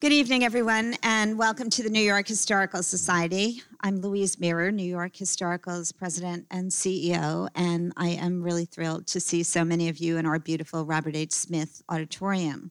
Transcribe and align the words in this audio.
Good 0.00 0.12
evening, 0.12 0.44
everyone, 0.44 0.94
and 1.02 1.36
welcome 1.36 1.68
to 1.70 1.82
the 1.82 1.90
New 1.90 2.00
York 2.00 2.28
Historical 2.28 2.84
Society. 2.84 3.62
I'm 3.80 4.00
Louise 4.00 4.38
Mirrer, 4.38 4.70
New 4.70 4.84
York 4.84 5.16
Historical's 5.16 5.90
president 5.90 6.46
and 6.52 6.70
CEO, 6.70 7.48
and 7.56 7.92
I 7.96 8.10
am 8.10 8.40
really 8.40 8.64
thrilled 8.64 9.08
to 9.08 9.18
see 9.18 9.42
so 9.42 9.64
many 9.64 9.88
of 9.88 9.98
you 9.98 10.16
in 10.16 10.24
our 10.24 10.38
beautiful 10.38 10.86
Robert 10.86 11.16
H. 11.16 11.32
Smith 11.32 11.82
Auditorium. 11.88 12.70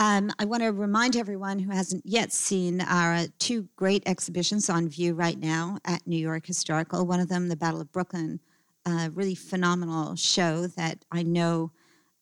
Um, 0.00 0.32
I 0.40 0.44
want 0.44 0.64
to 0.64 0.72
remind 0.72 1.14
everyone 1.14 1.60
who 1.60 1.70
hasn't 1.70 2.04
yet 2.04 2.32
seen 2.32 2.80
our 2.80 3.26
two 3.38 3.68
great 3.76 4.02
exhibitions 4.04 4.68
on 4.68 4.88
view 4.88 5.14
right 5.14 5.38
now 5.38 5.78
at 5.84 6.04
New 6.04 6.18
York 6.18 6.46
Historical. 6.46 7.06
One 7.06 7.20
of 7.20 7.28
them, 7.28 7.48
The 7.48 7.54
Battle 7.54 7.80
of 7.80 7.92
Brooklyn, 7.92 8.40
a 8.84 9.08
really 9.14 9.36
phenomenal 9.36 10.16
show 10.16 10.66
that 10.66 11.04
I 11.12 11.22
know 11.22 11.70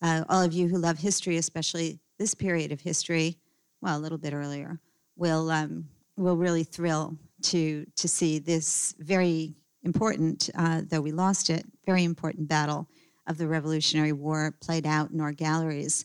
uh, 0.02 0.24
all 0.28 0.42
of 0.42 0.52
you 0.52 0.68
who 0.68 0.76
love 0.76 0.98
history, 0.98 1.38
especially 1.38 1.98
this 2.18 2.34
period 2.34 2.72
of 2.72 2.82
history, 2.82 3.38
well, 3.86 3.96
a 3.96 4.00
little 4.00 4.18
bit 4.18 4.34
earlier, 4.34 4.80
will 5.14 5.48
um, 5.48 5.88
will 6.16 6.36
really 6.36 6.64
thrill 6.64 7.16
to 7.42 7.86
to 7.94 8.08
see 8.08 8.40
this 8.40 8.96
very 8.98 9.54
important, 9.84 10.50
uh, 10.56 10.82
though 10.88 11.00
we 11.00 11.12
lost 11.12 11.50
it, 11.50 11.64
very 11.86 12.02
important 12.02 12.48
battle 12.48 12.88
of 13.28 13.38
the 13.38 13.46
Revolutionary 13.46 14.10
War 14.10 14.52
played 14.60 14.86
out 14.86 15.12
in 15.12 15.20
our 15.20 15.30
galleries. 15.30 16.04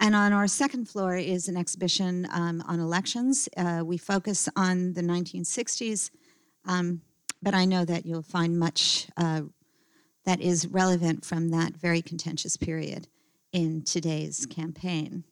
And 0.00 0.14
on 0.14 0.32
our 0.32 0.46
second 0.46 0.88
floor 0.88 1.16
is 1.16 1.48
an 1.48 1.56
exhibition 1.58 2.26
um, 2.32 2.62
on 2.66 2.80
elections. 2.80 3.46
Uh, 3.58 3.82
we 3.84 3.98
focus 3.98 4.48
on 4.56 4.94
the 4.94 5.02
1960s, 5.02 6.10
um, 6.64 7.02
but 7.42 7.52
I 7.52 7.66
know 7.66 7.84
that 7.84 8.06
you'll 8.06 8.22
find 8.22 8.58
much 8.58 9.06
uh, 9.18 9.42
that 10.24 10.40
is 10.40 10.66
relevant 10.68 11.26
from 11.26 11.50
that 11.50 11.76
very 11.76 12.00
contentious 12.00 12.56
period 12.56 13.06
in 13.52 13.82
today's 13.82 14.46
campaign. 14.46 15.24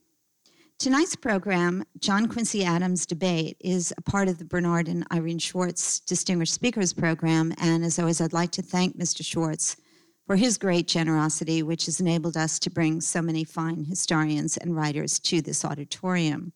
Tonight's 0.78 1.16
program, 1.16 1.84
John 2.00 2.28
Quincy 2.28 2.62
Adams 2.62 3.06
Debate, 3.06 3.56
is 3.60 3.94
a 3.96 4.02
part 4.02 4.28
of 4.28 4.36
the 4.36 4.44
Bernard 4.44 4.88
and 4.88 5.06
Irene 5.10 5.38
Schwartz 5.38 6.00
Distinguished 6.00 6.52
Speakers 6.52 6.92
Program. 6.92 7.54
And 7.56 7.82
as 7.82 7.98
always, 7.98 8.20
I'd 8.20 8.34
like 8.34 8.50
to 8.52 8.62
thank 8.62 8.98
Mr. 8.98 9.24
Schwartz 9.24 9.78
for 10.26 10.36
his 10.36 10.58
great 10.58 10.86
generosity, 10.86 11.62
which 11.62 11.86
has 11.86 11.98
enabled 11.98 12.36
us 12.36 12.58
to 12.58 12.70
bring 12.70 13.00
so 13.00 13.22
many 13.22 13.42
fine 13.42 13.86
historians 13.86 14.58
and 14.58 14.76
writers 14.76 15.18
to 15.20 15.40
this 15.40 15.64
auditorium. 15.64 16.52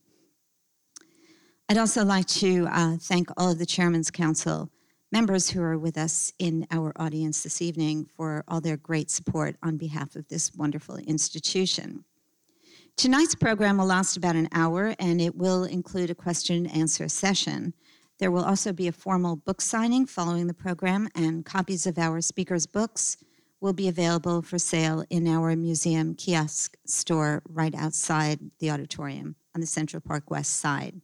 I'd 1.70 1.78
also 1.78 2.04
like 2.04 2.26
to 2.26 2.68
uh, 2.70 2.96
thank 3.00 3.30
all 3.38 3.50
of 3.50 3.58
the 3.58 3.64
Chairman's 3.64 4.10
Council 4.10 4.70
members 5.10 5.48
who 5.48 5.62
are 5.62 5.78
with 5.78 5.96
us 5.96 6.30
in 6.38 6.66
our 6.70 6.92
audience 6.96 7.42
this 7.42 7.62
evening 7.62 8.06
for 8.16 8.44
all 8.46 8.60
their 8.60 8.76
great 8.76 9.10
support 9.10 9.56
on 9.62 9.78
behalf 9.78 10.14
of 10.14 10.28
this 10.28 10.52
wonderful 10.54 10.96
institution. 10.96 12.04
Tonight's 13.00 13.34
program 13.34 13.78
will 13.78 13.86
last 13.86 14.18
about 14.18 14.36
an 14.36 14.50
hour 14.52 14.94
and 14.98 15.22
it 15.22 15.34
will 15.34 15.64
include 15.64 16.10
a 16.10 16.14
question 16.14 16.66
and 16.66 16.76
answer 16.76 17.08
session. 17.08 17.72
There 18.18 18.30
will 18.30 18.44
also 18.44 18.74
be 18.74 18.88
a 18.88 18.92
formal 18.92 19.36
book 19.36 19.62
signing 19.62 20.04
following 20.04 20.48
the 20.48 20.52
program, 20.52 21.08
and 21.14 21.42
copies 21.42 21.86
of 21.86 21.96
our 21.96 22.20
speakers' 22.20 22.66
books 22.66 23.16
will 23.62 23.72
be 23.72 23.88
available 23.88 24.42
for 24.42 24.58
sale 24.58 25.02
in 25.08 25.26
our 25.26 25.56
museum 25.56 26.14
kiosk 26.14 26.76
store 26.84 27.40
right 27.48 27.74
outside 27.74 28.38
the 28.58 28.70
auditorium 28.70 29.34
on 29.54 29.62
the 29.62 29.66
Central 29.66 30.02
Park 30.02 30.30
West 30.30 30.56
side. 30.56 31.00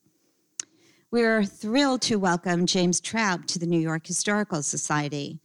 We're 1.10 1.44
thrilled 1.44 2.02
to 2.02 2.16
welcome 2.16 2.66
James 2.66 3.00
Traub 3.00 3.46
to 3.46 3.58
the 3.58 3.66
New 3.66 3.80
York 3.80 4.06
Historical 4.06 4.62
Society. 4.62 5.40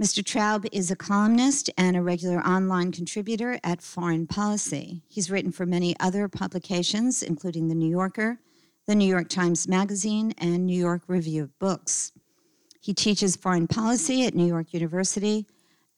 Mr. 0.00 0.24
Traub 0.24 0.66
is 0.72 0.90
a 0.90 0.96
columnist 0.96 1.70
and 1.76 1.96
a 1.96 2.02
regular 2.02 2.40
online 2.40 2.90
contributor 2.90 3.60
at 3.62 3.82
Foreign 3.82 4.26
Policy. 4.26 5.02
He's 5.06 5.30
written 5.30 5.52
for 5.52 5.66
many 5.66 5.94
other 6.00 6.28
publications, 6.28 7.22
including 7.22 7.68
The 7.68 7.74
New 7.74 7.90
Yorker, 7.90 8.40
The 8.86 8.94
New 8.94 9.06
York 9.06 9.28
Times 9.28 9.68
Magazine, 9.68 10.32
and 10.38 10.66
New 10.66 10.78
York 10.78 11.02
Review 11.06 11.42
of 11.42 11.58
Books. 11.58 12.12
He 12.80 12.94
teaches 12.94 13.36
foreign 13.36 13.68
policy 13.68 14.24
at 14.26 14.34
New 14.34 14.46
York 14.46 14.72
University, 14.72 15.46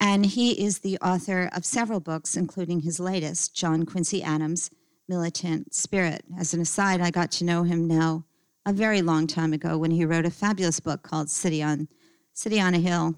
and 0.00 0.26
he 0.26 0.52
is 0.62 0.80
the 0.80 0.98
author 0.98 1.48
of 1.54 1.64
several 1.64 2.00
books, 2.00 2.36
including 2.36 2.80
his 2.80 2.98
latest, 2.98 3.54
John 3.54 3.86
Quincy 3.86 4.22
Adams' 4.22 4.70
Militant 5.08 5.72
Spirit. 5.72 6.24
As 6.36 6.52
an 6.52 6.60
aside, 6.60 7.00
I 7.00 7.10
got 7.10 7.30
to 7.32 7.44
know 7.44 7.62
him 7.62 7.86
now 7.86 8.24
a 8.66 8.72
very 8.72 9.02
long 9.02 9.28
time 9.28 9.52
ago 9.52 9.78
when 9.78 9.92
he 9.92 10.04
wrote 10.04 10.26
a 10.26 10.30
fabulous 10.30 10.80
book 10.80 11.02
called 11.04 11.30
City 11.30 11.62
on, 11.62 11.88
City 12.34 12.60
on 12.60 12.74
a 12.74 12.80
Hill 12.80 13.14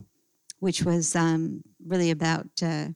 which 0.61 0.83
was 0.83 1.15
um, 1.17 1.63
really 1.87 2.11
about 2.11 2.49
uh, 2.63 2.89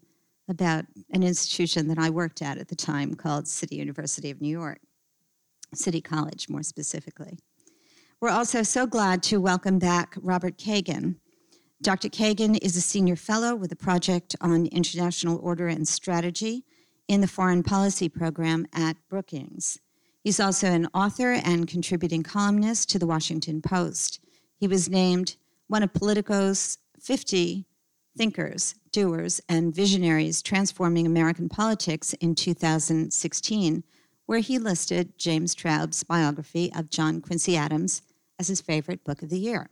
about 0.48 0.84
an 1.12 1.22
institution 1.22 1.86
that 1.88 1.98
I 1.98 2.10
worked 2.10 2.42
at 2.42 2.58
at 2.58 2.68
the 2.68 2.74
time 2.74 3.14
called 3.14 3.46
City 3.46 3.76
University 3.76 4.30
of 4.30 4.40
New 4.40 4.48
York, 4.48 4.80
City 5.74 6.00
College 6.00 6.48
more 6.48 6.64
specifically. 6.64 7.38
We're 8.20 8.30
also 8.30 8.62
so 8.62 8.86
glad 8.86 9.22
to 9.24 9.40
welcome 9.40 9.78
back 9.78 10.16
Robert 10.20 10.58
Kagan. 10.58 11.14
Dr. 11.80 12.08
Kagan 12.10 12.58
is 12.60 12.76
a 12.76 12.80
senior 12.80 13.16
fellow 13.16 13.54
with 13.54 13.72
a 13.72 13.76
project 13.76 14.36
on 14.42 14.66
international 14.66 15.38
order 15.42 15.68
and 15.68 15.88
strategy 15.88 16.64
in 17.08 17.22
the 17.22 17.26
foreign 17.26 17.62
policy 17.62 18.08
program 18.08 18.66
at 18.74 18.96
Brookings. 19.08 19.78
He's 20.22 20.38
also 20.38 20.66
an 20.66 20.88
author 20.92 21.32
and 21.32 21.66
contributing 21.66 22.22
columnist 22.22 22.90
to 22.90 22.98
the 22.98 23.06
Washington 23.06 23.62
Post. 23.62 24.20
He 24.56 24.68
was 24.68 24.90
named 24.90 25.36
one 25.68 25.82
of 25.82 25.94
Politico's 25.94 26.76
50 27.00 27.66
thinkers, 28.16 28.74
doers, 28.92 29.40
and 29.48 29.74
visionaries 29.74 30.42
transforming 30.42 31.06
American 31.06 31.48
politics 31.48 32.12
in 32.14 32.34
2016, 32.34 33.84
where 34.26 34.40
he 34.40 34.58
listed 34.58 35.18
James 35.18 35.54
Traub's 35.54 36.04
biography 36.04 36.72
of 36.74 36.90
John 36.90 37.20
Quincy 37.20 37.56
Adams 37.56 38.02
as 38.38 38.48
his 38.48 38.60
favorite 38.60 39.04
book 39.04 39.22
of 39.22 39.30
the 39.30 39.38
year. 39.38 39.70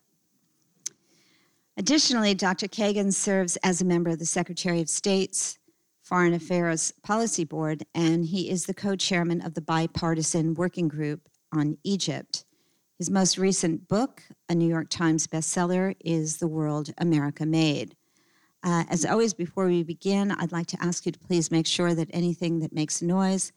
Additionally, 1.77 2.35
Dr. 2.35 2.67
Kagan 2.67 3.13
serves 3.13 3.57
as 3.59 3.81
a 3.81 3.85
member 3.85 4.11
of 4.11 4.19
the 4.19 4.27
Secretary 4.27 4.81
of 4.81 4.89
State's 4.89 5.59
Foreign 6.03 6.35
Affairs 6.35 6.93
Policy 7.03 7.45
Board, 7.45 7.85
and 7.95 8.25
he 8.25 8.51
is 8.51 8.67
the 8.67 8.75
co 8.75 8.97
chairman 8.97 9.41
of 9.43 9.55
the 9.55 9.61
bipartisan 9.61 10.55
working 10.55 10.89
group 10.89 11.29
on 11.53 11.79
Egypt. 11.85 12.45
His 12.99 13.11
most 13.11 13.39
recent 13.39 13.87
book, 13.87 14.25
a 14.49 14.57
New 14.57 14.67
York 14.67 14.89
Times 14.91 15.29
bestseller, 15.29 15.95
is 16.01 16.39
The 16.39 16.49
World 16.49 16.93
America 16.99 17.47
Made. 17.47 17.95
Uh, 18.65 18.83
as 18.91 19.05
always, 19.05 19.33
before 19.33 19.67
we 19.67 19.85
begin, 19.85 20.33
I'd 20.33 20.51
like 20.51 20.67
to 20.67 20.83
ask 20.83 21.07
you 21.07 21.13
to 21.13 21.19
please 21.21 21.53
make 21.53 21.69
sure 21.69 21.95
that 21.95 22.11
anything 22.13 22.59
that 22.59 22.73
makes 22.73 23.01
noise, 23.01 23.53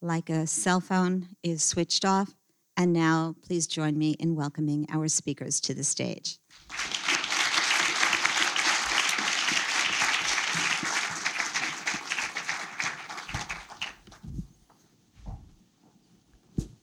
like 0.00 0.30
a 0.30 0.46
cell 0.46 0.78
phone, 0.78 1.26
is 1.42 1.64
switched 1.64 2.04
off. 2.04 2.32
And 2.76 2.92
now, 2.92 3.34
please 3.44 3.66
join 3.66 3.98
me 3.98 4.12
in 4.20 4.36
welcoming 4.36 4.86
our 4.88 5.08
speakers 5.08 5.60
to 5.62 5.74
the 5.74 5.82
stage. 5.82 6.38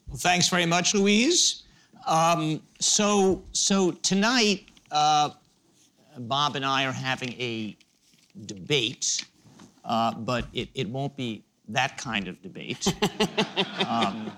Well, 0.09 0.17
thanks 0.17 0.49
very 0.49 0.65
much, 0.65 0.93
Louise. 0.93 1.62
Um, 2.05 2.61
so, 2.79 3.43
so 3.51 3.91
tonight, 3.91 4.65
uh, 4.91 5.31
Bob 6.17 6.55
and 6.55 6.65
I 6.65 6.85
are 6.85 6.91
having 6.91 7.33
a 7.33 7.77
debate, 8.45 9.25
uh, 9.85 10.13
but 10.13 10.45
it, 10.53 10.69
it 10.73 10.89
won't 10.89 11.15
be 11.15 11.43
that 11.69 11.97
kind 11.97 12.27
of 12.27 12.41
debate. 12.41 12.87
um, 13.87 14.31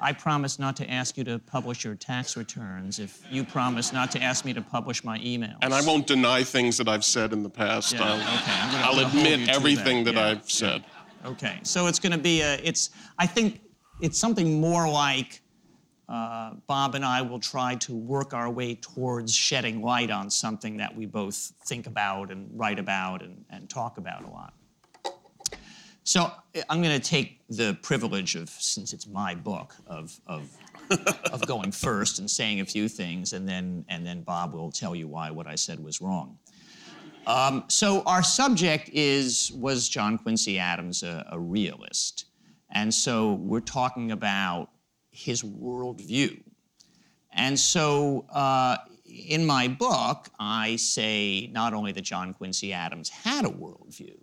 I 0.00 0.12
promise 0.12 0.58
not 0.58 0.76
to 0.76 0.90
ask 0.90 1.16
you 1.16 1.24
to 1.24 1.38
publish 1.38 1.84
your 1.84 1.94
tax 1.94 2.36
returns 2.36 2.98
if 2.98 3.22
you 3.30 3.44
promise 3.44 3.92
not 3.92 4.10
to 4.12 4.22
ask 4.22 4.44
me 4.44 4.52
to 4.52 4.60
publish 4.60 5.02
my 5.04 5.18
emails. 5.18 5.56
And 5.62 5.72
I 5.72 5.80
won't 5.80 6.06
deny 6.06 6.42
things 6.42 6.76
that 6.78 6.88
I've 6.88 7.04
said 7.04 7.32
in 7.32 7.42
the 7.42 7.48
past. 7.48 7.94
Yeah, 7.94 8.02
I'll, 8.02 8.96
okay. 8.96 9.02
I'll 9.02 9.06
admit 9.08 9.48
everything 9.48 10.04
that, 10.04 10.14
that 10.14 10.20
yeah, 10.20 10.30
I've 10.30 10.50
said. 10.50 10.84
Yeah. 11.22 11.30
Okay, 11.30 11.58
so 11.62 11.86
it's 11.86 11.98
going 11.98 12.12
to 12.12 12.18
be 12.18 12.42
a. 12.42 12.56
It's. 12.56 12.90
I 13.18 13.26
think 13.26 13.62
it's 14.02 14.18
something 14.18 14.60
more 14.60 14.86
like 14.86 15.40
uh, 16.08 16.52
Bob 16.66 16.94
and 16.94 17.04
I 17.04 17.22
will 17.22 17.40
try 17.40 17.76
to 17.76 17.94
work 17.94 18.34
our 18.34 18.50
way 18.50 18.74
towards 18.74 19.34
shedding 19.34 19.82
light 19.82 20.10
on 20.10 20.30
something 20.30 20.76
that 20.76 20.94
we 20.94 21.06
both 21.06 21.52
think 21.64 21.86
about 21.86 22.30
and 22.30 22.50
write 22.52 22.78
about 22.78 23.22
and, 23.22 23.44
and 23.50 23.68
talk 23.70 23.96
about 23.96 24.24
a 24.24 24.28
lot. 24.28 24.54
So 26.06 26.30
I'm 26.68 26.82
going 26.82 27.00
to 27.00 27.08
take 27.08 27.40
the 27.48 27.78
privilege 27.80 28.36
of, 28.36 28.50
since 28.50 28.92
it's 28.92 29.06
my 29.06 29.34
book, 29.34 29.74
of, 29.86 30.20
of, 30.26 30.50
of 31.32 31.46
going 31.46 31.72
first 31.72 32.18
and 32.18 32.30
saying 32.30 32.60
a 32.60 32.66
few 32.66 32.88
things, 32.88 33.32
and 33.32 33.48
then, 33.48 33.86
and 33.88 34.06
then 34.06 34.20
Bob 34.20 34.52
will 34.52 34.70
tell 34.70 34.94
you 34.94 35.08
why 35.08 35.30
what 35.30 35.46
I 35.46 35.54
said 35.54 35.82
was 35.82 36.02
wrong. 36.02 36.38
Um, 37.26 37.64
so 37.68 38.02
our 38.02 38.22
subject 38.22 38.90
is, 38.92 39.50
was 39.52 39.88
John 39.88 40.18
Quincy 40.18 40.58
Adams 40.58 41.02
a, 41.02 41.26
a 41.32 41.38
realist? 41.38 42.26
And 42.70 42.92
so 42.92 43.34
we're 43.34 43.60
talking 43.60 44.12
about 44.12 44.68
his 45.14 45.42
worldview. 45.42 46.42
And 47.32 47.58
so 47.58 48.26
uh, 48.32 48.76
in 49.06 49.44
my 49.46 49.68
book, 49.68 50.28
I 50.38 50.76
say 50.76 51.48
not 51.52 51.72
only 51.72 51.92
that 51.92 52.02
John 52.02 52.34
Quincy 52.34 52.72
Adams 52.72 53.08
had 53.08 53.44
a 53.44 53.48
worldview, 53.48 54.16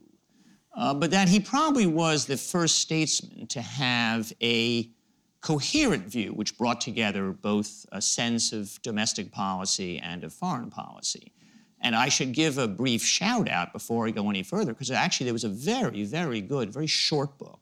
uh, 0.76 0.94
but 0.94 1.12
that 1.12 1.28
he 1.28 1.40
probably 1.40 1.88
was 1.88 2.26
the 2.26 2.38
first 2.38 2.80
statesman 2.80 3.48
to 3.48 3.62
have 3.62 4.32
a 4.42 4.90
coherent 5.42 6.06
view 6.06 6.34
which 6.34 6.58
brought 6.58 6.80
together 6.80 7.32
both 7.32 7.86
a 7.92 8.02
sense 8.02 8.54
of 8.54 8.82
domestic 8.84 9.32
policy 9.32 9.98
and 10.00 10.24
of 10.24 10.32
foreign 10.32 10.70
policy. 10.70 11.34
And 11.82 11.96
I 11.96 12.10
should 12.10 12.32
give 12.32 12.60
a 12.60 12.68
brief 12.68 13.04
shout 13.04 13.50
out 13.50 13.74
before 13.74 14.08
I 14.08 14.12
go 14.12 14.30
any 14.30 14.44
further, 14.44 14.72
because 14.72 14.92
actually 14.92 15.26
there 15.26 15.34
was 15.34 15.44
a 15.44 15.50
very, 15.50 16.04
very 16.04 16.40
good, 16.40 16.72
very 16.72 16.88
short 16.88 17.38
book 17.40 17.60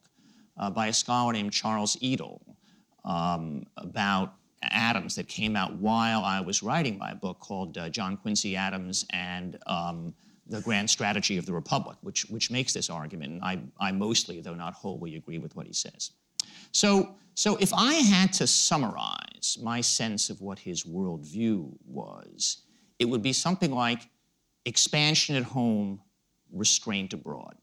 uh, 0.58 0.70
by 0.70 0.88
a 0.88 0.94
scholar 0.94 1.32
named 1.32 1.54
Charles 1.54 1.98
Edel 2.04 2.42
um, 3.06 3.66
about 3.78 4.34
Adams 4.62 5.16
that 5.16 5.28
came 5.28 5.56
out 5.56 5.74
while 5.76 6.24
I 6.24 6.42
was 6.42 6.62
writing 6.62 6.98
my 6.98 7.14
book 7.14 7.40
called 7.40 7.78
uh, 7.78 7.90
John 7.90 8.18
Quincy 8.18 8.56
Adams 8.56 9.06
and 9.12 9.58
um, 9.68 10.14
the 10.48 10.62
Grand 10.62 10.90
Strategy 10.90 11.38
of 11.38 11.46
the 11.46 11.54
Republic, 11.54 11.98
which, 12.02 12.26
which 12.26 12.52
makes 12.52 12.74
this 12.74 12.90
argument. 12.90 13.34
And 13.34 13.44
I, 13.44 13.60
I 13.80 13.92
mostly, 13.92 14.42
though 14.42 14.56
not 14.56 14.74
wholly, 14.74 15.16
agree 15.16 15.38
with 15.38 15.56
what 15.56 15.66
he 15.66 15.74
says. 15.74 16.12
So, 16.72 17.16
so 17.36 17.56
if 17.58 17.74
I 17.74 17.94
had 17.94 18.34
to 18.34 18.48
summarize 18.48 19.58
my 19.62 19.82
sense 19.82 20.30
of 20.30 20.42
what 20.42 20.60
his 20.60 20.84
worldview 20.84 21.72
was, 21.86 22.64
it 22.98 23.06
would 23.06 23.22
be 23.22 23.34
something 23.34 23.72
like 23.72 24.10
expansion 24.66 25.36
at 25.36 25.44
home, 25.44 26.02
restraint 26.52 27.14
abroad. 27.14 27.56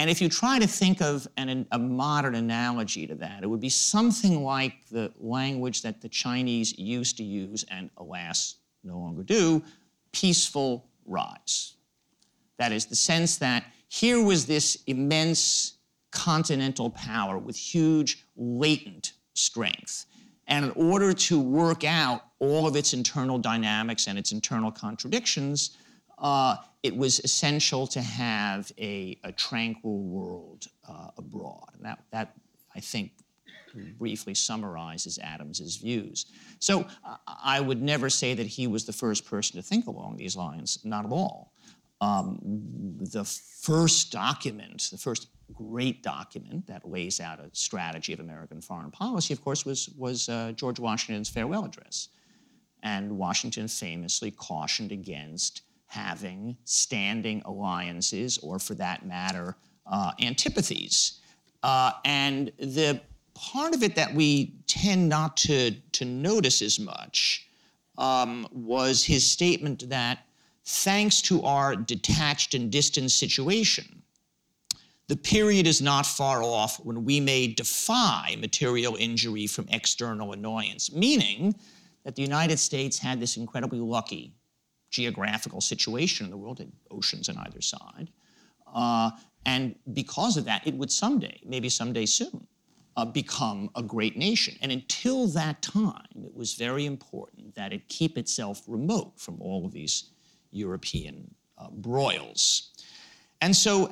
And 0.00 0.08
if 0.08 0.22
you 0.22 0.30
try 0.30 0.58
to 0.58 0.66
think 0.66 1.02
of 1.02 1.28
an, 1.36 1.66
a 1.72 1.78
modern 1.78 2.34
analogy 2.34 3.06
to 3.06 3.14
that, 3.16 3.42
it 3.42 3.46
would 3.46 3.60
be 3.60 3.68
something 3.68 4.42
like 4.42 4.88
the 4.90 5.12
language 5.20 5.82
that 5.82 6.00
the 6.00 6.08
Chinese 6.08 6.78
used 6.78 7.18
to 7.18 7.22
use 7.22 7.66
and, 7.70 7.90
alas, 7.98 8.54
no 8.82 8.96
longer 8.96 9.22
do 9.22 9.62
peaceful 10.10 10.88
rise. 11.04 11.74
That 12.56 12.72
is, 12.72 12.86
the 12.86 12.96
sense 12.96 13.36
that 13.38 13.64
here 13.88 14.24
was 14.24 14.46
this 14.46 14.82
immense 14.86 15.74
continental 16.12 16.88
power 16.88 17.36
with 17.36 17.58
huge 17.58 18.24
latent 18.38 19.12
strength. 19.34 20.06
And 20.48 20.64
in 20.64 20.70
order 20.76 21.12
to 21.12 21.38
work 21.38 21.84
out 21.84 22.22
all 22.38 22.66
of 22.66 22.74
its 22.74 22.94
internal 22.94 23.36
dynamics 23.38 24.06
and 24.06 24.18
its 24.18 24.32
internal 24.32 24.72
contradictions, 24.72 25.76
uh, 26.20 26.56
it 26.82 26.96
was 26.96 27.20
essential 27.20 27.86
to 27.88 28.00
have 28.00 28.70
a, 28.78 29.18
a 29.24 29.32
tranquil 29.32 29.98
world 29.98 30.66
uh, 30.88 31.10
abroad. 31.16 31.70
And 31.74 31.84
that, 31.84 31.98
that, 32.12 32.36
I 32.74 32.80
think, 32.80 33.12
briefly 33.98 34.34
summarizes 34.34 35.18
Adams's 35.18 35.76
views. 35.76 36.26
So 36.58 36.86
uh, 37.04 37.16
I 37.26 37.60
would 37.60 37.80
never 37.82 38.10
say 38.10 38.34
that 38.34 38.46
he 38.46 38.66
was 38.66 38.84
the 38.84 38.92
first 38.92 39.24
person 39.26 39.56
to 39.56 39.62
think 39.62 39.86
along 39.86 40.16
these 40.16 40.36
lines, 40.36 40.78
not 40.84 41.04
at 41.04 41.12
all. 41.12 41.52
Um, 42.00 42.38
the 42.98 43.24
first 43.24 44.10
document, 44.10 44.88
the 44.90 44.98
first 44.98 45.28
great 45.52 46.02
document 46.02 46.66
that 46.66 46.88
lays 46.88 47.20
out 47.20 47.40
a 47.40 47.50
strategy 47.52 48.12
of 48.12 48.20
American 48.20 48.60
foreign 48.60 48.90
policy, 48.90 49.34
of 49.34 49.42
course, 49.42 49.66
was, 49.66 49.90
was 49.96 50.28
uh, 50.28 50.52
George 50.56 50.80
Washington's 50.80 51.28
farewell 51.28 51.64
address. 51.64 52.08
And 52.82 53.18
Washington 53.18 53.68
famously 53.68 54.30
cautioned 54.30 54.92
against 54.92 55.62
having 55.90 56.56
standing 56.64 57.42
alliances, 57.46 58.38
or 58.38 58.60
for 58.60 58.74
that 58.74 59.04
matter, 59.04 59.56
uh, 59.86 60.12
antipathies. 60.20 61.18
Uh, 61.64 61.90
and 62.04 62.52
the 62.58 63.00
part 63.34 63.74
of 63.74 63.82
it 63.82 63.96
that 63.96 64.14
we 64.14 64.54
tend 64.68 65.08
not 65.08 65.36
to, 65.36 65.72
to 65.90 66.04
notice 66.04 66.62
as 66.62 66.78
much 66.78 67.48
um, 67.98 68.46
was 68.52 69.04
his 69.04 69.28
statement 69.28 69.88
that 69.88 70.26
thanks 70.64 71.20
to 71.20 71.42
our 71.42 71.74
detached 71.74 72.54
and 72.54 72.70
distant 72.70 73.10
situation, 73.10 74.02
the 75.08 75.16
period 75.16 75.66
is 75.66 75.82
not 75.82 76.06
far 76.06 76.40
off 76.40 76.76
when 76.84 77.04
we 77.04 77.18
may 77.18 77.48
defy 77.48 78.36
material 78.38 78.94
injury 78.94 79.48
from 79.48 79.66
external 79.70 80.32
annoyance, 80.32 80.92
meaning 80.92 81.52
that 82.04 82.14
the 82.14 82.22
United 82.22 82.58
States 82.58 82.96
had 82.96 83.18
this 83.18 83.36
incredibly 83.36 83.80
lucky 83.80 84.32
geographical 84.90 85.60
situation 85.60 86.26
in 86.26 86.30
the 86.30 86.36
world, 86.36 86.58
had 86.58 86.72
oceans 86.90 87.28
on 87.28 87.36
either 87.38 87.60
side. 87.60 88.10
Uh, 88.72 89.10
and 89.46 89.74
because 89.92 90.36
of 90.36 90.44
that, 90.44 90.66
it 90.66 90.74
would 90.74 90.90
someday, 90.90 91.40
maybe 91.44 91.68
someday 91.68 92.06
soon, 92.06 92.46
uh, 92.96 93.04
become 93.04 93.70
a 93.76 93.82
great 93.82 94.16
nation. 94.16 94.56
And 94.60 94.70
until 94.72 95.26
that 95.28 95.62
time, 95.62 96.24
it 96.24 96.34
was 96.34 96.54
very 96.54 96.86
important 96.86 97.54
that 97.54 97.72
it 97.72 97.88
keep 97.88 98.18
itself 98.18 98.62
remote 98.66 99.12
from 99.18 99.40
all 99.40 99.64
of 99.64 99.72
these 99.72 100.10
European 100.50 101.32
uh, 101.56 101.68
broils. 101.70 102.70
And 103.40 103.56
so 103.56 103.90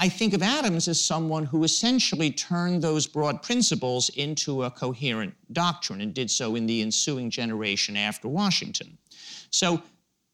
I 0.00 0.08
think 0.08 0.34
of 0.34 0.42
Adams 0.42 0.88
as 0.88 1.00
someone 1.00 1.44
who 1.44 1.62
essentially 1.62 2.32
turned 2.32 2.82
those 2.82 3.06
broad 3.06 3.42
principles 3.42 4.08
into 4.10 4.64
a 4.64 4.70
coherent 4.70 5.34
doctrine 5.52 6.00
and 6.00 6.12
did 6.12 6.30
so 6.30 6.56
in 6.56 6.66
the 6.66 6.82
ensuing 6.82 7.30
generation 7.30 7.96
after 7.96 8.26
Washington. 8.26 8.98
So 9.50 9.82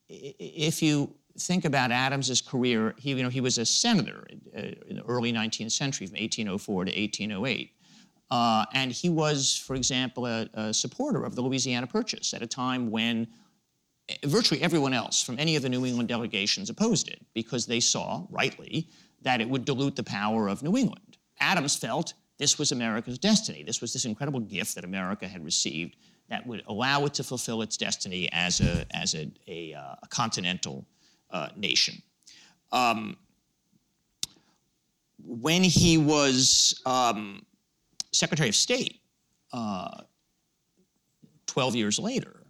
if 0.08 0.82
you 0.82 1.14
think 1.38 1.64
about 1.64 1.90
Adams's 1.90 2.40
career, 2.40 2.94
he, 2.98 3.10
you 3.10 3.22
know, 3.22 3.28
he 3.28 3.40
was 3.40 3.58
a 3.58 3.66
senator 3.66 4.26
uh, 4.56 4.60
in 4.88 4.96
the 4.96 5.04
early 5.04 5.32
19th 5.32 5.72
century, 5.72 6.06
from 6.06 6.14
1804 6.14 6.86
to 6.86 6.90
1808. 6.90 7.72
Uh, 8.30 8.64
and 8.74 8.90
he 8.90 9.08
was, 9.08 9.56
for 9.56 9.76
example, 9.76 10.26
a, 10.26 10.48
a, 10.54 10.74
supporter 10.74 11.24
of 11.24 11.36
the 11.36 11.42
Louisiana 11.42 11.86
Purchase 11.86 12.34
at 12.34 12.42
a 12.42 12.46
time 12.46 12.90
when 12.90 13.28
virtually 14.24 14.62
everyone 14.62 14.92
else 14.92 15.22
from 15.22 15.38
any 15.38 15.54
of 15.54 15.62
the 15.62 15.68
New 15.68 15.84
England 15.84 16.08
delegations 16.08 16.68
opposed 16.68 17.08
it 17.08 17.24
because 17.34 17.66
they 17.66 17.78
saw, 17.78 18.26
rightly, 18.30 18.88
that 19.22 19.40
it 19.40 19.48
would 19.48 19.64
dilute 19.64 19.94
the 19.94 20.02
power 20.02 20.48
of 20.48 20.62
New 20.62 20.76
England. 20.76 21.18
Adams 21.38 21.76
felt 21.76 22.14
this 22.38 22.58
was 22.58 22.72
America's 22.72 23.18
destiny. 23.18 23.62
This 23.62 23.80
was 23.80 23.92
this 23.92 24.04
incredible 24.04 24.40
gift 24.40 24.74
that 24.74 24.84
America 24.84 25.28
had 25.28 25.44
received 25.44 25.96
that 26.28 26.46
would 26.46 26.62
allow 26.66 27.04
it 27.04 27.14
to 27.14 27.24
fulfill 27.24 27.62
its 27.62 27.76
destiny 27.76 28.28
as 28.32 28.60
a, 28.60 28.84
as 28.90 29.14
a, 29.14 29.30
a, 29.46 29.74
uh, 29.74 29.94
a 30.02 30.08
continental 30.08 30.86
uh, 31.30 31.48
nation. 31.56 32.02
Um, 32.72 33.16
when 35.24 35.62
he 35.62 35.98
was 35.98 36.80
um, 36.84 37.44
Secretary 38.12 38.48
of 38.48 38.54
State, 38.56 39.00
uh, 39.52 40.02
12 41.46 41.76
years 41.76 41.98
later, 41.98 42.42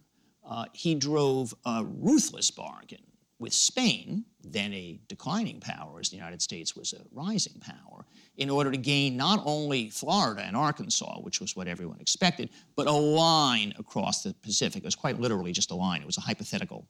uh, 0.47 0.65
he 0.73 0.95
drove 0.95 1.53
a 1.65 1.83
ruthless 1.85 2.51
bargain 2.51 3.06
with 3.39 3.53
Spain, 3.53 4.25
then 4.43 4.73
a 4.73 4.99
declining 5.07 5.59
power 5.59 5.99
as 5.99 6.09
the 6.09 6.15
United 6.15 6.41
States 6.41 6.75
was 6.75 6.93
a 6.93 7.01
rising 7.11 7.61
power, 7.61 8.05
in 8.37 8.49
order 8.49 8.71
to 8.71 8.77
gain 8.77 9.15
not 9.15 9.41
only 9.45 9.89
Florida 9.89 10.41
and 10.41 10.55
Arkansas, 10.55 11.19
which 11.19 11.39
was 11.39 11.55
what 11.55 11.67
everyone 11.67 11.99
expected, 11.99 12.49
but 12.75 12.87
a 12.87 12.91
line 12.91 13.73
across 13.77 14.23
the 14.23 14.33
Pacific. 14.41 14.83
It 14.83 14.85
was 14.85 14.95
quite 14.95 15.19
literally 15.19 15.51
just 15.51 15.71
a 15.71 15.75
line. 15.75 16.01
It 16.01 16.07
was 16.07 16.17
a 16.17 16.21
hypothetical 16.21 16.87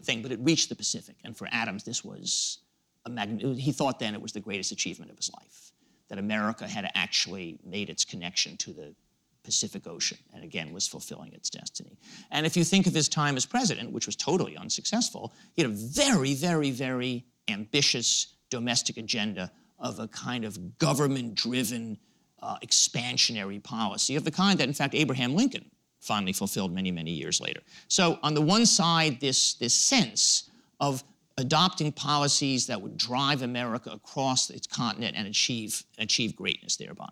thing, 0.00 0.22
but 0.22 0.32
it 0.32 0.40
reached 0.40 0.68
the 0.68 0.74
Pacific. 0.74 1.16
And 1.24 1.36
for 1.36 1.48
Adams, 1.52 1.84
this 1.84 2.04
was 2.04 2.58
a 3.06 3.26
he 3.54 3.70
thought 3.70 3.98
then 3.98 4.14
it 4.14 4.22
was 4.22 4.32
the 4.32 4.40
greatest 4.40 4.72
achievement 4.72 5.10
of 5.10 5.16
his 5.16 5.30
life, 5.38 5.72
that 6.08 6.18
America 6.18 6.66
had 6.66 6.90
actually 6.94 7.58
made 7.64 7.90
its 7.90 8.04
connection 8.04 8.56
to 8.56 8.72
the 8.72 8.94
Pacific 9.44 9.86
Ocean 9.86 10.18
and 10.34 10.42
again 10.42 10.72
was 10.72 10.86
fulfilling 10.86 11.32
its 11.32 11.50
destiny. 11.50 11.98
And 12.30 12.46
if 12.46 12.56
you 12.56 12.64
think 12.64 12.86
of 12.86 12.94
his 12.94 13.08
time 13.08 13.36
as 13.36 13.46
president, 13.46 13.92
which 13.92 14.06
was 14.06 14.16
totally 14.16 14.56
unsuccessful, 14.56 15.32
he 15.54 15.62
had 15.62 15.70
a 15.70 15.74
very, 15.74 16.34
very, 16.34 16.70
very 16.70 17.24
ambitious 17.48 18.34
domestic 18.50 18.96
agenda 18.96 19.52
of 19.78 20.00
a 20.00 20.08
kind 20.08 20.44
of 20.44 20.78
government 20.78 21.34
driven 21.34 21.98
uh, 22.42 22.56
expansionary 22.64 23.62
policy 23.62 24.16
of 24.16 24.24
the 24.24 24.30
kind 24.30 24.58
that, 24.58 24.68
in 24.68 24.74
fact, 24.74 24.94
Abraham 24.94 25.34
Lincoln 25.34 25.70
finally 26.00 26.32
fulfilled 26.32 26.72
many, 26.72 26.90
many 26.90 27.10
years 27.10 27.40
later. 27.40 27.60
So, 27.88 28.18
on 28.22 28.34
the 28.34 28.42
one 28.42 28.66
side, 28.66 29.20
this, 29.20 29.54
this 29.54 29.74
sense 29.74 30.50
of 30.80 31.02
adopting 31.38 31.90
policies 31.92 32.66
that 32.66 32.80
would 32.80 32.96
drive 32.96 33.42
America 33.42 33.90
across 33.90 34.50
its 34.50 34.66
continent 34.66 35.16
and 35.16 35.26
achieve, 35.26 35.82
achieve 35.98 36.36
greatness 36.36 36.76
thereby. 36.76 37.10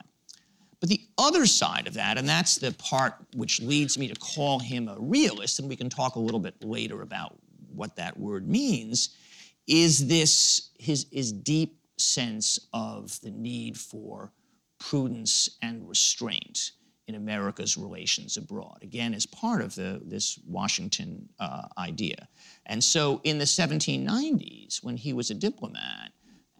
But 0.82 0.88
the 0.88 1.00
other 1.16 1.46
side 1.46 1.86
of 1.86 1.94
that, 1.94 2.18
and 2.18 2.28
that's 2.28 2.56
the 2.56 2.72
part 2.72 3.14
which 3.36 3.62
leads 3.62 3.96
me 3.96 4.08
to 4.08 4.16
call 4.16 4.58
him 4.58 4.88
a 4.88 4.96
realist, 4.98 5.60
and 5.60 5.68
we 5.68 5.76
can 5.76 5.88
talk 5.88 6.16
a 6.16 6.18
little 6.18 6.40
bit 6.40 6.56
later 6.64 7.02
about 7.02 7.36
what 7.72 7.94
that 7.94 8.18
word 8.18 8.48
means, 8.48 9.10
is 9.68 10.08
this 10.08 10.70
his, 10.80 11.06
his 11.12 11.30
deep 11.30 11.78
sense 11.98 12.58
of 12.72 13.20
the 13.20 13.30
need 13.30 13.78
for 13.78 14.32
prudence 14.80 15.56
and 15.62 15.88
restraint 15.88 16.72
in 17.06 17.14
America's 17.14 17.76
relations 17.76 18.36
abroad, 18.36 18.78
again, 18.82 19.14
as 19.14 19.24
part 19.24 19.62
of 19.62 19.76
the, 19.76 20.02
this 20.04 20.40
Washington 20.48 21.28
uh, 21.38 21.68
idea. 21.78 22.26
And 22.66 22.82
so 22.82 23.20
in 23.22 23.38
the 23.38 23.44
1790s, 23.44 24.82
when 24.82 24.96
he 24.96 25.12
was 25.12 25.30
a 25.30 25.34
diplomat, 25.34 26.10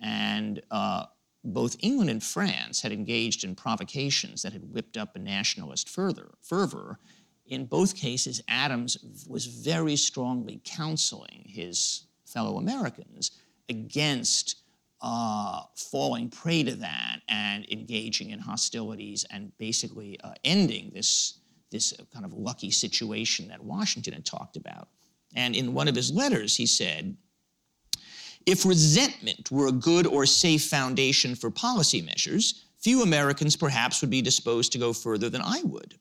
and 0.01 0.63
uh, 0.71 1.07
both 1.45 1.77
England 1.81 2.11
and 2.11 2.23
France 2.23 2.81
had 2.81 2.93
engaged 2.93 3.45
in 3.45 3.55
provocations 3.55 4.43
that 4.43 4.53
had 4.53 4.73
whipped 4.73 4.97
up 4.97 5.17
a 5.17 5.19
nationalist 5.19 5.89
further, 5.89 6.31
fervor, 6.41 6.99
in 7.47 7.67
both 7.67 7.95
cases, 7.95 8.43
Adams 8.49 8.97
was 9.29 9.47
very 9.47 9.97
strongly 9.97 10.61
counseling 10.65 11.45
his 11.47 12.07
fellow 12.25 12.57
Americans 12.57 13.33
against 13.69 14.63
uh, 15.03 15.63
falling 15.75 16.31
prey 16.31 16.63
to 16.63 16.77
that 16.77 17.19
and 17.29 17.71
engaging 17.71 18.31
in 18.31 18.39
hostilities 18.39 19.27
and 19.31 19.57
basically 19.59 20.19
uh, 20.23 20.33
ending 20.45 20.93
this, 20.95 21.41
this 21.71 21.93
kind 22.13 22.25
of 22.25 22.33
lucky 22.33 22.71
situation 22.71 23.49
that 23.49 23.63
Washington 23.63 24.15
had 24.15 24.25
talked 24.25 24.57
about. 24.57 24.89
And 25.35 25.57
in 25.57 25.75
one 25.75 25.89
of 25.89 25.97
his 25.97 26.13
letters, 26.13 26.57
he 26.57 26.67
said, 26.67 27.17
if 28.47 28.65
resentment 28.65 29.51
were 29.51 29.69
a 29.69 29.73
good 29.73 30.07
or 30.07 30.27
safe 30.27 30.65
foundation 30.65 31.35
for 31.35 31.51
policy 31.51 32.03
measures, 32.03 32.65
few 32.79 33.03
Americans 33.03 33.57
perhaps 33.57 34.01
would 34.01 34.11
be 34.11 34.23
disposed 34.23 34.73
to 34.73 34.79
go 34.79 34.93
further 34.93 35.31
than 35.31 35.43
I 35.43 35.63
would. 35.65 35.99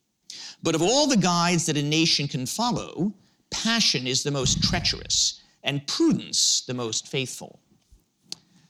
But 0.62 0.74
of 0.74 0.82
all 0.82 1.06
the 1.06 1.16
guides 1.16 1.66
that 1.66 1.76
a 1.76 1.82
nation 1.82 2.28
can 2.28 2.46
follow, 2.46 3.12
passion 3.50 4.06
is 4.06 4.22
the 4.22 4.30
most 4.30 4.62
treacherous 4.62 5.40
and 5.62 5.86
prudence 5.86 6.62
the 6.66 6.74
most 6.74 7.08
faithful. 7.08 7.60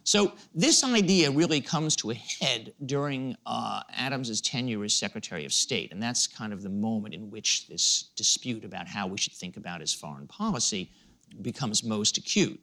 So 0.05 0.33
this 0.55 0.83
idea 0.83 1.31
really 1.31 1.61
comes 1.61 1.95
to 1.97 2.11
a 2.11 2.15
head 2.15 2.75
during 2.87 3.37
uh, 3.47 3.83
Adams's 3.95 4.41
tenure 4.41 4.83
as 4.83 4.95
Secretary 4.95 5.45
of 5.45 5.53
State, 5.53 5.93
and 5.93 6.03
that's 6.03 6.27
kind 6.27 6.53
of 6.53 6.63
the 6.63 6.69
moment 6.69 7.15
in 7.15 7.31
which 7.31 7.69
this 7.69 8.11
dispute 8.17 8.65
about 8.65 8.89
how 8.89 9.07
we 9.07 9.17
should 9.17 9.33
think 9.33 9.57
about 9.57 9.81
his 9.81 9.95
foreign 9.95 10.27
policy 10.27 10.91
becomes 11.41 11.85
most 11.85 12.19
acute. 12.19 12.61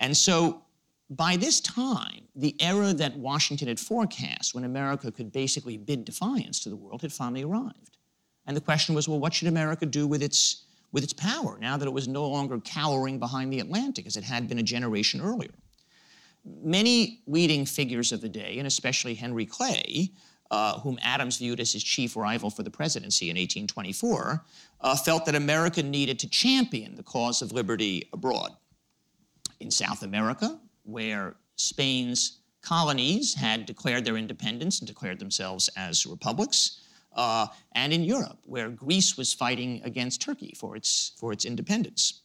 And 0.00 0.16
so 0.16 0.62
by 1.10 1.36
this 1.36 1.60
time, 1.60 2.28
the 2.34 2.54
era 2.60 2.92
that 2.94 3.16
Washington 3.16 3.68
had 3.68 3.78
forecast, 3.78 4.54
when 4.54 4.64
America 4.64 5.10
could 5.10 5.32
basically 5.32 5.76
bid 5.76 6.04
defiance 6.04 6.60
to 6.60 6.68
the 6.68 6.76
world, 6.76 7.02
had 7.02 7.12
finally 7.12 7.42
arrived. 7.42 7.98
And 8.46 8.56
the 8.56 8.60
question 8.60 8.94
was, 8.94 9.08
well, 9.08 9.18
what 9.18 9.34
should 9.34 9.48
America 9.48 9.86
do 9.86 10.06
with 10.06 10.22
its, 10.22 10.64
with 10.92 11.04
its 11.04 11.12
power 11.12 11.58
now 11.60 11.76
that 11.76 11.86
it 11.86 11.92
was 11.92 12.08
no 12.08 12.26
longer 12.28 12.58
cowering 12.60 13.18
behind 13.18 13.52
the 13.52 13.60
Atlantic 13.60 14.06
as 14.06 14.16
it 14.16 14.24
had 14.24 14.48
been 14.48 14.58
a 14.58 14.62
generation 14.62 15.20
earlier? 15.20 15.50
Many 16.44 17.20
leading 17.26 17.66
figures 17.66 18.12
of 18.12 18.20
the 18.20 18.28
day, 18.28 18.58
and 18.58 18.66
especially 18.66 19.14
Henry 19.14 19.44
Clay, 19.44 20.10
uh, 20.50 20.78
whom 20.80 20.98
Adams 21.02 21.36
viewed 21.36 21.60
as 21.60 21.72
his 21.72 21.82
chief 21.82 22.16
rival 22.16 22.50
for 22.50 22.62
the 22.62 22.70
presidency 22.70 23.26
in 23.26 23.36
1824, 23.36 24.44
uh, 24.80 24.96
felt 24.96 25.26
that 25.26 25.34
America 25.34 25.82
needed 25.82 26.18
to 26.20 26.28
champion 26.28 26.94
the 26.94 27.02
cause 27.02 27.42
of 27.42 27.52
liberty 27.52 28.08
abroad. 28.12 28.56
In 29.60 29.70
South 29.70 30.02
America, 30.02 30.58
where 30.84 31.36
Spain's 31.56 32.38
colonies 32.62 33.34
had 33.34 33.66
declared 33.66 34.04
their 34.04 34.16
independence 34.16 34.80
and 34.80 34.88
declared 34.88 35.18
themselves 35.18 35.68
as 35.76 36.06
republics, 36.06 36.80
uh, 37.14 37.46
and 37.72 37.92
in 37.92 38.02
Europe, 38.04 38.38
where 38.44 38.68
Greece 38.70 39.16
was 39.16 39.32
fighting 39.32 39.80
against 39.84 40.20
Turkey 40.22 40.54
for 40.56 40.76
its, 40.76 41.12
for 41.16 41.32
its 41.32 41.44
independence. 41.44 42.22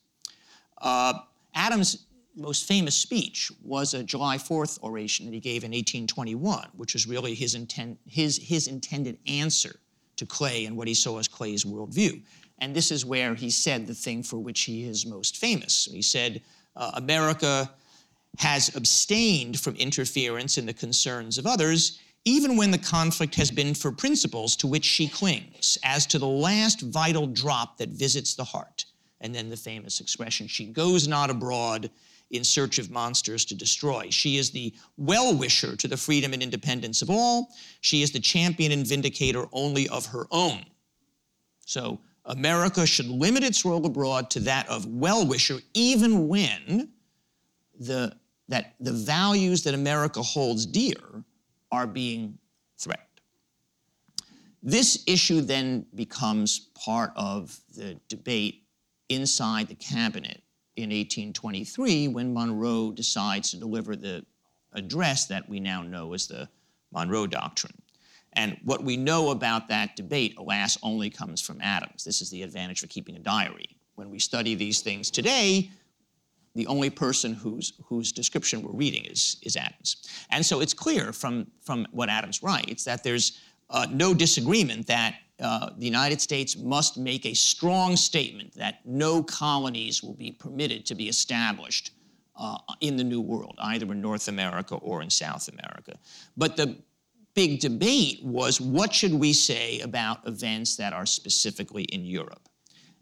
Uh, 0.80 1.14
Adams 1.54 2.06
most 2.36 2.68
famous 2.68 2.96
speech 2.96 3.52
was 3.64 3.94
a 3.94 4.04
July 4.04 4.38
4th 4.38 4.82
oration 4.84 5.26
that 5.26 5.34
he 5.34 5.40
gave 5.40 5.64
in 5.64 5.72
1821, 5.72 6.68
which 6.76 6.94
was 6.94 7.08
really 7.08 7.34
his, 7.34 7.56
intent, 7.56 7.98
his, 8.06 8.38
his 8.38 8.68
intended 8.68 9.18
answer 9.26 9.80
to 10.18 10.26
Clay 10.26 10.66
and 10.66 10.76
what 10.76 10.88
he 10.88 10.94
saw 10.94 11.18
as 11.18 11.28
Clay's 11.28 11.64
worldview. 11.64 12.22
And 12.60 12.76
this 12.76 12.92
is 12.92 13.06
where 13.06 13.36
he 13.36 13.50
said 13.50 13.88
the 13.88 13.94
thing 13.94 14.24
for 14.24 14.38
which 14.38 14.62
he 14.62 14.84
is 14.84 15.06
most 15.06 15.38
famous. 15.38 15.86
He 15.86 16.02
said, 16.02 16.42
uh, 16.76 16.92
America 16.96 17.70
has 18.38 18.76
abstained 18.76 19.60
from 19.60 19.76
interference 19.76 20.58
in 20.58 20.66
the 20.66 20.74
concerns 20.74 21.38
of 21.38 21.46
others, 21.46 22.00
even 22.26 22.58
when 22.58 22.72
the 22.72 22.78
conflict 22.78 23.36
has 23.36 23.52
been 23.52 23.74
for 23.74 23.92
principles 23.92 24.56
to 24.58 24.68
which 24.68 24.84
she 24.84 25.08
clings, 25.08 25.78
as 25.84 26.06
to 26.08 26.20
the 26.20 26.28
last 26.28 26.82
vital 26.82 27.28
drop 27.28 27.78
that 27.78 27.90
visits 27.90 28.34
the 28.34 28.44
heart. 28.44 28.86
And 29.22 29.34
then 29.34 29.50
the 29.50 29.58
famous 29.58 30.02
expression, 30.02 30.48
she 30.48 30.66
goes 30.66 31.08
not 31.08 31.30
abroad 31.30 31.90
in 32.32 32.44
search 32.44 32.80
of 32.80 32.90
monsters 32.90 33.46
to 33.46 33.56
destroy. 33.56 34.10
She 34.10 34.38
is 34.38 34.52
the 34.52 34.74
well 34.98 35.36
wisher 35.36 35.76
to 35.76 35.88
the 35.88 35.98
freedom 35.98 36.34
and 36.34 36.42
independence 36.42 37.02
of 37.02 37.10
all. 37.10 37.50
She 37.82 38.02
is 38.02 38.12
the 38.12 38.20
champion 38.20 38.72
and 38.72 38.86
vindicator 38.86 39.46
only 39.54 39.88
of 39.90 40.08
her 40.08 40.28
own. 40.32 40.66
So 41.66 42.00
America 42.26 42.86
should 42.86 43.08
limit 43.08 43.44
its 43.44 43.64
role 43.66 43.86
abroad 43.86 44.30
to 44.32 44.40
that 44.42 44.68
of 44.70 44.86
well 44.86 45.26
wisher, 45.26 45.60
even 45.74 46.28
when 46.28 46.90
the, 47.80 48.16
that 48.48 48.76
the 48.80 48.94
values 48.94 49.64
that 49.64 49.74
America 49.74 50.22
holds 50.22 50.66
dear 50.66 51.24
are 51.72 51.88
being 51.88 52.38
threatened. 52.78 53.06
This 54.64 55.04
issue 55.06 55.42
then 55.42 55.86
becomes 55.94 56.72
part 56.74 57.12
of 57.16 57.60
the 57.76 58.00
debate 58.10 58.64
inside 59.10 59.68
the 59.68 59.76
cabinet 59.76 60.42
in 60.76 60.90
1823 60.90 62.08
when 62.08 62.34
Monroe 62.34 62.92
decides 62.92 63.52
to 63.52 63.58
deliver 63.58 63.96
the 63.96 64.26
address 64.74 65.28
that 65.28 65.48
we 65.48 65.60
now 65.60 65.84
know 65.84 66.14
as 66.14 66.28
the 66.28 66.50
Monroe 66.92 67.28
Doctrine. 67.28 67.82
And 68.36 68.58
what 68.64 68.84
we 68.84 68.98
know 68.98 69.30
about 69.30 69.68
that 69.70 69.96
debate, 69.96 70.36
alas, 70.38 70.78
only 70.84 71.10
comes 71.10 71.42
from 71.42 71.62
Adams. 71.62 72.04
This 72.04 72.22
is 72.22 72.30
the 72.30 72.44
advantage 72.44 72.80
for 72.82 72.88
keeping 72.88 73.16
a 73.16 73.20
diary. 73.20 73.78
When 73.96 74.10
we 74.10 74.20
study 74.20 74.56
these 74.56 74.82
things 74.82 75.10
today, 75.10 75.70
the 76.54 76.68
only 76.68 76.90
person 76.90 77.34
whose, 77.34 77.74
whose 77.86 78.12
description 78.12 78.62
we're 78.62 78.72
reading 78.72 79.06
is, 79.06 79.38
is 79.42 79.58
Adams. 79.58 79.98
And 80.32 80.46
so 80.46 80.62
it's 80.62 80.74
clear 80.74 81.12
from, 81.14 81.48
from 81.62 81.86
what 81.92 82.10
Adams 82.10 82.42
writes 82.42 82.84
that 82.86 83.04
there's 83.04 83.40
uh, 83.70 83.88
no 83.90 84.14
disagreement 84.14 84.88
that 84.88 85.16
uh, 85.40 85.70
the 85.78 85.86
United 85.86 86.22
States 86.22 86.56
must 86.56 86.98
make 86.98 87.26
a 87.26 87.34
strong 87.34 87.98
statement 87.98 88.54
that 88.56 88.80
no 88.86 89.22
colonies 89.22 90.02
will 90.02 90.14
be 90.14 90.32
permitted 90.32 90.86
to 90.86 90.96
be 90.96 91.10
established 91.10 91.92
uh, 92.38 92.58
in 92.80 92.96
the 92.96 93.04
New 93.04 93.22
World, 93.22 93.56
either 93.60 93.90
in 93.92 94.02
North 94.02 94.28
America 94.28 94.76
or 94.76 95.02
in 95.02 95.10
South 95.10 95.50
America. 95.50 95.98
But 96.38 96.56
the 96.56 96.78
big 97.36 97.60
debate 97.60 98.24
was 98.24 98.60
what 98.60 98.94
should 98.94 99.14
we 99.14 99.34
say 99.34 99.80
about 99.82 100.26
events 100.28 100.76
that 100.78 100.94
are 100.94 101.06
specifically 101.06 101.84
in 101.84 102.06
Europe? 102.06 102.50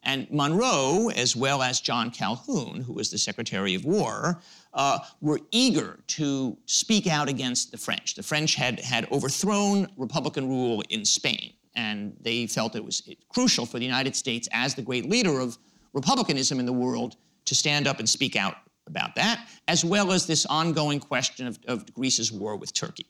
And 0.05 0.27
Monroe, 0.29 1.09
as 1.15 1.33
well 1.33 1.61
as 1.61 1.79
John 1.79 2.11
Calhoun, 2.11 2.81
who 2.81 2.91
was 2.91 3.09
the 3.09 3.17
Secretary 3.17 3.73
of 3.73 3.85
War, 3.85 4.41
uh, 4.73 4.99
were 5.21 5.39
eager 5.51 5.99
to 6.07 6.57
speak 6.65 7.07
out 7.07 7.29
against 7.29 7.71
the 7.71 7.77
French. 7.77 8.15
The 8.15 8.23
French 8.23 8.55
had, 8.55 8.81
had 8.81 9.09
overthrown 9.11 9.87
Republican 9.95 10.49
rule 10.49 10.83
in 10.89 11.05
Spain 11.05 11.53
and 11.75 12.15
they 12.21 12.47
felt 12.47 12.75
it 12.75 12.83
was 12.83 13.07
crucial 13.29 13.65
for 13.65 13.79
the 13.79 13.85
United 13.85 14.15
States 14.15 14.47
as 14.51 14.75
the 14.75 14.81
great 14.81 15.09
leader 15.09 15.39
of 15.39 15.57
republicanism 15.93 16.59
in 16.59 16.65
the 16.65 16.73
world 16.73 17.15
to 17.45 17.55
stand 17.55 17.87
up 17.87 17.99
and 17.99 18.07
speak 18.07 18.35
out 18.35 18.55
about 18.87 19.15
that, 19.15 19.47
as 19.67 19.83
well 19.83 20.11
as 20.11 20.27
this 20.27 20.45
ongoing 20.45 20.99
question 20.99 21.47
of, 21.47 21.57
of 21.67 21.91
Greece's 21.93 22.31
war 22.31 22.55
with 22.57 22.73
Turkey. 22.73 23.07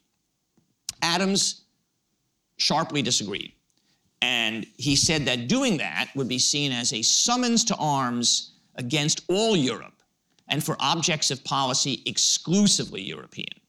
Adams 1.13 1.65
sharply 2.57 3.01
disagreed. 3.01 3.53
And 4.21 4.65
he 4.77 4.95
said 4.95 5.25
that 5.25 5.47
doing 5.47 5.77
that 5.77 6.09
would 6.15 6.29
be 6.29 6.39
seen 6.39 6.71
as 6.71 6.93
a 6.93 7.01
summons 7.01 7.65
to 7.65 7.75
arms 7.75 8.53
against 8.75 9.21
all 9.27 9.55
Europe 9.55 10.01
and 10.47 10.63
for 10.63 10.75
objects 10.79 11.29
of 11.29 11.43
policy 11.43 12.01
exclusively 12.05 13.01
European. 13.01 13.59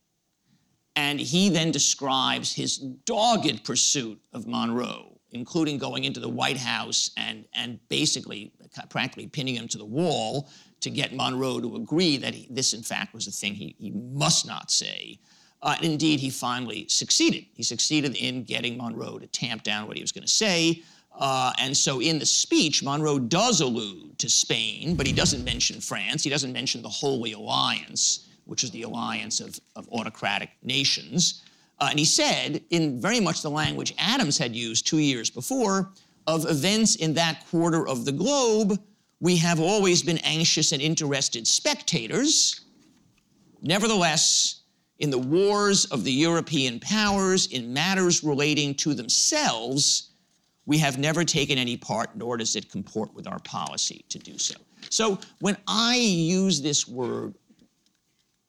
And 0.96 1.18
he 1.18 1.48
then 1.48 1.72
describes 1.72 2.54
his 2.54 2.78
dogged 2.78 3.64
pursuit 3.64 4.20
of 4.32 4.46
Monroe, 4.46 5.18
including 5.32 5.76
going 5.78 6.04
into 6.04 6.20
the 6.20 6.28
White 6.28 6.56
House 6.56 7.10
and, 7.16 7.46
and 7.54 7.80
basically 7.88 8.52
practically 8.90 9.26
pinning 9.26 9.56
him 9.56 9.68
to 9.68 9.78
the 9.78 9.84
wall 9.84 10.48
to 10.80 10.90
get 10.90 11.14
Monroe 11.14 11.60
to 11.60 11.76
agree 11.76 12.16
that 12.18 12.34
he, 12.34 12.46
this, 12.50 12.74
in 12.74 12.82
fact, 12.82 13.12
was 13.12 13.26
a 13.26 13.32
thing 13.32 13.54
he, 13.54 13.74
he 13.78 13.90
must 13.90 14.46
not 14.46 14.70
say. 14.70 15.18
Uh, 15.64 15.74
and 15.76 15.84
indeed, 15.84 16.20
he 16.20 16.30
finally 16.30 16.86
succeeded. 16.88 17.44
He 17.54 17.64
succeeded 17.64 18.14
in 18.14 18.44
getting 18.44 18.78
Monroe 18.78 19.18
to 19.18 19.26
tamp 19.26 19.64
down 19.64 19.88
what 19.88 19.96
he 19.96 20.02
was 20.02 20.12
going 20.12 20.26
to 20.26 20.32
say. 20.32 20.82
Uh, 21.18 21.52
and 21.58 21.76
so 21.76 22.00
in 22.00 22.20
the 22.20 22.26
speech, 22.26 22.82
Monroe 22.84 23.18
does 23.18 23.60
allude 23.60 24.16
to 24.20 24.28
Spain, 24.28 24.94
but 24.94 25.06
he 25.06 25.12
doesn't 25.12 25.42
mention 25.42 25.80
France. 25.80 26.22
He 26.22 26.30
doesn't 26.30 26.52
mention 26.52 26.82
the 26.82 26.88
Holy 26.88 27.32
Alliance 27.32 28.28
which 28.46 28.64
is 28.64 28.70
the 28.70 28.82
alliance 28.82 29.40
of, 29.40 29.58
of 29.76 29.88
autocratic 29.90 30.50
nations. 30.62 31.42
Uh, 31.80 31.88
and 31.90 31.98
he 31.98 32.04
said, 32.04 32.62
in 32.70 33.00
very 33.00 33.20
much 33.20 33.42
the 33.42 33.50
language 33.50 33.94
Adams 33.98 34.38
had 34.38 34.54
used 34.54 34.86
two 34.86 34.98
years 34.98 35.30
before, 35.30 35.90
of 36.26 36.48
events 36.48 36.96
in 36.96 37.12
that 37.14 37.44
quarter 37.50 37.86
of 37.86 38.04
the 38.04 38.12
globe, 38.12 38.78
we 39.20 39.36
have 39.36 39.60
always 39.60 40.02
been 40.02 40.18
anxious 40.18 40.72
and 40.72 40.80
interested 40.80 41.46
spectators. 41.46 42.62
Nevertheless, 43.62 44.62
in 45.04 45.10
the 45.10 45.18
wars 45.18 45.84
of 45.84 46.02
the 46.02 46.10
European 46.10 46.80
powers, 46.80 47.48
in 47.48 47.74
matters 47.74 48.24
relating 48.24 48.74
to 48.74 48.94
themselves, 48.94 50.12
we 50.64 50.78
have 50.78 50.96
never 50.96 51.24
taken 51.24 51.58
any 51.58 51.76
part, 51.76 52.16
nor 52.16 52.38
does 52.38 52.56
it 52.56 52.70
comport 52.70 53.12
with 53.12 53.26
our 53.26 53.38
policy 53.40 54.02
to 54.08 54.18
do 54.18 54.38
so. 54.38 54.54
So 54.88 55.18
when 55.40 55.58
I 55.68 55.96
use 55.96 56.62
this 56.62 56.88
word 56.88 57.34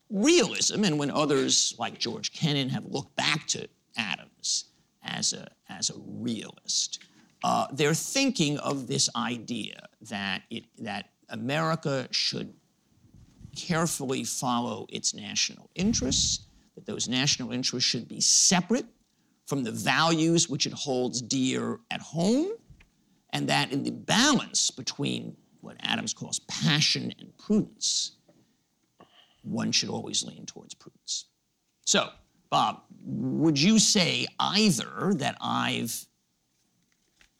realism, 0.09 0.85
and 0.85 0.97
when 0.97 1.11
others 1.11 1.75
like 1.77 1.99
George 1.99 2.31
Kennan 2.31 2.69
have 2.69 2.85
looked 2.85 3.13
back 3.17 3.45
to 3.47 3.67
Adams 3.97 4.63
as 5.03 5.33
a, 5.33 5.49
as 5.67 5.89
a 5.89 5.95
realist, 5.97 7.03
uh, 7.43 7.67
they're 7.73 7.93
thinking 7.93 8.57
of 8.59 8.87
this 8.87 9.09
idea 9.17 9.89
that, 10.03 10.43
it, 10.49 10.63
that 10.77 11.09
America 11.27 12.07
should 12.11 12.53
carefully 13.57 14.23
follow 14.23 14.85
its 14.89 15.13
national 15.13 15.69
interests 15.75 16.44
that 16.75 16.85
those 16.85 17.07
national 17.07 17.51
interests 17.51 17.89
should 17.89 18.07
be 18.07 18.21
separate 18.21 18.85
from 19.45 19.63
the 19.63 19.71
values 19.71 20.49
which 20.49 20.65
it 20.65 20.73
holds 20.73 21.21
dear 21.21 21.79
at 21.91 22.01
home, 22.01 22.51
and 23.31 23.47
that 23.49 23.71
in 23.71 23.83
the 23.83 23.91
balance 23.91 24.71
between 24.71 25.35
what 25.61 25.77
Adams 25.81 26.13
calls 26.13 26.39
passion 26.39 27.13
and 27.19 27.35
prudence, 27.37 28.13
one 29.43 29.71
should 29.71 29.89
always 29.89 30.23
lean 30.23 30.45
towards 30.45 30.73
prudence. 30.73 31.25
So, 31.85 32.09
Bob, 32.49 32.81
would 33.03 33.61
you 33.61 33.79
say 33.79 34.27
either 34.39 35.13
that 35.15 35.37
I've 35.41 36.05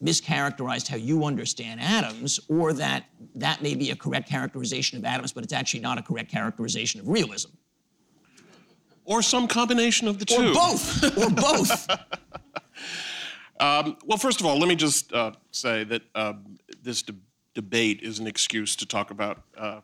mischaracterized 0.03 0.87
how 0.87 0.97
you 0.97 1.23
understand 1.23 1.79
Adams, 1.81 2.39
or 2.49 2.73
that 2.73 3.05
that 3.35 3.61
may 3.61 3.75
be 3.75 3.91
a 3.91 3.95
correct 3.95 4.29
characterization 4.29 4.97
of 4.97 5.05
Adams, 5.05 5.31
but 5.31 5.43
it's 5.43 5.53
actually 5.53 5.79
not 5.79 5.97
a 5.97 6.01
correct 6.01 6.29
characterization 6.29 6.99
of 6.99 7.07
realism? 7.07 7.51
Or 9.05 9.21
some 9.21 9.47
combination 9.47 10.07
of 10.07 10.19
the 10.19 10.25
two. 10.25 10.49
Or 10.49 10.53
both. 10.53 11.17
or 11.17 11.29
both. 11.29 11.89
um, 13.59 13.97
well, 14.05 14.17
first 14.17 14.39
of 14.39 14.45
all, 14.45 14.57
let 14.57 14.67
me 14.67 14.75
just 14.75 15.13
uh, 15.13 15.31
say 15.51 15.83
that 15.85 16.01
um, 16.15 16.57
this 16.81 17.03
de- 17.03 17.15
debate 17.53 18.01
is 18.01 18.19
an 18.19 18.27
excuse 18.27 18.75
to 18.77 18.85
talk 18.85 19.11
about 19.11 19.43
uh, 19.57 19.81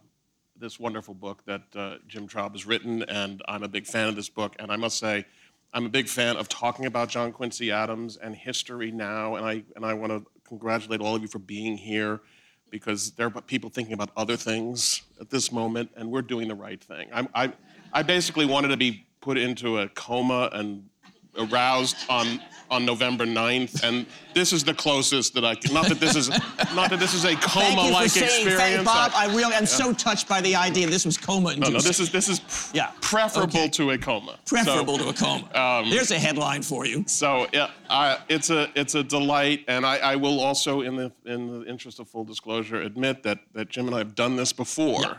this 0.58 0.80
wonderful 0.80 1.14
book 1.14 1.44
that 1.46 1.64
uh, 1.76 1.96
Jim 2.08 2.28
Traub 2.28 2.52
has 2.52 2.66
written, 2.66 3.04
and 3.04 3.42
I'm 3.48 3.64
a 3.64 3.68
big 3.68 3.86
fan 3.86 4.08
of 4.08 4.16
this 4.16 4.30
book. 4.30 4.56
And 4.60 4.72
I 4.72 4.76
must 4.76 4.98
say, 4.98 5.26
I'm 5.74 5.86
a 5.86 5.90
big 5.90 6.08
fan 6.08 6.36
of 6.36 6.50
talking 6.50 6.86
about 6.86 7.10
John 7.10 7.32
Quincy 7.32 7.72
Adams 7.72 8.18
and 8.18 8.36
history 8.36 8.92
now, 8.92 9.36
and 9.36 9.46
I 9.46 9.64
and 9.76 9.86
I 9.86 9.94
want 9.94 10.12
to 10.12 10.26
congratulate 10.48 11.00
all 11.00 11.16
of 11.16 11.22
you 11.22 11.28
for 11.28 11.40
being 11.40 11.78
here 11.78 12.22
because 12.70 13.12
there 13.12 13.28
are 13.28 13.42
people 13.42 13.70
thinking 13.70 13.94
about 13.94 14.10
other 14.18 14.36
things 14.36 15.02
at 15.20 15.30
this 15.30 15.52
moment, 15.52 15.90
and 15.96 16.12
we're 16.12 16.22
doing 16.22 16.48
the 16.48 16.56
right 16.56 16.82
thing. 16.82 17.10
I'm, 17.14 17.28
I 17.34 17.54
I 17.94 18.04
basically 18.04 18.46
wanted 18.46 18.70
to 18.70 18.78
be 18.78 19.06
put 19.22 19.38
into 19.38 19.80
a 19.80 19.88
coma 19.90 20.50
and 20.54 20.90
aroused 21.38 21.98
on 22.10 22.42
on 22.72 22.86
November 22.86 23.26
9th, 23.26 23.84
and 23.84 24.06
this 24.34 24.54
is 24.54 24.64
the 24.64 24.74
closest 24.74 25.34
that 25.34 25.44
I 25.44 25.56
can. 25.56 25.74
Not 25.74 25.90
that 25.90 26.00
this 26.00 26.16
is 26.16 26.30
not 26.74 26.90
that 26.90 27.00
this 27.00 27.14
is 27.14 27.26
a 27.26 27.36
coma-like 27.36 28.06
experience. 28.06 28.56
Thank, 28.56 28.86
Bob, 28.86 29.12
I 29.14 29.26
really 29.28 29.54
am 29.54 29.64
yeah. 29.64 29.66
so 29.66 29.92
touched 29.92 30.28
by 30.30 30.40
the 30.40 30.56
idea 30.56 30.88
this 30.88 31.06
was 31.06 31.18
coma. 31.18 31.56
No, 31.58 31.68
no, 31.68 31.80
this 31.80 32.00
is 32.00 32.12
this 32.12 32.30
is 32.30 32.40
pr- 32.40 32.78
yeah. 32.78 32.92
preferable 33.02 33.60
okay. 33.60 33.68
to 33.70 33.92
a 33.92 33.98
coma. 33.98 34.40
Preferable 34.46 34.98
so, 34.98 35.04
to 35.04 35.10
a 35.10 35.14
coma. 35.14 35.82
Um, 35.82 35.90
There's 35.90 36.12
a 36.12 36.20
headline 36.20 36.62
for 36.62 36.86
you. 36.86 37.04
So 37.08 37.46
yeah, 37.52 37.72
I, 37.90 38.20
it's 38.30 38.50
a 38.50 38.70
it's 38.74 38.96
a 38.96 39.04
delight, 39.04 39.66
and 39.68 39.86
I, 39.86 39.98
I, 39.98 40.16
will 40.16 40.40
also, 40.40 40.82
in 40.82 40.96
the 40.96 41.12
in 41.26 41.48
the 41.48 41.70
interest 41.70 42.00
of 42.00 42.08
full 42.08 42.24
disclosure, 42.24 42.82
admit 42.82 43.22
that 43.24 43.40
that 43.54 43.70
Jim 43.70 43.88
and 43.88 43.96
I 43.96 44.00
have 44.00 44.16
done 44.16 44.38
this 44.38 44.54
before, 44.54 45.02
yeah. 45.02 45.14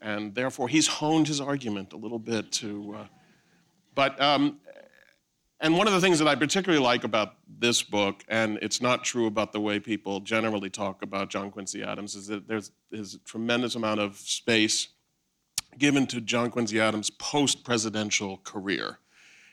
and 0.00 0.36
therefore 0.36 0.68
he's 0.68 0.86
honed 0.86 1.26
his 1.26 1.40
argument 1.40 1.92
a 1.92 1.96
little 1.96 2.20
bit 2.20 2.52
to. 2.52 2.94
Uh, 3.00 3.06
but 3.94 4.20
um, 4.20 4.60
and 5.62 5.78
one 5.78 5.86
of 5.86 5.92
the 5.92 6.00
things 6.00 6.18
that 6.18 6.26
I 6.26 6.34
particularly 6.34 6.84
like 6.84 7.04
about 7.04 7.34
this 7.46 7.84
book, 7.84 8.24
and 8.26 8.58
it's 8.60 8.80
not 8.80 9.04
true 9.04 9.26
about 9.26 9.52
the 9.52 9.60
way 9.60 9.78
people 9.78 10.18
generally 10.18 10.68
talk 10.68 11.02
about 11.02 11.30
John 11.30 11.52
Quincy 11.52 11.84
Adams, 11.84 12.16
is 12.16 12.26
that 12.26 12.48
there's, 12.48 12.72
there's 12.90 13.14
a 13.14 13.18
tremendous 13.18 13.76
amount 13.76 14.00
of 14.00 14.16
space 14.16 14.88
given 15.78 16.08
to 16.08 16.20
John 16.20 16.50
Quincy 16.50 16.80
Adams' 16.80 17.10
post 17.10 17.62
presidential 17.62 18.38
career. 18.38 18.98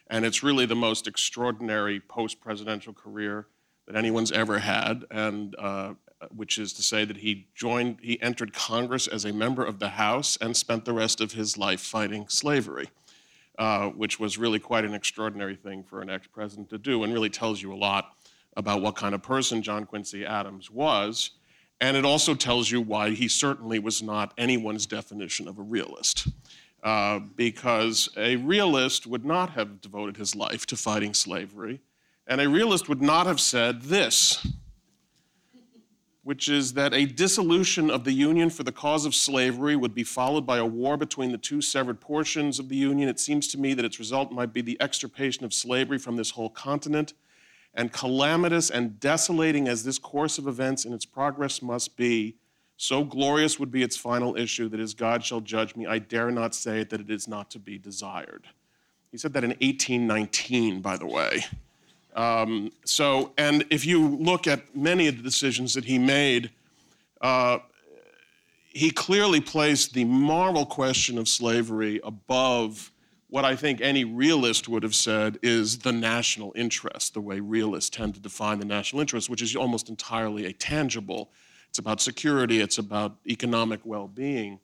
And 0.07 0.25
it's 0.25 0.41
really 0.41 0.65
the 0.65 0.75
most 0.75 1.07
extraordinary 1.07 1.99
post 1.99 2.41
presidential 2.41 2.91
career 2.91 3.45
that 3.85 3.95
anyone's 3.95 4.31
ever 4.31 4.57
had, 4.57 5.05
and 5.11 5.55
uh, 5.59 5.93
which 6.35 6.57
is 6.57 6.73
to 6.73 6.81
say 6.81 7.05
that 7.05 7.17
he 7.17 7.49
joined, 7.53 7.99
he 8.01 8.19
entered 8.19 8.51
Congress 8.51 9.05
as 9.05 9.25
a 9.25 9.31
member 9.31 9.63
of 9.63 9.77
the 9.77 9.89
House 9.89 10.39
and 10.41 10.57
spent 10.57 10.85
the 10.85 10.93
rest 10.93 11.21
of 11.21 11.33
his 11.33 11.55
life 11.55 11.81
fighting 11.81 12.27
slavery. 12.27 12.89
Uh, 13.59 13.89
which 13.89 14.21
was 14.21 14.37
really 14.37 14.57
quite 14.57 14.85
an 14.85 14.93
extraordinary 14.93 15.53
thing 15.53 15.83
for 15.83 16.01
an 16.01 16.09
ex 16.09 16.25
president 16.27 16.69
to 16.69 16.77
do 16.77 17.03
and 17.03 17.11
really 17.11 17.29
tells 17.29 17.61
you 17.61 17.73
a 17.73 17.75
lot 17.75 18.15
about 18.55 18.81
what 18.81 18.95
kind 18.95 19.13
of 19.13 19.21
person 19.21 19.61
John 19.61 19.85
Quincy 19.85 20.25
Adams 20.25 20.71
was. 20.71 21.31
And 21.81 21.97
it 21.97 22.05
also 22.05 22.33
tells 22.33 22.71
you 22.71 22.79
why 22.79 23.09
he 23.09 23.27
certainly 23.27 23.77
was 23.77 24.01
not 24.01 24.33
anyone's 24.37 24.85
definition 24.85 25.45
of 25.45 25.59
a 25.59 25.61
realist. 25.61 26.29
Uh, 26.83 27.19
because 27.35 28.07
a 28.15 28.37
realist 28.37 29.05
would 29.05 29.25
not 29.25 29.49
have 29.49 29.81
devoted 29.81 30.15
his 30.15 30.37
life 30.37 30.65
to 30.67 30.77
fighting 30.77 31.13
slavery, 31.13 31.81
and 32.27 32.39
a 32.39 32.47
realist 32.47 32.87
would 32.87 33.01
not 33.01 33.27
have 33.27 33.41
said 33.41 33.81
this 33.81 34.47
which 36.29 36.47
is 36.47 36.73
that 36.73 36.93
a 36.93 37.07
dissolution 37.07 37.89
of 37.89 38.03
the 38.03 38.11
Union 38.11 38.51
for 38.51 38.61
the 38.61 38.71
cause 38.71 39.03
of 39.03 39.15
slavery 39.15 39.75
would 39.75 39.95
be 39.95 40.03
followed 40.03 40.45
by 40.45 40.59
a 40.59 40.65
war 40.65 40.95
between 40.95 41.31
the 41.31 41.39
two 41.39 41.59
severed 41.59 41.99
portions 41.99 42.59
of 42.59 42.69
the 42.69 42.75
Union. 42.75 43.09
It 43.09 43.19
seems 43.19 43.47
to 43.47 43.59
me 43.59 43.73
that 43.73 43.83
its 43.83 43.97
result 43.97 44.31
might 44.31 44.53
be 44.53 44.61
the 44.61 44.79
extirpation 44.79 45.43
of 45.43 45.55
slavery 45.55 45.97
from 45.97 46.17
this 46.17 46.29
whole 46.29 46.51
continent. 46.51 47.15
And 47.73 47.91
calamitous 47.91 48.69
and 48.69 48.99
desolating 48.99 49.67
as 49.67 49.83
this 49.83 49.97
course 49.97 50.37
of 50.37 50.47
events 50.47 50.85
in 50.85 50.93
its 50.93 51.03
progress 51.03 51.63
must 51.63 51.97
be, 51.97 52.35
so 52.77 53.03
glorious 53.03 53.57
would 53.57 53.71
be 53.71 53.81
its 53.81 53.97
final 53.97 54.37
issue 54.37 54.69
that 54.69 54.79
as 54.79 54.93
God 54.93 55.25
shall 55.25 55.41
judge 55.41 55.75
me, 55.75 55.87
I 55.87 55.97
dare 55.97 56.29
not 56.29 56.53
say 56.53 56.83
that 56.83 57.01
it 57.01 57.09
is 57.09 57.27
not 57.27 57.49
to 57.49 57.59
be 57.59 57.79
desired. 57.79 58.45
He 59.09 59.17
said 59.17 59.33
that 59.33 59.43
in 59.43 59.49
1819, 59.61 60.81
by 60.81 60.95
the 60.95 61.07
way. 61.07 61.45
Um, 62.15 62.71
so, 62.85 63.33
and 63.37 63.65
if 63.69 63.85
you 63.85 64.07
look 64.07 64.47
at 64.47 64.75
many 64.75 65.07
of 65.07 65.17
the 65.17 65.23
decisions 65.23 65.73
that 65.73 65.85
he 65.85 65.97
made, 65.99 66.51
uh, 67.21 67.59
he 68.69 68.91
clearly 68.91 69.41
placed 69.41 69.93
the 69.93 70.05
moral 70.05 70.65
question 70.65 71.17
of 71.17 71.27
slavery 71.27 71.99
above 72.03 72.91
what 73.29 73.45
I 73.45 73.55
think 73.55 73.79
any 73.79 74.05
realist 74.05 74.67
would 74.67 74.81
have 74.81 74.95
said 74.95 75.37
is 75.43 75.79
the 75.79 75.91
national 75.91 76.51
interest, 76.55 77.13
the 77.13 77.21
way 77.21 77.39
realists 77.39 77.89
tend 77.89 78.15
to 78.15 78.19
define 78.19 78.59
the 78.59 78.65
national 78.65 79.01
interest, 79.01 79.29
which 79.29 79.43
is 79.43 79.55
almost 79.55 79.87
entirely 79.89 80.45
a 80.45 80.53
tangible. 80.53 81.29
It's 81.69 81.77
about 81.77 82.01
security, 82.01 82.59
it's 82.59 82.79
about 82.79 83.17
economic 83.27 83.81
well 83.83 84.07
being. 84.07 84.59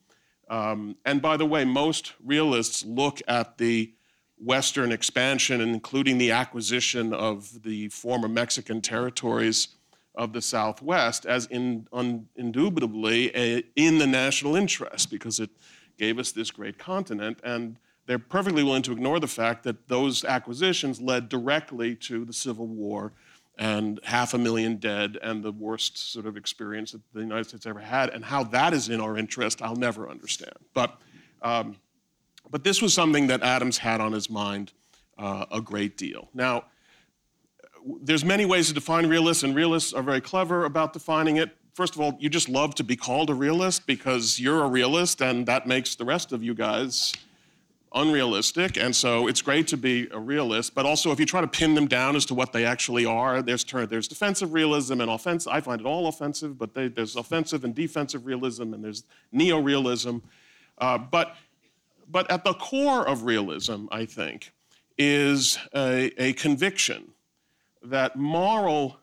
Um, 0.50 0.96
and 1.06 1.22
by 1.22 1.38
the 1.38 1.46
way, 1.46 1.64
most 1.64 2.14
realists 2.24 2.84
look 2.86 3.22
at 3.28 3.58
the 3.60 3.92
Western 4.38 4.92
expansion, 4.92 5.62
including 5.62 6.18
the 6.18 6.32
acquisition 6.32 7.14
of 7.14 7.64
the 7.64 7.88
former 7.90 8.28
Mexican 8.28 8.82
territories 8.82 9.70
of 10.14 10.34
the 10.34 10.42
Southwest, 10.42 11.26
as 11.26 11.46
in, 11.48 11.88
un, 11.94 12.28
indubitably 12.36 13.36
a, 13.36 13.64
in 13.76 13.98
the 13.98 14.08
national 14.08 14.56
interest 14.56 15.10
because 15.10 15.40
it 15.40 15.50
gave 15.98 16.20
us 16.20 16.32
this 16.32 16.52
great 16.52 16.78
continent. 16.78 17.40
And 17.44 17.78
they're 18.06 18.20
perfectly 18.20 18.64
willing 18.64 18.84
to 18.84 18.92
ignore 18.92 19.20
the 19.20 19.28
fact 19.28 19.64
that 19.64 19.88
those 19.88 20.24
acquisitions 20.24 21.02
led 21.02 21.28
directly 21.30 21.96
to 21.96 22.24
the 22.24 22.34
Civil 22.34 22.68
War 22.68 23.14
and 23.58 24.00
half 24.04 24.34
a 24.34 24.38
million 24.38 24.76
dead 24.76 25.18
and 25.24 25.42
the 25.44 25.52
worst 25.52 25.98
sort 26.12 26.26
of 26.26 26.36
experience 26.36 26.92
that 26.92 27.02
the 27.14 27.22
United 27.22 27.48
States 27.48 27.66
ever 27.66 27.80
had. 27.80 28.10
And 28.10 28.24
how 28.24 28.44
that 28.44 28.74
is 28.74 28.90
in 28.90 29.00
our 29.00 29.18
interest, 29.18 29.62
I'll 29.62 29.78
never 29.78 30.10
understand. 30.10 30.54
But 30.74 31.00
um, 31.42 31.78
but 32.52 32.64
this 32.64 32.82
was 32.82 32.94
something 32.94 33.28
that 33.28 33.44
Adams 33.44 33.78
had 33.78 34.02
on 34.02 34.12
his 34.12 34.30
mind 34.30 34.74
uh, 35.18 35.46
a 35.52 35.62
great 35.62 35.98
deal. 35.98 36.30
Now, 36.34 36.66
there's 38.02 38.26
many 38.26 38.46
ways 38.46 38.68
to 38.68 38.74
define 38.74 39.08
realists, 39.08 39.44
and 39.44 39.56
realists 39.56 39.94
are 39.94 40.04
very 40.04 40.22
clever 40.22 40.66
about 40.66 40.94
defining 40.94 41.38
it. 41.38 41.56
First 41.74 41.96
of 41.96 42.02
all, 42.02 42.18
you 42.20 42.30
just 42.30 42.50
love 42.50 42.74
to 42.76 42.84
be 42.84 42.96
called 42.96 43.30
a 43.30 43.34
realist 43.34 43.86
because 43.86 44.40
you're 44.40 44.64
a 44.64 44.68
realist, 44.68 45.22
and 45.22 45.46
that 45.46 45.68
makes 45.68 45.96
the 45.96 46.06
rest 46.06 46.32
of 46.32 46.42
you 46.42 46.54
guys 46.54 47.14
unrealistic. 47.94 48.78
And 48.78 48.96
so 48.96 49.28
it's 49.28 49.42
great 49.42 49.68
to 49.70 49.78
be 49.78 50.08
a 50.12 50.20
realist, 50.20 50.76
but 50.76 50.86
also 50.86 51.12
if 51.12 51.20
you 51.20 51.26
try 51.26 51.42
to 51.42 51.48
pin 51.48 51.76
them 51.76 51.88
down 51.88 52.16
as 52.16 52.26
to 52.26 52.34
what 52.34 52.52
they 52.52 52.66
actually 52.66 53.06
are, 53.06 53.42
there's 53.42 53.64
there's 53.64 54.08
defensive 54.08 54.54
realism 54.54 55.00
and 55.00 55.10
offensive. 55.10 55.52
I 55.52 55.62
find 55.62 55.80
it 55.80 55.88
all 55.88 56.08
offensive, 56.08 56.58
but 56.58 56.74
they, 56.74 56.90
there's 56.90 57.16
offensive 57.16 57.64
and 57.64 57.74
defensive 57.74 58.26
realism, 58.26 58.74
and 58.74 58.84
there's 58.84 59.04
neo-realism. 59.32 60.18
Uh, 60.78 60.98
but 60.98 61.36
but 62.10 62.30
at 62.30 62.44
the 62.44 62.54
core 62.54 63.08
of 63.08 63.24
realism, 63.24 63.86
I 63.92 64.06
think, 64.06 64.52
is 64.98 65.58
a, 65.76 66.12
a 66.22 66.34
conviction 66.34 67.12
that 67.84 68.16
moral 68.16 68.98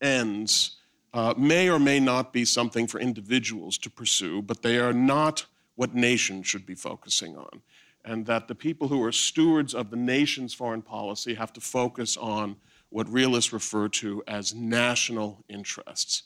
ends 0.00 0.76
uh, 1.14 1.34
may 1.36 1.68
or 1.68 1.78
may 1.78 2.00
not 2.00 2.32
be 2.32 2.44
something 2.44 2.86
for 2.86 3.00
individuals 3.00 3.78
to 3.78 3.90
pursue, 3.90 4.42
but 4.42 4.62
they 4.62 4.78
are 4.78 4.92
not 4.92 5.46
what 5.76 5.94
nations 5.94 6.46
should 6.46 6.66
be 6.66 6.74
focusing 6.74 7.36
on. 7.36 7.62
And 8.04 8.26
that 8.26 8.48
the 8.48 8.54
people 8.54 8.88
who 8.88 9.02
are 9.04 9.12
stewards 9.12 9.74
of 9.74 9.90
the 9.90 9.96
nation's 9.96 10.54
foreign 10.54 10.82
policy 10.82 11.34
have 11.34 11.52
to 11.54 11.60
focus 11.60 12.16
on 12.16 12.56
what 12.90 13.08
realists 13.08 13.52
refer 13.52 13.88
to 13.88 14.22
as 14.26 14.54
national 14.54 15.44
interests 15.48 16.24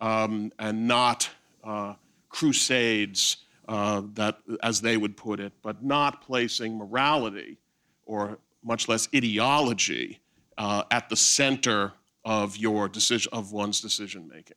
um, 0.00 0.52
and 0.58 0.86
not 0.86 1.30
uh, 1.64 1.94
crusades 2.28 3.38
uh, 3.68 4.02
that, 4.14 4.38
as 4.62 4.80
they 4.80 4.96
would 4.96 5.16
put 5.16 5.40
it, 5.40 5.52
but 5.62 5.82
not 5.84 6.22
placing 6.22 6.76
morality 6.76 7.58
or 8.04 8.38
much 8.62 8.88
less 8.88 9.08
ideology 9.14 10.20
uh, 10.58 10.82
at 10.90 11.08
the 11.08 11.16
center 11.16 11.92
of 12.24 12.56
your 12.56 12.88
decision 12.88 13.30
of 13.32 13.52
one's 13.52 13.80
decision 13.80 14.28
making. 14.28 14.56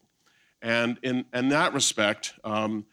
And 0.62 0.98
in, 1.04 1.26
in 1.34 1.50
that 1.50 1.74
respect, 1.74 2.34
um, 2.44 2.86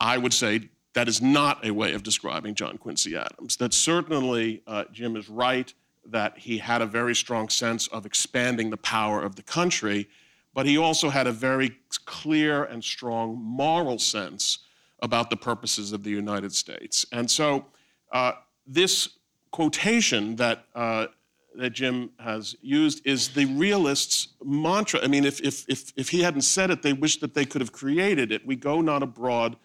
I 0.00 0.18
would 0.18 0.32
say 0.32 0.68
that 0.94 1.08
is 1.08 1.22
not 1.22 1.64
a 1.64 1.70
way 1.70 1.94
of 1.94 2.02
describing 2.02 2.54
John 2.54 2.76
Quincy 2.78 3.16
Adams. 3.16 3.56
That 3.56 3.72
certainly 3.72 4.62
uh, 4.66 4.84
Jim 4.92 5.16
is 5.16 5.28
right 5.28 5.72
that 6.04 6.38
he 6.38 6.58
had 6.58 6.82
a 6.82 6.86
very 6.86 7.14
strong 7.14 7.48
sense 7.48 7.86
of 7.88 8.04
expanding 8.04 8.70
the 8.70 8.76
power 8.76 9.22
of 9.22 9.36
the 9.36 9.42
country, 9.42 10.08
but 10.52 10.66
he 10.66 10.76
also 10.76 11.08
had 11.08 11.26
a 11.26 11.32
very 11.32 11.76
clear 12.04 12.64
and 12.64 12.82
strong 12.82 13.40
moral 13.40 13.98
sense 13.98 14.58
about 15.02 15.28
the 15.28 15.36
purposes 15.36 15.92
of 15.92 16.02
the 16.02 16.10
United 16.10 16.54
States. 16.54 17.04
And 17.12 17.30
so 17.30 17.66
uh, 18.12 18.32
this 18.66 19.10
quotation 19.50 20.36
that 20.36 20.64
uh, 20.74 21.06
that 21.54 21.70
Jim 21.70 22.10
has 22.18 22.56
used 22.62 23.06
is 23.06 23.28
the 23.30 23.44
realist's 23.44 24.28
mantra. 24.42 25.00
I 25.02 25.06
mean, 25.06 25.24
if, 25.24 25.38
if, 25.40 25.66
if, 25.68 25.92
if 25.96 26.08
he 26.08 26.22
hadn't 26.22 26.42
said 26.42 26.70
it, 26.70 26.80
they 26.80 26.94
wish 26.94 27.20
that 27.20 27.34
they 27.34 27.44
could 27.44 27.60
have 27.60 27.72
created 27.72 28.32
it. 28.32 28.46
We 28.46 28.56
go 28.56 28.80
not 28.80 29.02
abroad 29.02 29.56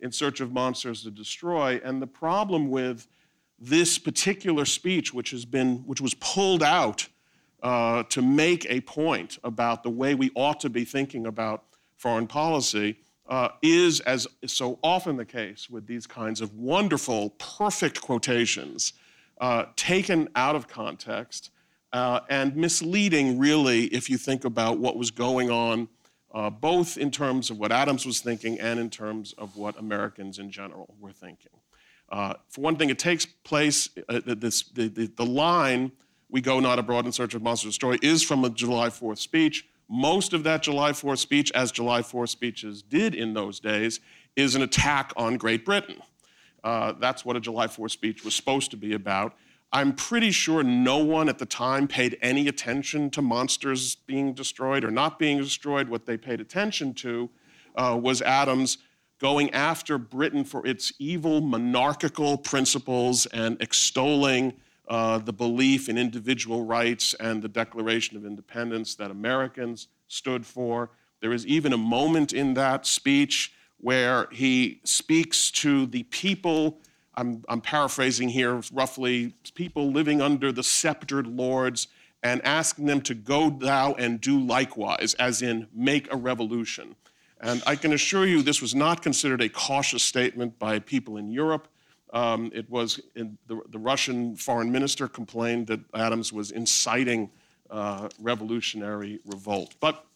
in 0.00 0.12
search 0.12 0.40
of 0.40 0.52
monsters 0.52 1.02
to 1.02 1.10
destroy. 1.10 1.80
And 1.84 2.00
the 2.02 2.06
problem 2.06 2.70
with 2.70 3.06
this 3.58 3.98
particular 3.98 4.64
speech, 4.64 5.12
which 5.12 5.30
has 5.30 5.44
been, 5.44 5.78
which 5.86 6.00
was 6.00 6.14
pulled 6.14 6.62
out 6.62 7.08
uh, 7.62 8.04
to 8.04 8.22
make 8.22 8.66
a 8.68 8.80
point 8.80 9.38
about 9.42 9.82
the 9.82 9.90
way 9.90 10.14
we 10.14 10.30
ought 10.34 10.60
to 10.60 10.70
be 10.70 10.84
thinking 10.84 11.26
about 11.26 11.64
foreign 11.96 12.26
policy, 12.26 12.98
uh, 13.28 13.50
is, 13.62 14.00
as 14.00 14.26
is 14.42 14.52
so 14.52 14.78
often 14.82 15.16
the 15.16 15.24
case 15.24 15.68
with 15.68 15.86
these 15.86 16.06
kinds 16.06 16.40
of 16.40 16.54
wonderful, 16.54 17.30
perfect 17.38 18.00
quotations, 18.00 18.94
uh, 19.40 19.66
taken 19.76 20.28
out 20.34 20.56
of 20.56 20.66
context 20.66 21.50
uh, 21.92 22.20
and 22.28 22.56
misleading, 22.56 23.38
really, 23.38 23.84
if 23.86 24.10
you 24.10 24.18
think 24.18 24.44
about 24.44 24.78
what 24.78 24.96
was 24.96 25.10
going 25.10 25.50
on, 25.50 25.88
uh, 26.34 26.50
both 26.50 26.98
in 26.98 27.10
terms 27.10 27.50
of 27.50 27.58
what 27.58 27.72
Adams 27.72 28.04
was 28.04 28.20
thinking 28.20 28.58
and 28.60 28.78
in 28.78 28.90
terms 28.90 29.34
of 29.38 29.56
what 29.56 29.78
Americans 29.78 30.38
in 30.38 30.50
general 30.50 30.94
were 31.00 31.12
thinking. 31.12 31.52
Uh, 32.10 32.34
for 32.48 32.62
one 32.62 32.76
thing, 32.76 32.90
it 32.90 32.98
takes 32.98 33.26
place, 33.26 33.88
uh, 34.08 34.20
this, 34.24 34.64
the, 34.70 34.88
the, 34.88 35.06
the 35.16 35.24
line, 35.24 35.92
we 36.30 36.40
go 36.40 36.60
not 36.60 36.78
abroad 36.78 37.06
in 37.06 37.12
search 37.12 37.34
of 37.34 37.42
monsters 37.42 37.74
story, 37.74 37.98
is 38.02 38.22
from 38.22 38.44
a 38.44 38.50
July 38.50 38.88
4th 38.88 39.18
speech 39.18 39.66
most 39.88 40.32
of 40.32 40.42
that 40.44 40.62
July 40.62 40.92
4th 40.92 41.18
speech, 41.18 41.50
as 41.52 41.72
July 41.72 42.02
4th 42.02 42.28
speeches 42.28 42.82
did 42.82 43.14
in 43.14 43.34
those 43.34 43.58
days, 43.58 44.00
is 44.36 44.54
an 44.54 44.62
attack 44.62 45.12
on 45.16 45.36
Great 45.36 45.64
Britain. 45.64 45.96
Uh, 46.62 46.92
that's 46.92 47.24
what 47.24 47.36
a 47.36 47.40
July 47.40 47.66
4th 47.66 47.92
speech 47.92 48.24
was 48.24 48.34
supposed 48.34 48.70
to 48.70 48.76
be 48.76 48.92
about. 48.92 49.34
I'm 49.72 49.94
pretty 49.94 50.30
sure 50.30 50.62
no 50.62 50.98
one 50.98 51.28
at 51.28 51.38
the 51.38 51.46
time 51.46 51.88
paid 51.88 52.16
any 52.22 52.48
attention 52.48 53.10
to 53.10 53.22
monsters 53.22 53.96
being 53.96 54.32
destroyed 54.32 54.84
or 54.84 54.90
not 54.90 55.18
being 55.18 55.38
destroyed. 55.38 55.88
What 55.88 56.06
they 56.06 56.16
paid 56.16 56.40
attention 56.40 56.94
to 56.94 57.28
uh, 57.76 57.98
was 58.00 58.22
Adams 58.22 58.78
going 59.18 59.50
after 59.50 59.98
Britain 59.98 60.44
for 60.44 60.66
its 60.66 60.92
evil 60.98 61.40
monarchical 61.40 62.38
principles 62.38 63.26
and 63.26 63.60
extolling 63.60 64.54
uh, 64.88 65.18
the 65.18 65.32
belief 65.32 65.88
in 65.88 65.98
individual 65.98 66.64
rights 66.64 67.14
and 67.14 67.42
the 67.42 67.48
Declaration 67.48 68.16
of 68.16 68.24
Independence 68.24 68.94
that 68.96 69.10
Americans 69.10 69.88
stood 70.08 70.46
for. 70.46 70.90
There 71.20 71.32
is 71.32 71.46
even 71.46 71.72
a 71.72 71.78
moment 71.78 72.32
in 72.32 72.54
that 72.54 72.86
speech 72.86 73.52
where 73.80 74.28
he 74.32 74.80
speaks 74.84 75.50
to 75.50 75.86
the 75.86 76.02
people, 76.04 76.78
I'm, 77.14 77.44
I'm 77.48 77.60
paraphrasing 77.60 78.28
here 78.28 78.60
roughly, 78.72 79.34
people 79.54 79.92
living 79.92 80.20
under 80.20 80.52
the 80.52 80.62
sceptered 80.62 81.26
lords, 81.26 81.88
and 82.22 82.44
asking 82.44 82.86
them 82.86 83.00
to 83.02 83.14
go 83.14 83.50
thou 83.50 83.94
and 83.94 84.20
do 84.20 84.40
likewise, 84.40 85.14
as 85.18 85.42
in 85.42 85.68
make 85.72 86.12
a 86.12 86.16
revolution. 86.16 86.96
And 87.40 87.62
I 87.66 87.76
can 87.76 87.92
assure 87.92 88.26
you 88.26 88.42
this 88.42 88.60
was 88.60 88.74
not 88.74 89.02
considered 89.02 89.40
a 89.40 89.48
cautious 89.48 90.02
statement 90.02 90.58
by 90.58 90.80
people 90.80 91.16
in 91.16 91.30
Europe. 91.30 91.68
Um, 92.12 92.50
it 92.54 92.68
was 92.70 93.00
the, 93.14 93.60
the, 93.68 93.78
Russian 93.78 94.34
foreign 94.34 94.72
minister 94.72 95.08
complained 95.08 95.66
that 95.66 95.80
Adams 95.94 96.32
was 96.32 96.50
inciting 96.50 97.30
uh, 97.70 98.08
revolutionary 98.18 99.20
revolt. 99.26 99.74
But 99.78 100.06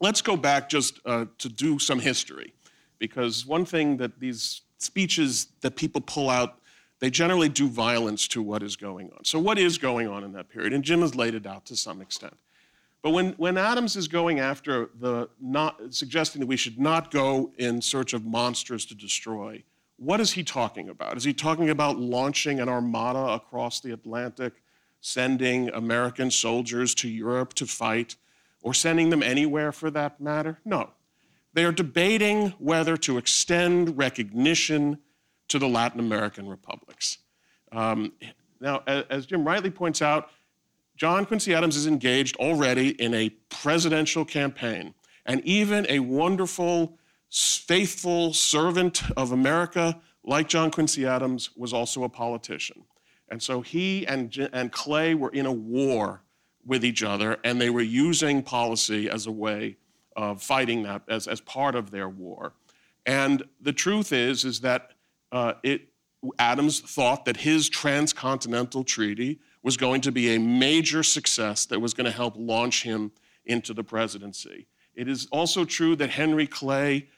let's 0.00 0.22
go 0.22 0.36
back 0.36 0.68
just 0.68 0.98
uh, 1.04 1.26
to 1.38 1.48
do 1.48 1.78
some 1.78 2.00
history, 2.00 2.54
because 2.98 3.44
one 3.44 3.66
thing 3.66 3.98
that 3.98 4.18
these 4.18 4.62
speeches 4.78 5.48
that 5.60 5.76
people 5.76 6.00
pull 6.00 6.30
out, 6.30 6.58
they 7.00 7.10
generally 7.10 7.50
do 7.50 7.68
violence 7.68 8.26
to 8.28 8.40
what 8.40 8.62
is 8.62 8.76
going 8.76 9.10
on. 9.12 9.24
So, 9.24 9.38
what 9.38 9.58
is 9.58 9.76
going 9.76 10.08
on 10.08 10.24
in 10.24 10.32
that 10.32 10.48
period? 10.48 10.72
And 10.72 10.82
Jim 10.82 11.02
has 11.02 11.14
laid 11.14 11.34
it 11.34 11.46
out 11.46 11.66
to 11.66 11.76
some 11.76 12.00
extent. 12.00 12.34
But 13.02 13.10
when, 13.10 13.34
when 13.34 13.56
Adams 13.56 13.94
is 13.94 14.08
going 14.08 14.40
after 14.40 14.90
the 14.98 15.28
not 15.40 15.94
suggesting 15.94 16.40
that 16.40 16.46
we 16.46 16.56
should 16.56 16.80
not 16.80 17.10
go 17.10 17.52
in 17.58 17.80
search 17.80 18.14
of 18.14 18.24
monsters 18.24 18.84
to 18.86 18.94
destroy, 18.94 19.62
what 19.96 20.20
is 20.20 20.32
he 20.32 20.44
talking 20.44 20.88
about? 20.88 21.16
Is 21.16 21.24
he 21.24 21.32
talking 21.32 21.70
about 21.70 21.98
launching 21.98 22.60
an 22.60 22.68
armada 22.68 23.18
across 23.18 23.80
the 23.80 23.92
Atlantic, 23.92 24.54
sending 25.00 25.70
American 25.70 26.30
soldiers 26.30 26.94
to 26.96 27.08
Europe 27.08 27.54
to 27.54 27.66
fight, 27.66 28.16
or 28.62 28.74
sending 28.74 29.10
them 29.10 29.22
anywhere 29.22 29.72
for 29.72 29.90
that 29.90 30.20
matter? 30.20 30.58
No. 30.64 30.90
They 31.54 31.64
are 31.64 31.72
debating 31.72 32.50
whether 32.58 32.96
to 32.98 33.16
extend 33.16 33.96
recognition 33.96 34.98
to 35.48 35.58
the 35.58 35.68
Latin 35.68 36.00
American 36.00 36.46
republics. 36.48 37.18
Um, 37.72 38.12
now, 38.60 38.82
as 38.86 39.26
Jim 39.26 39.44
rightly 39.44 39.70
points 39.70 40.02
out, 40.02 40.30
John 40.96 41.24
Quincy 41.26 41.54
Adams 41.54 41.76
is 41.76 41.86
engaged 41.86 42.36
already 42.36 42.90
in 42.90 43.14
a 43.14 43.30
presidential 43.48 44.24
campaign, 44.24 44.94
and 45.24 45.42
even 45.44 45.86
a 45.88 46.00
wonderful 46.00 46.98
faithful 47.30 48.32
servant 48.32 49.02
of 49.16 49.32
America, 49.32 50.00
like 50.24 50.48
John 50.48 50.70
Quincy 50.70 51.06
Adams, 51.06 51.50
was 51.56 51.72
also 51.72 52.04
a 52.04 52.08
politician. 52.08 52.84
And 53.28 53.42
so 53.42 53.60
he 53.60 54.06
and, 54.06 54.48
and 54.52 54.70
Clay 54.70 55.14
were 55.14 55.30
in 55.30 55.46
a 55.46 55.52
war 55.52 56.22
with 56.64 56.84
each 56.84 57.02
other, 57.02 57.38
and 57.44 57.60
they 57.60 57.70
were 57.70 57.80
using 57.80 58.42
policy 58.42 59.08
as 59.08 59.26
a 59.26 59.32
way 59.32 59.76
of 60.16 60.42
fighting 60.42 60.82
that 60.84 61.02
as, 61.08 61.26
as 61.28 61.40
part 61.40 61.74
of 61.74 61.90
their 61.90 62.08
war. 62.08 62.54
And 63.04 63.44
the 63.60 63.72
truth 63.72 64.12
is, 64.12 64.44
is 64.44 64.60
that 64.60 64.92
uh, 65.30 65.54
it, 65.62 65.88
Adams 66.38 66.80
thought 66.80 67.24
that 67.24 67.36
his 67.36 67.68
transcontinental 67.68 68.82
treaty 68.82 69.40
was 69.62 69.76
going 69.76 70.00
to 70.00 70.12
be 70.12 70.34
a 70.34 70.38
major 70.38 71.02
success 71.02 71.66
that 71.66 71.80
was 71.80 71.94
going 71.94 72.04
to 72.04 72.16
help 72.16 72.34
launch 72.36 72.82
him 72.82 73.12
into 73.44 73.74
the 73.74 73.84
presidency. 73.84 74.66
It 74.94 75.08
is 75.08 75.28
also 75.30 75.64
true 75.64 75.94
that 75.96 76.10
Henry 76.10 76.46
Clay 76.46 77.08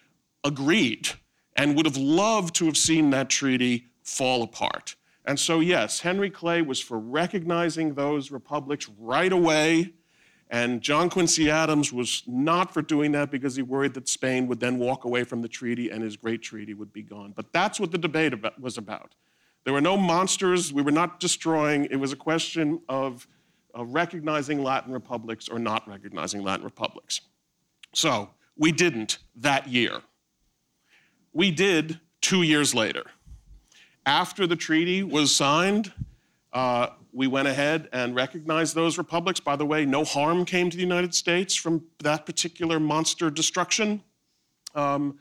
agreed 0.45 1.09
and 1.57 1.77
would 1.77 1.87
have 1.87 1.97
loved 1.97 2.55
to 2.57 2.67
have 2.67 2.77
seen 2.77 3.11
that 3.11 3.29
treaty 3.29 3.87
fall 4.03 4.43
apart. 4.43 4.97
And 5.25 5.39
so, 5.39 5.61
yes, 5.61 6.01
Henry 6.01 6.31
Clay 6.31 6.63
was 6.63 6.81
for 6.81 6.99
recognizing 6.99 7.95
those 7.95 8.31
republics 8.31 8.89
right 8.99 9.31
away, 9.31 9.93
and 10.49 10.81
John 10.81 11.11
Quincy 11.11 11.51
Adams 11.51 11.93
was 11.93 12.23
not 12.27 12.73
for 12.73 12.81
doing 12.81 13.13
that 13.13 13.31
because 13.31 13.55
he 13.55 13.61
worried 13.61 13.93
that 13.95 14.09
Spain 14.09 14.47
would 14.47 14.61
then 14.61 14.79
walk 14.79 15.05
away 15.05 15.25
from 15.25 15.43
the 15.43 15.49
treaty 15.49 15.91
and 15.91 16.03
his 16.03 16.17
great 16.17 16.41
treaty 16.41 16.73
would 16.73 16.95
be 16.95 17.03
gone. 17.03 17.35
But 17.37 17.53
that's 17.53 17.79
what 17.79 17.91
the 17.91 17.99
debate 17.99 18.33
about, 18.33 18.59
was 18.59 18.79
about. 18.79 19.15
There 19.65 19.75
were 19.75 19.83
no 19.83 19.99
monsters, 19.99 20.73
we 20.73 20.81
were 20.81 20.91
not 20.91 21.21
destroying, 21.21 21.85
it 21.91 21.97
was 21.97 22.13
a 22.13 22.17
question 22.17 22.81
of, 22.89 23.29
of 23.75 23.93
recognizing 23.93 24.63
Latin 24.63 24.95
republics 24.95 25.47
or 25.51 25.59
not 25.59 25.87
recognizing 25.87 26.43
Latin 26.43 26.65
republics. 26.65 27.21
So, 27.95 28.31
we 28.57 28.73
didn't 28.73 29.19
that 29.37 29.69
year. 29.69 30.01
We 31.39 31.53
did 31.53 32.01
two 32.21 32.43
years 32.43 32.75
later. 32.75 33.05
After 34.05 34.45
the 34.45 34.57
treaty 34.57 35.05
was 35.05 35.33
signed, 35.33 35.93
uh, 36.53 36.89
we 37.13 37.29
went 37.29 37.47
ahead 37.47 37.89
and 37.93 38.17
recognized 38.17 38.75
those 38.75 38.99
republics. 38.99 39.39
By 39.39 39.55
the 39.55 39.65
way, 39.65 39.87
no 39.87 40.03
harm 40.03 40.45
came 40.45 40.69
to 40.69 40.77
the 40.77 40.83
United 40.83 41.15
States 41.15 41.55
from 41.55 41.85
that 42.01 42.27
particular 42.27 42.81
monster 42.81 43.31
destruction. 43.31 44.03
Um, 44.75 45.21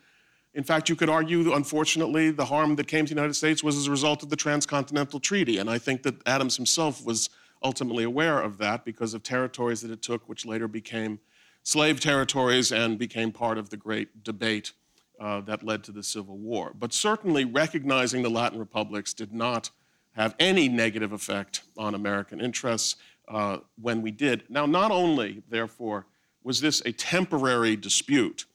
in 0.56 0.64
fact, 0.64 0.90
you 0.90 0.96
could 0.96 1.08
argue, 1.08 1.54
unfortunately, 1.54 2.32
the 2.32 2.46
harm 2.46 2.78
that 2.78 2.88
came 2.88 3.06
to 3.06 3.14
the 3.14 3.16
United 3.16 3.36
States 3.36 3.64
was 3.64 3.78
as 3.78 3.86
a 3.86 3.92
result 3.92 4.24
of 4.24 4.32
the 4.32 4.36
Transcontinental 4.36 5.20
Treaty. 5.20 5.60
And 5.60 5.70
I 5.70 5.78
think 5.78 6.02
that 6.02 6.16
Adams 6.28 6.56
himself 6.56 7.06
was 7.06 7.30
ultimately 7.62 8.04
aware 8.04 8.42
of 8.42 8.58
that 8.58 8.86
because 8.86 9.14
of 9.14 9.22
territories 9.22 9.82
that 9.82 9.92
it 9.92 10.02
took, 10.02 10.28
which 10.28 10.48
later 10.48 10.68
became 10.68 11.20
slave 11.62 12.00
territories 12.00 12.72
and 12.72 12.98
became 12.98 13.32
part 13.32 13.60
of 13.60 13.70
the 13.70 13.78
great 13.78 14.24
debate 14.24 14.74
uh, 15.20 15.42
that 15.42 15.64
led 15.64 15.84
to 15.84 15.92
the 15.92 16.04
Civil 16.04 16.38
War. 16.38 16.72
But 16.78 16.94
certainly 16.94 17.46
recognizing 17.46 18.22
the 18.22 18.30
Latin 18.30 18.60
republics 18.60 19.14
did 19.14 19.34
not 19.34 19.72
have 20.14 20.36
any 20.40 20.68
negative 20.68 21.12
effect 21.12 21.62
on 21.78 21.96
American 21.96 22.42
interests 22.42 22.96
uh, 23.28 23.58
when 23.80 24.02
we 24.02 24.12
did. 24.12 24.44
Now, 24.50 24.66
not 24.66 24.92
only, 24.92 25.44
therefore, 25.50 26.06
was 26.44 26.62
this 26.62 26.82
a 26.86 26.92
temporary 26.92 27.76
dispute, 27.76 28.46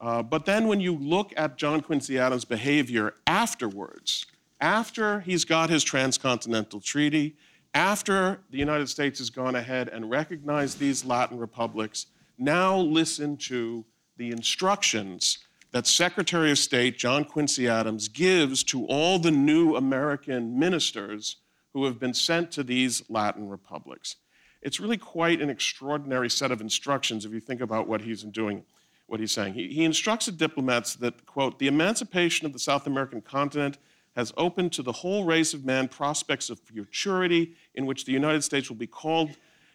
uh, 0.00 0.22
but 0.22 0.44
then 0.44 0.68
when 0.68 0.80
you 0.80 0.94
look 0.94 1.32
at 1.36 1.56
John 1.56 1.80
Quincy 1.80 2.18
Adams' 2.18 2.44
behavior 2.44 3.14
afterwards, 3.26 4.26
after 4.60 5.20
he's 5.20 5.44
got 5.44 5.70
his 5.70 5.84
transcontinental 5.84 6.80
treaty, 6.80 7.36
after 7.74 8.40
the 8.50 8.58
United 8.58 8.88
States 8.88 9.18
has 9.18 9.30
gone 9.30 9.54
ahead 9.54 9.88
and 9.88 10.10
recognized 10.10 10.78
these 10.78 11.04
Latin 11.04 11.38
republics, 11.38 12.06
now 12.38 12.78
listen 12.78 13.36
to 13.36 13.84
the 14.16 14.30
instructions 14.30 15.38
that 15.72 15.86
Secretary 15.86 16.50
of 16.50 16.58
State 16.58 16.98
John 16.98 17.24
Quincy 17.24 17.66
Adams 17.66 18.08
gives 18.08 18.62
to 18.64 18.86
all 18.86 19.18
the 19.18 19.30
new 19.30 19.74
American 19.74 20.58
ministers 20.58 21.36
who 21.72 21.86
have 21.86 21.98
been 21.98 22.12
sent 22.12 22.50
to 22.52 22.62
these 22.62 23.02
Latin 23.08 23.48
republics. 23.48 24.16
It's 24.60 24.78
really 24.78 24.98
quite 24.98 25.40
an 25.40 25.48
extraordinary 25.50 26.28
set 26.28 26.52
of 26.52 26.60
instructions 26.60 27.24
if 27.24 27.32
you 27.32 27.40
think 27.40 27.62
about 27.62 27.88
what 27.88 28.02
he's 28.02 28.22
doing, 28.22 28.64
what 29.06 29.18
he's 29.18 29.32
saying. 29.32 29.54
He, 29.54 29.68
he 29.68 29.84
instructs 29.84 30.26
the 30.26 30.32
diplomats 30.32 30.94
that, 30.96 31.24
quote, 31.24 31.58
the 31.58 31.68
emancipation 31.68 32.46
of 32.46 32.52
the 32.52 32.58
South 32.58 32.86
American 32.86 33.22
continent 33.22 33.78
has 34.14 34.32
opened 34.36 34.72
to 34.72 34.82
the 34.82 34.92
whole 34.92 35.24
race 35.24 35.54
of 35.54 35.64
man 35.64 35.88
prospects 35.88 36.50
of 36.50 36.60
futurity 36.60 37.54
in 37.74 37.86
which 37.86 38.04
the 38.04 38.12
United 38.12 38.44
States 38.44 38.68
will 38.68 38.76
be 38.76 38.86
called 38.86 39.30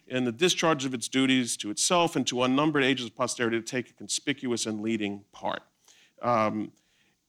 in 0.06 0.24
the 0.24 0.32
discharge 0.32 0.84
of 0.84 0.94
its 0.94 1.08
duties 1.08 1.56
to 1.56 1.70
itself 1.70 2.14
and 2.14 2.26
to 2.28 2.44
unnumbered 2.44 2.84
ages 2.84 3.06
of 3.06 3.16
posterity 3.16 3.58
to 3.58 3.66
take 3.66 3.90
a 3.90 3.92
conspicuous 3.94 4.64
and 4.64 4.80
leading 4.80 5.24
part. 5.32 5.62
Um, 6.22 6.72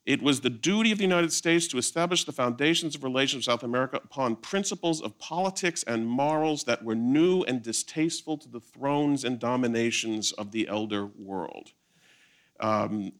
it 0.09 0.23
was 0.23 0.41
the 0.41 0.49
duty 0.49 0.91
of 0.91 0.97
the 0.97 1.03
United 1.03 1.31
States 1.31 1.67
to 1.67 1.77
establish 1.77 2.23
the 2.23 2.31
foundations 2.31 2.95
of 2.95 3.03
relations 3.03 3.45
with 3.45 3.53
South 3.53 3.63
America 3.63 3.97
upon 3.97 4.37
principles 4.37 5.01
of 5.01 5.19
politics 5.19 5.83
and 5.83 6.07
morals 6.07 6.63
that 6.63 6.83
were 6.83 6.95
new 6.95 7.43
and 7.43 7.61
distasteful 7.61 8.35
to 8.37 8.49
the 8.49 8.59
thrones 8.59 9.23
and 9.23 9.39
dominations 9.39 10.31
of 10.31 10.51
the 10.51 10.67
elder 10.67 11.05
world. 11.05 11.73
Um, 12.59 13.11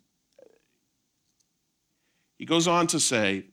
he 2.40 2.46
goes 2.46 2.68
on 2.68 2.88
to 2.88 3.00
say 3.00 3.46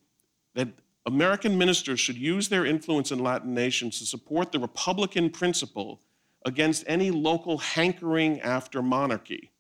that 0.55 0.69
American 1.05 1.59
ministers 1.59 2.01
should 2.01 2.17
use 2.17 2.49
their 2.49 2.65
influence 2.65 3.13
in 3.13 3.19
Latin 3.19 3.53
nations 3.53 3.99
to 3.99 4.07
support 4.07 4.51
the 4.51 4.59
Republican 4.59 5.29
principle 5.29 6.01
against 6.47 6.85
any 6.87 7.11
local 7.11 7.59
hankering 7.59 8.41
after 8.41 8.81
monarchy 8.81 9.51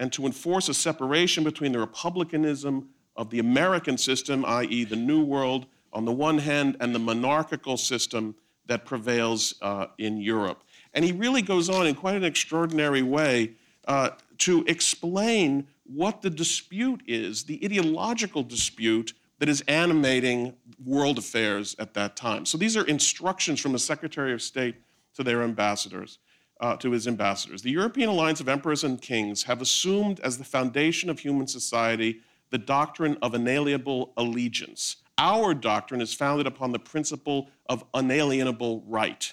and 0.00 0.10
to 0.14 0.24
enforce 0.24 0.68
a 0.70 0.74
separation 0.74 1.44
between 1.44 1.72
the 1.72 1.78
republicanism 1.78 2.88
of 3.16 3.28
the 3.28 3.38
American 3.38 3.98
system, 3.98 4.44
i.e., 4.46 4.82
the 4.82 4.96
New 4.96 5.22
World, 5.22 5.66
on 5.92 6.06
the 6.06 6.12
one 6.12 6.38
hand, 6.38 6.76
and 6.80 6.94
the 6.94 6.98
monarchical 6.98 7.76
system 7.76 8.34
that 8.66 8.86
prevails 8.86 9.54
uh, 9.60 9.86
in 9.98 10.16
Europe. 10.16 10.64
And 10.94 11.04
he 11.04 11.12
really 11.12 11.42
goes 11.42 11.68
on 11.68 11.86
in 11.86 11.94
quite 11.94 12.16
an 12.16 12.24
extraordinary 12.24 13.02
way 13.02 13.52
uh, 13.86 14.10
to 14.38 14.64
explain 14.66 15.68
what 15.84 16.22
the 16.22 16.30
dispute 16.30 17.02
is, 17.06 17.44
the 17.44 17.60
ideological 17.62 18.42
dispute 18.42 19.12
that 19.38 19.50
is 19.50 19.62
animating 19.68 20.54
world 20.82 21.18
affairs 21.18 21.76
at 21.78 21.92
that 21.94 22.16
time. 22.16 22.46
So 22.46 22.56
these 22.56 22.76
are 22.76 22.86
instructions 22.86 23.60
from 23.60 23.72
the 23.72 23.78
Secretary 23.78 24.32
of 24.32 24.40
State 24.40 24.76
to 25.14 25.22
their 25.22 25.42
ambassadors, 25.42 26.18
uh, 26.60 26.76
to 26.76 26.90
his 26.92 27.08
ambassadors. 27.08 27.62
The 27.62 27.70
European 27.70 28.08
Alliance 28.08 28.40
of 28.40 28.48
Emperors 28.48 28.84
and 28.84 29.00
Kings 29.00 29.44
have 29.44 29.60
assumed 29.60 30.20
as 30.20 30.38
the 30.38 30.44
foundation 30.44 31.10
of 31.10 31.18
human 31.18 31.46
society 31.46 32.20
the 32.50 32.58
doctrine 32.58 33.16
of 33.22 33.34
inalienable 33.34 34.12
allegiance. 34.16 34.96
Our 35.18 35.54
doctrine 35.54 36.00
is 36.00 36.14
founded 36.14 36.46
upon 36.46 36.72
the 36.72 36.78
principle 36.78 37.50
of 37.68 37.84
unalienable 37.94 38.82
right. 38.86 39.32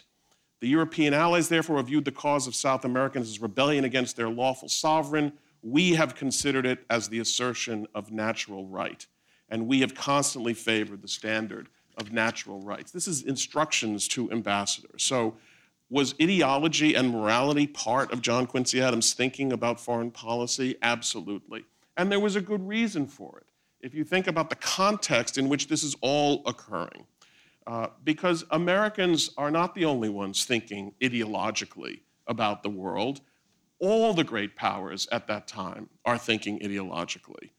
The 0.60 0.68
European 0.68 1.14
allies, 1.14 1.50
therefore, 1.50 1.78
have 1.78 1.88
viewed 1.88 2.06
the 2.06 2.12
cause 2.12 2.48
of 2.48 2.56
South 2.56 2.86
Americans 2.86 3.30
as 3.30 3.42
rebellion 3.42 3.86
against 3.86 4.16
their 4.16 4.30
lawful 4.30 4.70
sovereign. 4.70 5.34
We 5.62 5.96
have 5.96 6.16
considered 6.16 6.66
it 6.66 6.86
as 6.90 7.10
the 7.10 7.20
assertion 7.20 7.88
of 7.96 8.12
natural 8.12 8.66
right 8.68 9.06
and 9.50 9.68
we 9.68 9.82
have 9.82 9.96
constantly 9.96 10.54
favored 10.54 11.02
the 11.02 11.08
standard 11.08 11.70
of 11.98 12.12
natural 12.12 12.62
rights. 12.62 12.92
This 12.92 13.08
is 13.08 13.24
instructions 13.24 14.08
to 14.10 14.32
ambassadors. 14.32 15.04
So, 15.04 15.36
was 15.90 16.14
ideology 16.22 16.96
and 16.96 17.12
morality 17.12 17.68
part 17.68 18.12
of 18.12 18.22
John 18.22 18.46
Quincy 18.46 18.82
Adams' 18.82 19.14
thinking 19.14 19.54
about 19.54 19.80
foreign 19.80 20.12
policy? 20.12 20.76
Absolutely. 20.82 21.66
And 21.96 22.12
there 22.12 22.20
was 22.20 22.36
a 22.36 22.42
good 22.42 22.68
reason 22.68 23.08
for 23.08 23.40
it. 23.40 23.48
If 23.80 23.94
you 23.94 24.04
think 24.04 24.28
about 24.28 24.50
the 24.50 24.56
context 24.56 25.38
in 25.38 25.50
which 25.50 25.68
this 25.68 25.84
is 25.84 25.96
all 26.02 26.44
occurring, 26.46 27.06
uh, 27.66 27.88
because 28.04 28.44
Americans 28.52 29.32
are 29.38 29.52
not 29.52 29.76
the 29.76 29.86
only 29.86 30.10
ones 30.10 30.46
thinking 30.46 30.94
ideologically 31.02 32.02
about 32.26 32.64
the 32.64 32.70
world. 32.70 33.22
All 33.80 34.14
the 34.14 34.24
great 34.24 34.56
powers 34.56 35.08
at 35.12 35.28
that 35.28 35.48
time 35.48 35.90
are 36.06 36.18
thinking 36.18 36.60
ideologically 36.60 37.52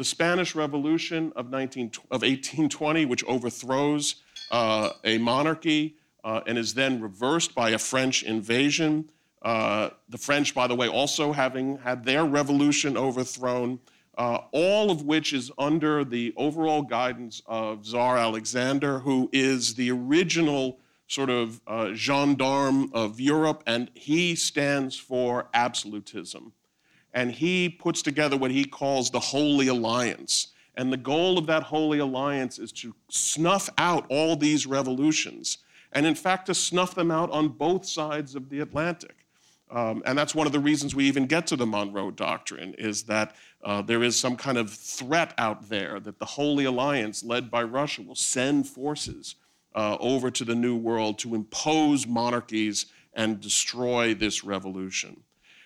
the 0.00 0.04
Spanish 0.04 0.54
Revolution 0.54 1.30
of, 1.36 1.50
19, 1.50 1.90
of 2.10 2.22
1820, 2.22 3.04
which 3.04 3.22
overthrows 3.24 4.14
uh, 4.50 4.92
a 5.04 5.18
monarchy 5.18 5.96
uh, 6.24 6.40
and 6.46 6.58
is 6.58 6.74
then 6.74 7.00
reversed 7.00 7.54
by 7.54 7.70
a 7.70 7.78
French 7.78 8.22
invasion. 8.22 9.10
Uh, 9.42 9.90
the 10.08 10.18
French, 10.18 10.54
by 10.54 10.66
the 10.66 10.74
way, 10.74 10.88
also 10.88 11.32
having 11.32 11.78
had 11.78 12.04
their 12.04 12.24
revolution 12.24 12.96
overthrown, 12.96 13.80
uh, 14.18 14.38
all 14.52 14.90
of 14.90 15.02
which 15.02 15.32
is 15.32 15.50
under 15.58 16.04
the 16.04 16.32
overall 16.36 16.82
guidance 16.82 17.42
of 17.46 17.84
Tsar 17.84 18.18
Alexander, 18.18 18.98
who 19.00 19.30
is 19.32 19.74
the 19.74 19.90
original 19.90 20.78
sort 21.06 21.30
of 21.30 21.60
uh, 21.66 21.92
gendarme 21.92 22.90
of 22.92 23.18
Europe, 23.18 23.62
and 23.66 23.90
he 23.94 24.34
stands 24.34 24.96
for 24.96 25.48
absolutism 25.54 26.52
and 27.12 27.32
he 27.32 27.68
puts 27.68 28.02
together 28.02 28.36
what 28.36 28.50
he 28.50 28.64
calls 28.64 29.10
the 29.10 29.20
Holy 29.20 29.68
Alliance. 29.68 30.48
And 30.76 30.92
the 30.92 30.96
goal 30.96 31.36
of 31.36 31.46
that 31.46 31.64
Holy 31.64 31.98
Alliance 31.98 32.58
is 32.58 32.72
to 32.72 32.94
snuff 33.08 33.68
out 33.76 34.06
all 34.08 34.36
these 34.36 34.66
revolutions, 34.66 35.58
and 35.92 36.06
in 36.06 36.14
fact, 36.14 36.46
to 36.46 36.54
snuff 36.54 36.94
them 36.94 37.10
out 37.10 37.30
on 37.30 37.48
both 37.48 37.86
sides 37.86 38.34
of 38.34 38.48
the 38.48 38.60
Atlantic. 38.60 39.16
Um, 39.70 40.02
and 40.04 40.18
that's 40.18 40.34
one 40.34 40.46
of 40.46 40.52
the 40.52 40.58
reasons 40.58 40.94
we 40.94 41.04
even 41.04 41.26
get 41.26 41.46
to 41.48 41.56
the 41.56 41.66
Monroe 41.66 42.10
Doctrine, 42.10 42.74
is 42.74 43.04
that 43.04 43.36
uh, 43.64 43.82
there 43.82 44.02
is 44.02 44.18
some 44.18 44.36
kind 44.36 44.58
of 44.58 44.70
threat 44.70 45.32
out 45.38 45.68
there 45.68 46.00
that 46.00 46.18
the 46.18 46.24
Holy 46.24 46.64
Alliance, 46.64 47.22
led 47.22 47.50
by 47.50 47.62
Russia, 47.62 48.02
will 48.02 48.16
send 48.16 48.66
forces 48.66 49.36
uh, 49.74 49.96
over 50.00 50.30
to 50.30 50.44
the 50.44 50.54
New 50.54 50.76
World 50.76 51.18
to 51.20 51.34
impose 51.34 52.06
monarchies 52.06 52.86
and 53.14 53.40
destroy 53.40 54.14
this 54.14 54.42
revolution. 54.42 55.22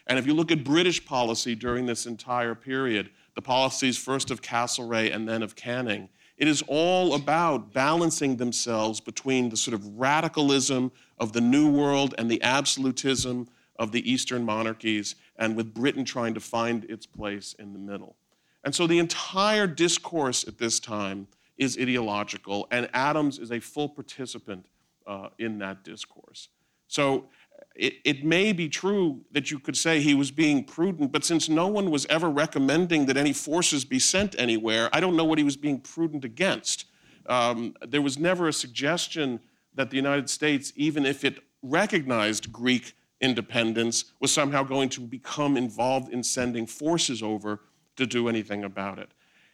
And 0.06 0.18
if 0.18 0.26
you 0.26 0.34
look 0.34 0.52
at 0.52 0.64
British 0.64 1.04
policy 1.04 1.54
during 1.54 1.86
this 1.86 2.04
entire 2.04 2.54
period, 2.54 3.10
the 3.34 3.42
policies 3.42 3.96
first 3.96 4.30
of 4.30 4.42
Castlereagh 4.42 5.14
and 5.14 5.26
then 5.26 5.42
of 5.42 5.56
Canning, 5.56 6.10
it 6.36 6.48
is 6.48 6.62
all 6.66 7.14
about 7.14 7.72
balancing 7.72 8.36
themselves 8.36 9.00
between 9.00 9.48
the 9.48 9.56
sort 9.56 9.74
of 9.74 9.86
radicalism 9.98 10.90
of 11.18 11.32
the 11.32 11.40
New 11.40 11.70
World 11.70 12.14
and 12.18 12.30
the 12.30 12.42
absolutism 12.42 13.48
of 13.76 13.92
the 13.92 14.10
Eastern 14.10 14.44
monarchies, 14.44 15.16
and 15.36 15.56
with 15.56 15.74
Britain 15.74 16.04
trying 16.04 16.34
to 16.34 16.40
find 16.40 16.84
its 16.84 17.06
place 17.06 17.54
in 17.58 17.72
the 17.72 17.78
middle. 17.78 18.16
And 18.64 18.74
so 18.74 18.86
the 18.86 18.98
entire 18.98 19.66
discourse 19.66 20.46
at 20.46 20.58
this 20.58 20.80
time 20.80 21.26
is 21.56 21.78
ideological, 21.78 22.66
and 22.70 22.88
Adams 22.94 23.38
is 23.38 23.50
a 23.50 23.60
full 23.60 23.88
participant 23.88 24.66
uh, 25.06 25.28
in 25.38 25.58
that 25.58 25.84
discourse. 25.84 26.48
So 26.88 27.26
it, 27.74 27.94
it 28.04 28.24
may 28.24 28.52
be 28.52 28.68
true 28.68 29.24
that 29.32 29.50
you 29.50 29.58
could 29.58 29.76
say 29.76 30.00
he 30.00 30.14
was 30.14 30.30
being 30.30 30.64
prudent, 30.64 31.10
but 31.10 31.24
since 31.24 31.48
no 31.48 31.66
one 31.66 31.90
was 31.90 32.06
ever 32.06 32.30
recommending 32.30 33.06
that 33.06 33.16
any 33.16 33.32
forces 33.32 33.84
be 33.84 33.98
sent 33.98 34.38
anywhere, 34.38 34.88
I 34.92 35.00
don't 35.00 35.16
know 35.16 35.24
what 35.24 35.38
he 35.38 35.44
was 35.44 35.56
being 35.56 35.80
prudent 35.80 36.24
against. 36.24 36.86
Um, 37.26 37.74
there 37.86 38.02
was 38.02 38.18
never 38.18 38.46
a 38.48 38.52
suggestion 38.52 39.40
that 39.74 39.90
the 39.90 39.96
United 39.96 40.30
States, 40.30 40.72
even 40.76 41.04
if 41.04 41.24
it 41.24 41.40
recognized 41.62 42.52
Greek 42.52 42.94
independence, 43.20 44.12
was 44.20 44.30
somehow 44.30 44.62
going 44.62 44.88
to 44.90 45.00
become 45.00 45.56
involved 45.56 46.12
in 46.12 46.22
sending 46.22 46.66
forces 46.66 47.22
over 47.22 47.60
to 47.96 48.06
do 48.06 48.28
anything 48.28 48.62
about 48.62 48.98
it. 48.98 49.10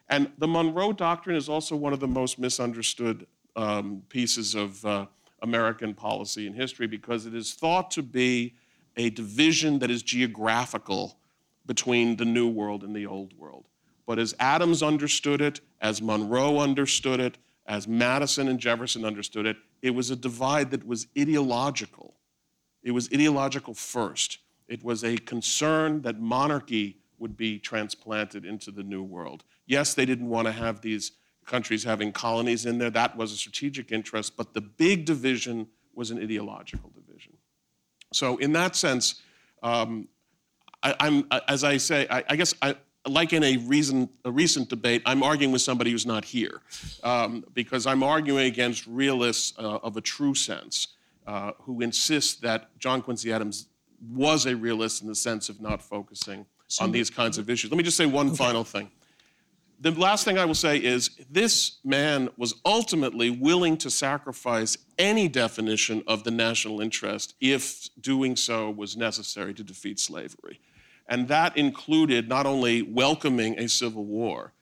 And 0.08 0.30
the 0.36 0.48
Monroe 0.48 0.92
Doctrine 0.92 1.36
is 1.36 1.48
also 1.48 1.74
one 1.76 1.92
of 1.92 2.00
the 2.00 2.08
most 2.08 2.38
misunderstood 2.38 3.26
um, 3.56 4.02
pieces 4.10 4.54
of. 4.54 4.84
Uh, 4.84 5.06
American 5.42 5.94
policy 5.94 6.46
and 6.46 6.54
history 6.54 6.86
because 6.86 7.26
it 7.26 7.34
is 7.34 7.54
thought 7.54 7.90
to 7.92 8.02
be 8.02 8.54
a 8.96 9.10
division 9.10 9.78
that 9.78 9.90
is 9.90 10.02
geographical 10.02 11.16
between 11.66 12.16
the 12.16 12.24
New 12.24 12.48
World 12.48 12.82
and 12.82 12.94
the 12.94 13.06
Old 13.06 13.32
World. 13.38 13.66
But 14.06 14.18
as 14.18 14.34
Adams 14.40 14.82
understood 14.82 15.40
it, 15.40 15.60
as 15.80 16.02
Monroe 16.02 16.58
understood 16.58 17.20
it, 17.20 17.38
as 17.66 17.86
Madison 17.86 18.48
and 18.48 18.58
Jefferson 18.58 19.04
understood 19.04 19.46
it, 19.46 19.56
it 19.82 19.90
was 19.90 20.10
a 20.10 20.16
divide 20.16 20.72
that 20.72 20.86
was 20.86 21.06
ideological. 21.18 22.14
It 22.82 22.90
was 22.90 23.08
ideological 23.12 23.74
first. 23.74 24.38
It 24.66 24.82
was 24.82 25.04
a 25.04 25.16
concern 25.16 26.02
that 26.02 26.18
monarchy 26.20 26.98
would 27.18 27.36
be 27.36 27.58
transplanted 27.58 28.44
into 28.44 28.70
the 28.70 28.82
New 28.82 29.02
World. 29.02 29.44
Yes, 29.66 29.94
they 29.94 30.06
didn't 30.06 30.28
want 30.28 30.46
to 30.46 30.52
have 30.52 30.80
these 30.80 31.12
countries 31.50 31.84
having 31.84 32.12
colonies 32.12 32.64
in 32.64 32.78
there. 32.78 32.90
That 32.90 33.16
was 33.16 33.32
a 33.32 33.36
strategic 33.36 33.92
interest, 33.92 34.36
but 34.36 34.54
the 34.54 34.60
big 34.60 35.04
division 35.04 35.66
was 35.94 36.10
an 36.10 36.18
ideological 36.22 36.90
division. 36.94 37.36
So, 38.12 38.38
in 38.38 38.52
that 38.52 38.76
sense, 38.76 39.20
um, 39.62 40.08
I, 40.82 40.94
am 41.00 41.26
as 41.48 41.64
I 41.64 41.76
say, 41.76 42.06
I, 42.08 42.24
I 42.30 42.36
guess 42.36 42.54
I, 42.62 42.76
like 43.06 43.32
in 43.32 43.42
a, 43.42 43.56
reason, 43.58 44.08
a 44.24 44.30
recent 44.30 44.68
debate, 44.68 45.02
I'm 45.06 45.22
arguing 45.22 45.52
with 45.52 45.62
somebody 45.62 45.90
who's 45.90 46.06
not 46.06 46.24
here 46.24 46.60
um, 47.02 47.44
because 47.54 47.86
I'm 47.86 48.02
arguing 48.02 48.46
against 48.46 48.86
realists 48.86 49.58
uh, 49.58 49.78
of 49.82 49.96
a 49.96 50.00
true 50.00 50.34
sense 50.34 50.88
uh, 51.26 51.52
who 51.62 51.80
insist 51.80 52.42
that 52.42 52.78
John 52.78 53.02
Quincy 53.02 53.32
Adams 53.32 53.66
was 54.12 54.46
a 54.46 54.56
realist 54.56 55.02
in 55.02 55.08
the 55.08 55.14
sense 55.14 55.48
of 55.48 55.60
not 55.60 55.82
focusing 55.82 56.46
so 56.68 56.84
on 56.84 56.92
these 56.92 57.10
kinds 57.10 57.36
of 57.36 57.50
issues. 57.50 57.70
Let 57.70 57.78
me 57.78 57.84
just 57.84 57.96
say 57.96 58.06
one 58.06 58.28
okay. 58.28 58.36
final 58.36 58.64
thing. 58.64 58.90
The 59.80 59.92
last 59.92 60.26
thing 60.26 60.36
I 60.36 60.44
will 60.44 60.54
say 60.54 60.76
is 60.76 61.10
this 61.30 61.78
man 61.82 62.28
was 62.36 62.54
ultimately 62.66 63.30
willing 63.30 63.78
to 63.78 63.90
sacrifice 63.90 64.76
any 64.98 65.26
definition 65.26 66.02
of 66.06 66.22
the 66.22 66.30
national 66.30 66.82
interest 66.82 67.34
if 67.40 67.88
doing 67.98 68.36
so 68.36 68.70
was 68.70 68.96
necessary 68.96 69.54
to 69.54 69.64
defeat 69.64 69.98
slavery. 69.98 70.60
And 71.08 71.28
that 71.28 71.56
included 71.56 72.28
not 72.28 72.44
only 72.44 72.82
welcoming 72.82 73.58
a 73.58 73.68
civil 73.68 74.04
war, 74.04 74.52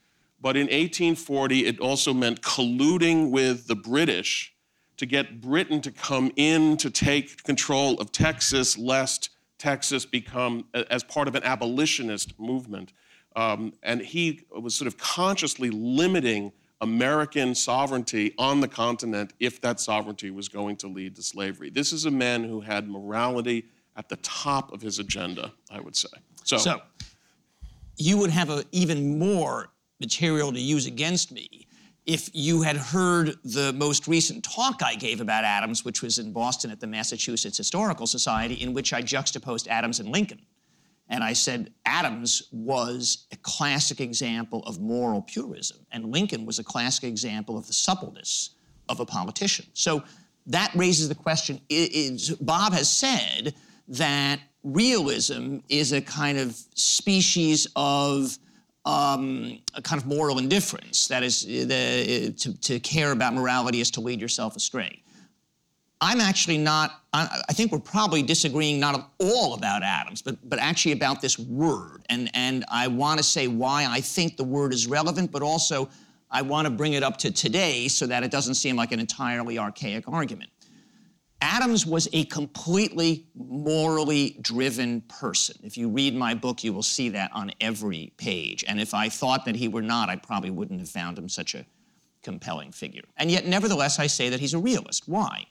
but 0.41 0.57
in 0.57 0.67
1840, 0.67 1.67
it 1.67 1.81
also 1.81 2.15
meant 2.15 2.41
colluding 2.41 3.31
with 3.31 3.67
the 3.67 3.75
British 3.75 4.55
to 4.99 5.07
get 5.07 5.41
Britain 5.41 5.81
to 5.81 5.91
come 5.91 6.31
in 6.37 6.77
to 6.77 6.91
take 6.91 7.43
control 7.43 8.01
of 8.01 8.13
Texas, 8.13 8.79
lest 8.79 9.31
Texas 9.59 10.07
become, 10.07 10.67
as 10.73 11.03
part 11.03 11.27
of 11.27 11.35
an 11.35 11.43
abolitionist 11.43 12.39
movement, 12.39 12.93
um, 13.37 13.73
and 13.83 14.01
he 14.01 14.41
was 14.51 14.75
sort 14.75 14.87
of 14.87 14.99
consciously 14.99 15.71
limiting 15.71 16.53
American 16.81 17.55
sovereignty 17.55 18.35
on 18.39 18.61
the 18.61 18.69
continent 18.69 19.33
if 19.41 19.61
that 19.61 19.81
sovereignty 19.81 20.31
was 20.31 20.49
going 20.49 20.77
to 20.77 20.89
lead 20.89 21.17
to 21.17 21.23
slavery. 21.23 21.71
This 21.71 21.93
is 21.93 22.05
a 22.05 22.11
man 22.11 22.45
who 22.45 22.61
had 22.61 22.89
morality 22.89 23.65
at 23.97 24.09
the 24.09 24.17
top 24.17 24.73
of 24.73 24.81
his 24.81 24.99
agenda, 24.99 25.53
I 25.71 25.81
would 25.81 25.97
say. 25.97 26.09
So, 26.45 26.57
So, 26.57 26.81
you 27.97 28.17
would 28.19 28.31
have 28.31 28.49
a, 28.49 28.65
even 28.71 29.19
more 29.19 29.71
material 30.01 30.53
to 30.53 30.61
use 30.61 30.87
against 30.87 31.33
me 31.33 31.67
if 32.07 32.31
you 32.33 32.63
had 32.63 32.77
heard 32.77 33.35
the 33.45 33.73
most 33.75 34.09
recent 34.09 34.43
talk 34.43 34.83
I 34.83 34.95
gave 34.95 35.21
about 35.21 35.45
Adams, 35.45 35.85
which 35.85 36.01
was 36.01 36.19
in 36.19 36.33
Boston 36.33 36.71
at 36.71 36.81
the 36.81 36.87
Massachusetts 36.87 37.59
Historical 37.59 38.07
Society, 38.07 38.55
in 38.55 38.73
which 38.73 38.95
I 38.95 39.03
juxtaposed 39.03 39.69
Adams 39.69 40.01
and 40.01 40.09
Lincoln. 40.09 40.41
And 41.09 41.25
I 41.25 41.33
said 41.33 41.73
Adams 41.87 42.49
was 42.53 43.27
a 43.33 43.37
classic 43.37 44.01
example 44.01 44.63
of 44.65 44.81
moral 44.81 45.23
purism, 45.23 45.79
and 45.91 46.13
Lincoln 46.13 46.45
was 46.45 46.59
a 46.59 46.65
classic 46.65 47.05
example 47.05 47.57
of 47.57 47.67
the 47.67 47.73
suppleness 47.73 48.51
of 48.89 49.01
a 49.01 49.07
politician. 49.07 49.67
So 49.73 50.03
that 50.47 50.71
raises 50.75 51.09
the 51.09 51.15
question 51.15 51.61
is, 51.69 52.31
Bob 52.31 52.73
has 52.73 52.89
said 52.89 53.55
that 53.89 54.41
realism 54.65 55.59
is 55.69 55.93
a 55.93 56.01
kind 56.01 56.39
of 56.39 56.55
species 56.75 57.67
of 57.77 58.39
um, 58.85 59.59
a 59.75 59.83
kind 59.83 60.01
of 60.01 60.07
moral 60.07 60.39
indifference. 60.39 61.09
That 61.09 61.23
is, 61.23 61.45
the, 61.45 62.35
to, 62.39 62.61
to 62.61 62.81
care 62.81 63.13
about 63.13 63.35
morality 63.35 63.81
is 63.81 63.91
to 63.93 64.01
lead 64.01 64.21
yourself 64.21 64.57
astray. 64.57 65.03
I'm 66.01 66.21
actually 66.21 66.59
not, 66.59 67.03
I, 67.13 67.53
think 67.53 67.73
we're 67.73 67.81
probably 67.81 68.23
disagreeing 68.23 68.79
not 68.79 68.95
at 68.95 69.05
all 69.19 69.55
about 69.55 69.83
Adams, 69.83 70.23
but, 70.23 70.37
but 70.49 70.61
actually 70.61 70.93
about 70.93 71.21
this 71.21 71.39
word. 71.39 72.03
And, 72.09 72.31
and 72.35 72.65
I 72.71 72.87
want 72.87 73.19
to 73.19 73.25
say 73.25 73.49
why 73.49 73.85
I 73.85 74.01
think 74.01 74.37
the 74.37 74.45
word 74.45 74.73
is 74.73 74.87
relevant, 74.87 75.33
but 75.33 75.43
also 75.43 75.89
I 76.31 76.43
want 76.43 76.67
to 76.67 76.71
bring 76.71 76.93
it 76.93 77.03
up 77.03 77.17
to 77.19 77.33
today 77.33 77.89
so 77.89 78.07
that 78.07 78.23
it 78.23 78.31
doesn't 78.31 78.55
seem 78.55 78.77
like 78.77 78.93
an 78.93 79.01
entirely 79.01 79.59
archaic 79.59 80.07
argument. 80.07 80.51
Adams 81.41 81.87
was 81.87 82.09
a 82.13 82.25
completely 82.27 83.27
morally 83.35 84.37
driven 84.41 85.01
person. 85.03 85.57
If 85.63 85.77
you 85.77 85.89
read 85.89 86.15
my 86.15 86.35
book, 86.35 86.65
you 86.65 86.73
will 86.73 86.83
see 86.83 87.09
that 87.11 87.31
on 87.33 87.53
every 87.61 88.13
page. 88.17 88.65
And 88.67 88.81
if 88.81 88.93
I 88.93 89.09
thought 89.09 89.45
that 89.45 89.55
he 89.55 89.69
were 89.69 89.83
not, 89.83 90.09
I 90.09 90.17
probably 90.17 90.51
wouldn't 90.51 90.81
have 90.81 90.89
found 90.89 91.17
him 91.17 91.29
such 91.29 91.55
a 91.55 91.65
compelling 92.23 92.73
figure. 92.73 93.05
And 93.17 93.31
yet, 93.31 93.47
nevertheless, 93.47 94.01
I 94.01 94.09
say 94.09 94.29
that 94.31 94.41
he's 94.41 94.55
a 94.55 94.59
realist. 94.59 95.05
Why? 95.07 95.47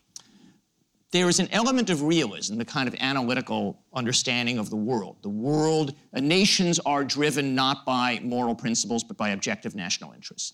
There 1.11 1.29
is 1.29 1.39
an 1.39 1.47
element 1.51 1.89
of 1.89 2.03
realism, 2.03 2.57
the 2.57 2.65
kind 2.65 2.87
of 2.87 2.95
analytical 2.99 3.79
understanding 3.93 4.57
of 4.57 4.69
the 4.69 4.75
world. 4.75 5.17
The 5.21 5.29
world, 5.29 5.95
uh, 6.13 6.19
nations 6.19 6.79
are 6.79 7.03
driven 7.03 7.55
not 7.55 7.85
by 7.85 8.19
moral 8.23 8.55
principles, 8.55 9.03
but 9.03 9.17
by 9.17 9.29
objective 9.29 9.73
national 9.75 10.13
interests. 10.13 10.53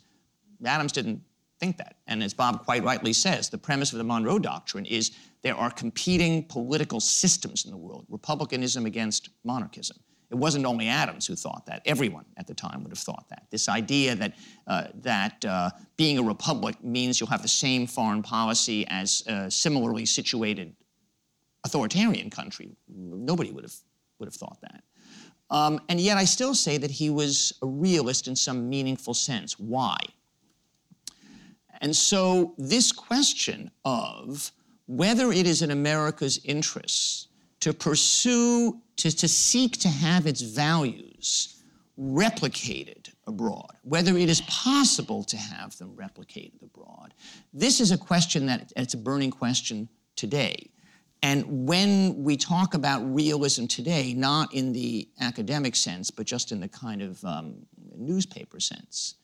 Adams 0.63 0.91
didn't 0.91 1.21
think 1.59 1.77
that. 1.77 1.97
And 2.07 2.21
as 2.21 2.33
Bob 2.33 2.65
quite 2.65 2.83
rightly 2.83 3.13
says, 3.13 3.49
the 3.49 3.57
premise 3.57 3.91
of 3.93 3.97
the 3.97 4.03
Monroe 4.03 4.39
Doctrine 4.39 4.85
is 4.85 5.11
there 5.41 5.55
are 5.55 5.71
competing 5.71 6.43
political 6.43 6.99
systems 6.99 7.65
in 7.65 7.71
the 7.71 7.77
world, 7.77 8.05
republicanism 8.09 8.85
against 8.85 9.29
monarchism. 9.43 9.97
It 10.33 10.39
wasn't 10.39 10.65
only 10.65 10.87
Adams 10.87 11.27
who 11.27 11.35
thought 11.35 11.67
that. 11.67 11.83
Everyone 11.85 12.25
at 12.37 12.47
the 12.47 12.55
time 12.55 12.81
would 12.81 12.91
have 12.91 12.97
thought 12.97 13.29
that. 13.29 13.43
This 13.51 13.69
idea 13.69 14.15
that, 14.15 14.33
uh, 14.65 14.85
that 14.95 15.45
uh, 15.45 15.69
being 15.95 16.17
a 16.17 16.23
republic 16.23 16.83
means 16.83 17.19
you'll 17.19 17.29
have 17.29 17.43
the 17.43 17.47
same 17.47 17.85
foreign 17.85 18.23
policy 18.23 18.83
as 18.87 19.21
a 19.27 19.51
similarly 19.51 20.07
situated 20.07 20.75
authoritarian 21.63 22.31
country, 22.31 22.75
nobody 22.89 23.51
would 23.51 23.63
have, 23.63 23.75
would 24.17 24.25
have 24.25 24.33
thought 24.33 24.57
that. 24.61 24.83
Um, 25.51 25.79
and 25.87 26.01
yet 26.01 26.17
I 26.17 26.25
still 26.25 26.55
say 26.55 26.79
that 26.79 26.89
he 26.89 27.11
was 27.11 27.53
a 27.61 27.67
realist 27.67 28.27
in 28.27 28.35
some 28.35 28.67
meaningful 28.67 29.13
sense. 29.13 29.59
Why? 29.59 29.97
And 31.79 31.95
so 31.95 32.55
this 32.57 32.91
question 32.91 33.69
of 33.85 34.51
whether 34.87 35.31
it 35.31 35.45
is 35.45 35.61
in 35.61 35.69
America's 35.69 36.39
interests 36.43 37.27
to 37.63 37.73
pursue 37.73 38.77
to, 38.97 39.09
to 39.09 39.25
seek 39.25 39.77
to 39.77 39.87
have 39.87 40.27
its 40.27 40.41
values 40.41 41.63
replicated 41.97 43.09
abroad, 43.25 43.71
whether 43.83 44.17
it 44.17 44.29
is 44.29 44.41
possible 44.41 45.23
to 45.23 45.37
have 45.37 45.77
them 45.77 45.95
replicated 45.95 46.61
abroad. 46.61 47.13
This 47.53 47.79
is 47.79 47.91
a 47.91 47.97
question 47.97 48.47
that 48.47 48.73
it's 48.75 48.95
a 48.95 48.97
burning 48.97 49.31
question 49.31 49.87
today. 50.17 50.71
And 51.21 51.65
when 51.65 52.21
we 52.21 52.35
talk 52.35 52.73
about 52.73 53.01
realism 53.15 53.65
today, 53.67 54.13
not 54.13 54.53
in 54.53 54.73
the 54.73 55.07
academic 55.21 55.77
sense, 55.77 56.11
but 56.11 56.25
just 56.25 56.51
in 56.51 56.59
the 56.59 56.67
kind 56.67 57.01
of 57.01 57.23
um, 57.23 57.55
newspaper 57.95 58.59
sense, 58.59 59.15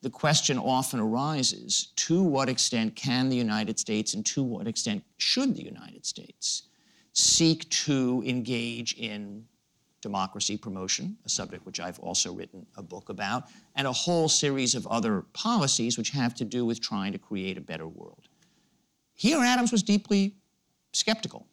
the 0.00 0.08
question 0.08 0.56
often 0.58 0.98
arises 0.98 1.92
to 1.96 2.22
what 2.22 2.48
extent 2.48 2.96
can 2.96 3.28
the 3.28 3.36
United 3.36 3.78
States 3.78 4.14
and 4.14 4.24
to 4.24 4.42
what 4.42 4.66
extent 4.66 5.04
should 5.18 5.54
the 5.54 5.64
United 5.64 6.06
States 6.06 6.62
seek 7.16 7.66
to 7.70 8.22
engage 8.26 8.92
in 8.98 9.42
democracy 10.02 10.58
promotion, 10.58 11.16
a 11.24 11.30
subject 11.30 11.64
which 11.64 11.80
I've 11.80 11.98
also 11.98 12.30
written 12.30 12.66
a 12.76 12.82
book 12.82 13.08
about, 13.08 13.44
and 13.74 13.86
a 13.86 13.92
whole 13.92 14.28
series 14.28 14.74
of 14.74 14.86
other 14.88 15.22
policies 15.32 15.96
which 15.96 16.10
have 16.10 16.34
to 16.34 16.44
do 16.44 16.66
with 16.66 16.78
trying 16.78 17.12
to 17.12 17.18
create 17.18 17.56
a 17.56 17.60
better 17.62 17.88
world. 17.88 18.28
Here, 19.14 19.38
Adams 19.38 19.72
was 19.72 19.82
deeply 19.82 20.34
skeptical. 20.92 21.46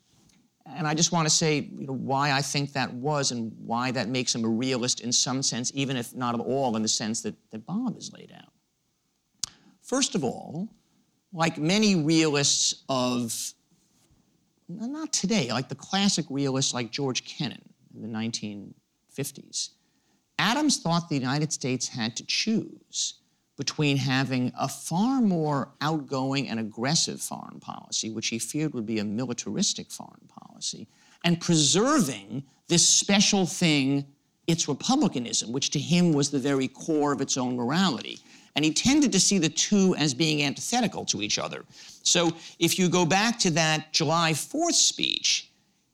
And 0.65 0.85
I 0.85 0.93
just 0.93 1.13
want 1.13 1.27
to 1.27 1.33
say 1.33 1.69
you 1.77 1.87
know, 1.87 1.93
why 1.93 2.33
I 2.33 2.41
think 2.41 2.73
that 2.73 2.93
was 2.93 3.31
and 3.31 3.53
why 3.65 3.91
that 3.91 4.09
makes 4.09 4.35
him 4.35 4.43
a 4.43 4.49
realist 4.49 4.99
in 4.99 5.13
some 5.13 5.41
sense, 5.41 5.71
even 5.73 5.95
if 5.95 6.13
not 6.13 6.35
at 6.35 6.41
all 6.41 6.75
in 6.75 6.81
the 6.81 6.89
sense 6.89 7.21
that, 7.21 7.35
that 7.51 7.65
Bob 7.65 7.95
has 7.95 8.11
laid 8.11 8.33
out. 8.35 8.51
First 9.81 10.13
of 10.13 10.25
all, 10.25 10.67
like 11.31 11.57
many 11.57 11.95
realists 11.95 12.83
of 12.89 13.53
not 14.67 15.13
today, 15.13 15.51
like 15.51 15.69
the 15.69 15.75
classic 15.75 16.25
realists 16.29 16.73
like 16.73 16.91
George 16.91 17.25
Kennan 17.25 17.61
in 17.93 18.01
the 18.01 18.07
1950s. 18.07 19.69
Adams 20.39 20.77
thought 20.77 21.09
the 21.09 21.15
United 21.15 21.53
States 21.53 21.87
had 21.87 22.15
to 22.17 22.25
choose 22.25 23.15
between 23.57 23.97
having 23.97 24.51
a 24.59 24.67
far 24.67 25.21
more 25.21 25.69
outgoing 25.81 26.49
and 26.49 26.59
aggressive 26.59 27.21
foreign 27.21 27.59
policy, 27.59 28.09
which 28.09 28.27
he 28.27 28.39
feared 28.39 28.73
would 28.73 28.85
be 28.85 28.99
a 28.99 29.03
militaristic 29.03 29.91
foreign 29.91 30.27
policy, 30.27 30.87
and 31.23 31.39
preserving 31.39 32.43
this 32.67 32.87
special 32.87 33.45
thing, 33.45 34.05
its 34.47 34.67
republicanism, 34.67 35.51
which 35.51 35.69
to 35.69 35.79
him 35.79 36.13
was 36.13 36.31
the 36.31 36.39
very 36.39 36.67
core 36.67 37.13
of 37.13 37.21
its 37.21 37.37
own 37.37 37.55
morality. 37.55 38.19
And 38.55 38.63
he 38.63 38.71
tended 38.71 39.11
to 39.11 39.19
see 39.19 39.39
the 39.39 39.49
two 39.49 39.95
as 39.97 40.13
being 40.13 40.43
antithetical 40.43 41.05
to 41.05 41.21
each 41.21 41.39
other. 41.39 41.65
So 42.03 42.31
if 42.59 42.77
you 42.77 42.87
go 42.89 43.05
back 43.05 43.39
to 43.39 43.51
that 43.51 43.91
July 43.93 44.33
4th 44.33 44.73
speech, 44.73 45.49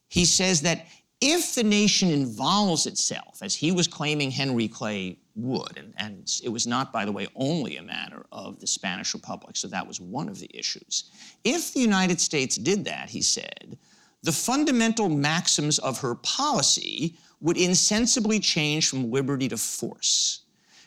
he 0.09 0.25
says 0.25 0.61
that 0.61 0.87
if 1.21 1.55
the 1.55 1.63
nation 1.63 2.09
involves 2.09 2.85
itself, 2.85 3.39
as 3.41 3.53
he 3.53 3.71
was 3.71 3.87
claiming 3.87 4.31
Henry 4.31 4.67
Clay 4.67 5.17
would, 5.35 5.77
and, 5.77 5.93
and, 5.97 6.31
it 6.43 6.49
was 6.49 6.65
not, 6.65 6.93
by 6.93 7.03
the 7.05 7.11
way, 7.11 7.27
only 7.35 7.77
a 7.77 7.83
matter 7.83 8.25
of 8.31 8.59
the 8.59 8.67
Spanish 8.67 9.13
Republic, 9.13 9.57
so 9.57 9.67
that 9.67 9.85
was 9.85 9.99
one 9.99 10.29
of 10.29 10.39
the 10.39 10.49
issues. 10.53 11.11
If 11.43 11.73
the 11.73 11.81
United 11.81 12.21
States 12.21 12.55
did 12.55 12.85
that, 12.85 13.09
he 13.09 13.21
said, 13.21 13.77
the 14.23 14.31
fundamental 14.31 15.09
maxims 15.09 15.79
of 15.79 15.99
her 15.99 16.15
policy 16.15 17.17
would 17.41 17.57
insensibly 17.57 18.39
change 18.39 18.89
from 18.89 19.11
liberty 19.11 19.47
to 19.49 19.57
force. 19.57 20.41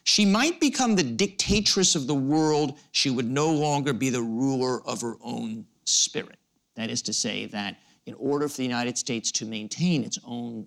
She 0.04 0.24
might 0.24 0.58
become 0.60 0.96
the 0.96 1.02
dictatress 1.02 1.94
of 1.94 2.06
the 2.06 2.14
world. 2.14 2.78
She 2.90 3.10
would 3.10 3.30
no 3.30 3.50
longer 3.50 3.92
be 3.92 4.10
the 4.10 4.22
ruler 4.22 4.86
of 4.86 5.00
her 5.00 5.16
own 5.22 5.66
spirit. 5.84 6.38
That 6.74 6.90
is 6.90 7.02
to 7.02 7.12
say, 7.12 7.46
that 7.46 7.76
in 8.06 8.14
order 8.14 8.48
for 8.48 8.56
the 8.56 8.64
United 8.64 8.98
States 8.98 9.30
to 9.32 9.44
maintain 9.44 10.02
its 10.02 10.18
own 10.24 10.66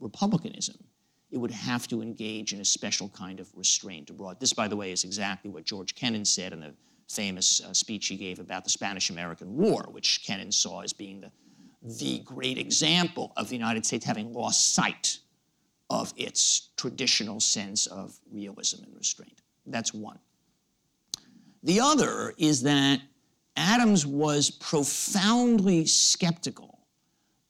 republicanism, 0.00 0.76
it 1.30 1.36
would 1.36 1.50
have 1.50 1.86
to 1.88 2.00
engage 2.00 2.54
in 2.54 2.60
a 2.60 2.64
special 2.64 3.10
kind 3.10 3.38
of 3.38 3.48
restraint 3.54 4.08
abroad. 4.08 4.40
This, 4.40 4.54
by 4.54 4.66
the 4.66 4.76
way, 4.76 4.92
is 4.92 5.04
exactly 5.04 5.50
what 5.50 5.64
George 5.64 5.94
Kennan 5.94 6.24
said 6.24 6.52
in 6.52 6.60
the 6.60 6.74
famous 7.08 7.62
uh, 7.62 7.74
speech 7.74 8.06
he 8.06 8.16
gave 8.16 8.38
about 8.38 8.64
the 8.64 8.70
Spanish 8.70 9.10
American 9.10 9.56
War, 9.56 9.88
which 9.90 10.22
Kennan 10.24 10.52
saw 10.52 10.80
as 10.80 10.92
being 10.92 11.20
the, 11.20 11.30
the 11.98 12.20
great 12.20 12.56
example 12.56 13.32
of 13.36 13.48
the 13.48 13.56
United 13.56 13.84
States 13.84 14.04
having 14.04 14.32
lost 14.32 14.74
sight 14.74 15.18
of 15.90 16.12
its 16.16 16.70
traditional 16.76 17.40
sense 17.40 17.86
of 17.86 18.18
realism 18.30 18.84
and 18.84 18.94
restraint. 18.96 19.40
That's 19.66 19.94
one. 19.94 20.18
The 21.62 21.80
other 21.80 22.34
is 22.38 22.62
that 22.62 23.00
Adams 23.56 24.06
was 24.06 24.50
profoundly 24.50 25.86
skeptical 25.86 26.78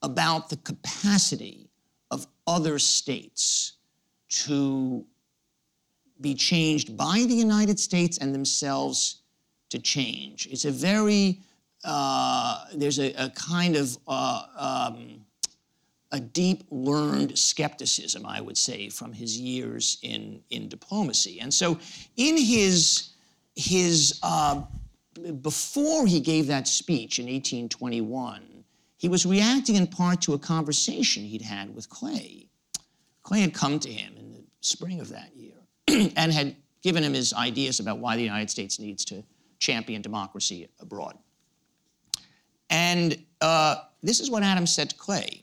about 0.03 0.49
the 0.49 0.57
capacity 0.57 1.69
of 2.11 2.27
other 2.47 2.79
states 2.79 3.75
to 4.29 5.05
be 6.21 6.35
changed 6.35 6.97
by 6.97 7.25
the 7.29 7.35
United 7.35 7.79
States 7.79 8.19
and 8.19 8.35
themselves 8.35 9.23
to 9.71 9.79
change. 9.79 10.49
It's 10.51 10.65
a 10.65 10.71
very, 10.71 11.41
uh, 11.85 12.65
there's 12.75 12.99
a, 12.99 13.13
a, 13.13 13.31
kind 13.31 13.77
of 13.77 13.97
uh, 14.07 14.43
um, 14.57 15.25
a 16.11 16.21
deep 16.21 16.65
learned 16.71 17.39
skepticism, 17.39 18.25
I 18.25 18.41
would 18.41 18.57
say, 18.57 18.89
from 18.89 19.13
his 19.13 19.39
years 19.39 19.99
in, 20.03 20.41
in 20.51 20.69
diplomacy. 20.69 21.41
And 21.41 21.53
so 21.53 21.79
in 22.17 22.37
his, 22.37 23.11
his 23.55 24.19
uh, 24.23 24.63
before 25.43 26.07
he 26.07 26.21
gave 26.21 26.47
that 26.47 26.67
speech 26.67 27.19
in 27.19 27.27
1821, 27.27 28.65
he 28.97 29.09
was 29.09 29.27
reacting 29.27 29.77
in 29.77 29.87
part 29.87 30.23
to 30.23 30.35
a 30.35 30.39
conversation 30.39 31.25
he'd 31.25 31.43
had 31.43 31.75
with 31.75 31.89
Clay. 31.89 32.49
Clay 33.23 33.41
had 33.41 33.55
come 33.55 33.79
to 33.81 33.93
him 33.93 34.17
in 34.17 34.33
the 34.33 34.45
spring 34.61 35.01
of 35.01 35.11
that 35.11 35.31
year 35.37 35.55
and 36.17 36.33
had 36.33 36.57
given 36.83 37.05
him 37.05 37.13
his 37.13 37.33
ideas 37.35 37.81
about 37.81 37.99
why 37.99 38.17
the 38.17 38.23
United 38.23 38.51
States 38.51 38.79
needs 38.79 39.05
to 39.05 39.23
champion 39.59 40.01
democracy 40.01 40.69
abroad. 40.81 41.19
And 42.71 43.23
uh, 43.41 43.77
this 44.03 44.21
is 44.21 44.31
what 44.31 44.43
Adams 44.43 44.75
said 44.75 44.91
to 44.91 44.97
Clay. 44.97 45.43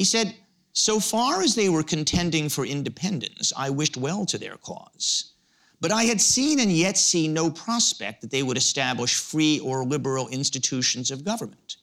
He 0.00 0.04
said, 0.04 0.34
So 0.72 0.98
far 0.98 1.42
as 1.42 1.54
they 1.54 1.68
were 1.68 1.82
contending 1.82 2.48
for 2.48 2.64
independence, 2.64 3.52
I 3.54 3.68
wished 3.68 3.98
well 3.98 4.24
to 4.24 4.38
their 4.38 4.56
cause. 4.56 5.32
But 5.78 5.92
I 5.92 6.04
had 6.04 6.22
seen 6.22 6.58
and 6.58 6.72
yet 6.72 6.96
see 6.96 7.28
no 7.28 7.50
prospect 7.50 8.22
that 8.22 8.30
they 8.30 8.42
would 8.42 8.56
establish 8.56 9.16
free 9.16 9.60
or 9.60 9.84
liberal 9.84 10.28
institutions 10.28 11.10
of 11.10 11.22
government. 11.22 11.76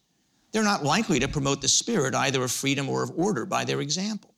They're 0.52 0.64
not 0.64 0.84
likely 0.84 1.20
to 1.20 1.28
promote 1.28 1.62
the 1.62 1.68
spirit 1.68 2.16
either 2.16 2.44
of 2.44 2.52
freedom 2.52 2.90
or 2.90 3.04
of 3.04 3.12
order 3.16 3.46
by 3.46 3.64
their 3.66 3.82
example. 3.82 4.34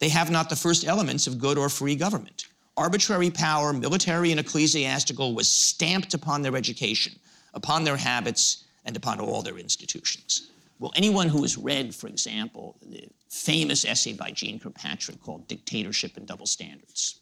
They 0.00 0.08
have 0.08 0.32
not 0.32 0.50
the 0.50 0.56
first 0.56 0.84
elements 0.84 1.28
of 1.28 1.38
good 1.38 1.58
or 1.58 1.68
free 1.68 1.94
government. 1.94 2.48
Arbitrary 2.76 3.30
power, 3.30 3.72
military 3.72 4.32
and 4.32 4.40
ecclesiastical, 4.40 5.32
was 5.32 5.46
stamped 5.46 6.12
upon 6.12 6.42
their 6.42 6.56
education, 6.56 7.12
upon 7.54 7.84
their 7.84 7.98
habits, 7.98 8.64
and 8.84 8.96
upon 8.96 9.20
all 9.20 9.42
their 9.42 9.58
institutions. 9.58 10.48
Well, 10.82 10.92
anyone 10.96 11.28
who 11.28 11.42
has 11.42 11.56
read, 11.56 11.94
for 11.94 12.08
example, 12.08 12.76
the 12.84 13.08
famous 13.30 13.84
essay 13.84 14.14
by 14.14 14.32
Jeane 14.32 14.58
Kirkpatrick 14.58 15.20
called 15.20 15.46
Dictatorship 15.46 16.16
and 16.16 16.26
Double 16.26 16.44
Standards, 16.44 17.20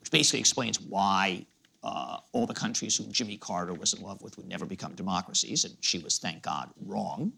which 0.00 0.10
basically 0.10 0.40
explains 0.40 0.80
why 0.80 1.46
uh, 1.84 2.16
all 2.32 2.46
the 2.46 2.52
countries 2.52 2.96
whom 2.96 3.12
Jimmy 3.12 3.36
Carter 3.36 3.74
was 3.74 3.94
in 3.94 4.02
love 4.02 4.20
with 4.22 4.36
would 4.36 4.48
never 4.48 4.66
become 4.66 4.92
democracies, 4.96 5.64
and 5.64 5.76
she 5.80 6.00
was, 6.00 6.18
thank 6.18 6.42
God, 6.42 6.68
wrong 6.84 7.32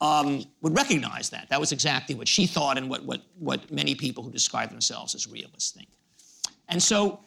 um, 0.00 0.44
would 0.62 0.74
recognize 0.74 1.28
that. 1.28 1.50
That 1.50 1.60
was 1.60 1.72
exactly 1.72 2.14
what 2.14 2.26
she 2.26 2.46
thought 2.46 2.78
and 2.78 2.88
what, 2.88 3.04
what, 3.04 3.20
what 3.38 3.70
many 3.70 3.94
people 3.94 4.24
who 4.24 4.30
describe 4.30 4.70
themselves 4.70 5.14
as 5.14 5.26
realists 5.26 5.72
think. 5.72 5.88
And 6.70 6.82
so 6.82 7.20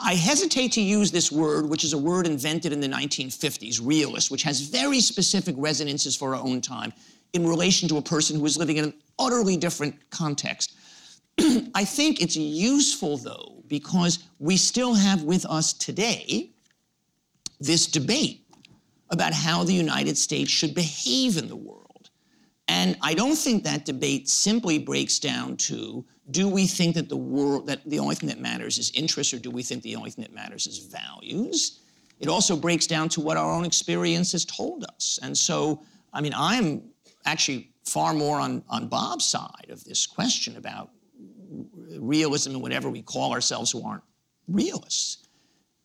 I 0.00 0.14
hesitate 0.14 0.72
to 0.72 0.80
use 0.80 1.10
this 1.10 1.30
word, 1.30 1.68
which 1.68 1.84
is 1.84 1.92
a 1.92 1.98
word 1.98 2.26
invented 2.26 2.72
in 2.72 2.80
the 2.80 2.88
1950s, 2.88 3.80
realist, 3.82 4.30
which 4.30 4.42
has 4.42 4.60
very 4.60 5.00
specific 5.00 5.54
resonances 5.58 6.16
for 6.16 6.34
our 6.34 6.42
own 6.42 6.60
time 6.60 6.92
in 7.32 7.46
relation 7.46 7.88
to 7.88 7.96
a 7.96 8.02
person 8.02 8.38
who 8.38 8.46
is 8.46 8.56
living 8.56 8.76
in 8.76 8.84
an 8.86 8.94
utterly 9.18 9.56
different 9.56 9.94
context. 10.10 10.74
I 11.74 11.84
think 11.84 12.20
it's 12.20 12.36
useful, 12.36 13.16
though, 13.18 13.62
because 13.68 14.20
we 14.38 14.56
still 14.56 14.94
have 14.94 15.22
with 15.22 15.46
us 15.46 15.72
today 15.72 16.50
this 17.60 17.86
debate 17.86 18.44
about 19.10 19.32
how 19.32 19.64
the 19.64 19.74
United 19.74 20.16
States 20.16 20.50
should 20.50 20.74
behave 20.74 21.36
in 21.36 21.48
the 21.48 21.56
world. 21.56 22.10
And 22.68 22.96
I 23.02 23.14
don't 23.14 23.36
think 23.36 23.64
that 23.64 23.86
debate 23.86 24.28
simply 24.28 24.78
breaks 24.78 25.18
down 25.18 25.56
to 25.56 26.04
do 26.30 26.48
we 26.48 26.66
think 26.66 26.94
that 26.94 27.08
the 27.08 27.16
world 27.16 27.66
that 27.66 27.80
the 27.84 27.98
only 27.98 28.14
thing 28.14 28.28
that 28.28 28.40
matters 28.40 28.78
is 28.78 28.90
interest 28.94 29.32
or 29.32 29.38
do 29.38 29.50
we 29.50 29.62
think 29.62 29.82
the 29.82 29.96
only 29.96 30.10
thing 30.10 30.22
that 30.22 30.34
matters 30.34 30.66
is 30.66 30.78
values? 30.78 31.80
It 32.20 32.28
also 32.28 32.56
breaks 32.56 32.86
down 32.86 33.08
to 33.10 33.20
what 33.20 33.36
our 33.36 33.52
own 33.52 33.64
experience 33.64 34.32
has 34.32 34.44
told 34.44 34.84
us. 34.84 35.18
And 35.22 35.36
so, 35.36 35.82
I 36.12 36.20
mean, 36.20 36.32
I'm 36.36 36.82
actually 37.24 37.70
far 37.84 38.12
more 38.12 38.40
on, 38.40 38.62
on 38.68 38.88
Bob's 38.88 39.24
side 39.24 39.66
of 39.70 39.84
this 39.84 40.06
question 40.06 40.56
about 40.56 40.90
realism 41.96 42.52
and 42.52 42.62
whatever 42.62 42.90
we 42.90 43.02
call 43.02 43.32
ourselves 43.32 43.70
who 43.70 43.86
aren't 43.86 44.02
realists. 44.48 45.28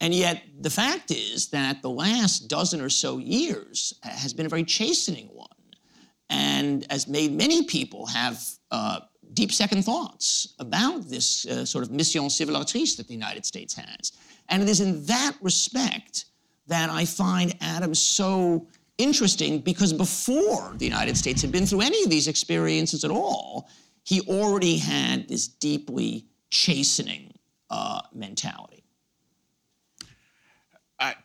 And 0.01 0.13
yet, 0.13 0.43
the 0.59 0.69
fact 0.69 1.11
is 1.11 1.47
that 1.49 1.81
the 1.81 1.89
last 1.89 2.49
dozen 2.49 2.81
or 2.81 2.89
so 2.89 3.19
years 3.19 3.93
has 4.01 4.33
been 4.33 4.45
a 4.45 4.49
very 4.49 4.65
chastening 4.65 5.29
one 5.31 5.47
and 6.29 6.85
has 6.89 7.07
made 7.07 7.31
many 7.31 7.63
people 7.63 8.07
have 8.07 8.43
uh, 8.71 9.01
deep 9.33 9.51
second 9.51 9.83
thoughts 9.83 10.53
about 10.59 11.09
this 11.09 11.45
uh, 11.45 11.65
sort 11.65 11.83
of 11.83 11.91
mission 11.91 12.23
civilisatrice 12.23 12.97
that 12.97 13.07
the 13.07 13.13
United 13.13 13.45
States 13.45 13.73
has. 13.73 14.11
And 14.49 14.61
it 14.61 14.69
is 14.69 14.81
in 14.81 15.05
that 15.05 15.33
respect 15.41 16.25
that 16.67 16.89
I 16.89 17.05
find 17.05 17.55
Adams 17.61 18.01
so 18.01 18.67
interesting 18.97 19.59
because 19.59 19.91
before 19.93 20.73
the 20.77 20.85
United 20.85 21.17
States 21.17 21.41
had 21.41 21.51
been 21.51 21.65
through 21.65 21.81
any 21.81 22.03
of 22.03 22.09
these 22.09 22.27
experiences 22.27 23.03
at 23.03 23.11
all, 23.11 23.69
he 24.03 24.21
already 24.21 24.77
had 24.77 25.27
this 25.27 25.47
deeply 25.47 26.25
chastening 26.49 27.33
uh, 27.69 28.01
mentality. 28.13 28.83
I, 30.99 31.15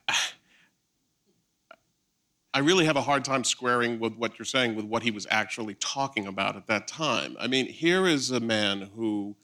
I 2.58 2.60
really 2.60 2.86
have 2.86 2.96
a 2.96 3.02
hard 3.02 3.24
time 3.24 3.44
squaring 3.44 4.00
with 4.00 4.16
what 4.16 4.36
you're 4.36 4.44
saying 4.44 4.74
with 4.74 4.84
what 4.84 5.04
he 5.04 5.12
was 5.12 5.28
actually 5.30 5.74
talking 5.74 6.26
about 6.26 6.56
at 6.56 6.66
that 6.66 6.88
time. 6.88 7.36
I 7.38 7.46
mean, 7.46 7.66
here 7.66 8.04
is 8.04 8.32
a 8.32 8.40
man 8.40 8.90
who 8.96 9.36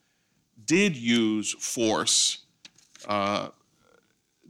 did 0.64 0.96
use 0.96 1.52
force 1.52 2.38
uh, 3.06 3.50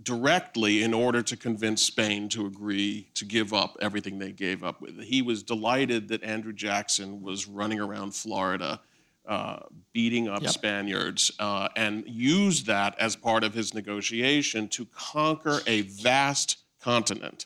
directly 0.02 0.82
in 0.82 0.94
order 0.94 1.20
to 1.20 1.36
convince 1.36 1.82
Spain 1.82 2.30
to 2.30 2.46
agree 2.46 3.10
to 3.12 3.26
give 3.26 3.52
up 3.52 3.76
everything 3.82 4.18
they 4.18 4.32
gave 4.32 4.64
up 4.64 4.80
with. 4.80 4.98
He 4.98 5.20
was 5.20 5.42
delighted 5.42 6.08
that 6.08 6.22
Andrew 6.22 6.54
Jackson 6.54 7.20
was 7.20 7.46
running 7.46 7.80
around 7.80 8.14
Florida 8.14 8.80
uh, 9.28 9.58
beating 9.92 10.26
up 10.26 10.40
yep. 10.40 10.52
Spaniards 10.52 11.30
uh, 11.38 11.68
and 11.76 12.02
used 12.06 12.64
that 12.64 12.98
as 12.98 13.14
part 13.14 13.44
of 13.44 13.52
his 13.52 13.74
negotiation 13.74 14.68
to 14.68 14.86
conquer 14.86 15.60
a 15.66 15.82
vast 15.82 16.62
continent, 16.80 17.44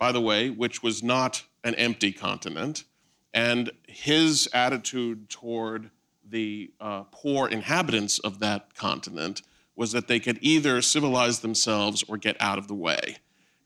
by 0.00 0.10
the 0.10 0.20
way, 0.20 0.50
which 0.50 0.82
was 0.82 1.02
not 1.02 1.44
an 1.62 1.74
empty 1.76 2.10
continent. 2.10 2.84
And 3.32 3.70
his 3.86 4.48
attitude 4.52 5.28
toward 5.28 5.90
the 6.28 6.72
uh, 6.80 7.04
poor 7.12 7.46
inhabitants 7.48 8.18
of 8.18 8.40
that 8.40 8.74
continent 8.74 9.42
was 9.76 9.92
that 9.92 10.08
they 10.08 10.18
could 10.18 10.38
either 10.40 10.80
civilize 10.82 11.40
themselves 11.40 12.02
or 12.08 12.16
get 12.16 12.36
out 12.40 12.58
of 12.58 12.66
the 12.66 12.74
way. 12.74 13.18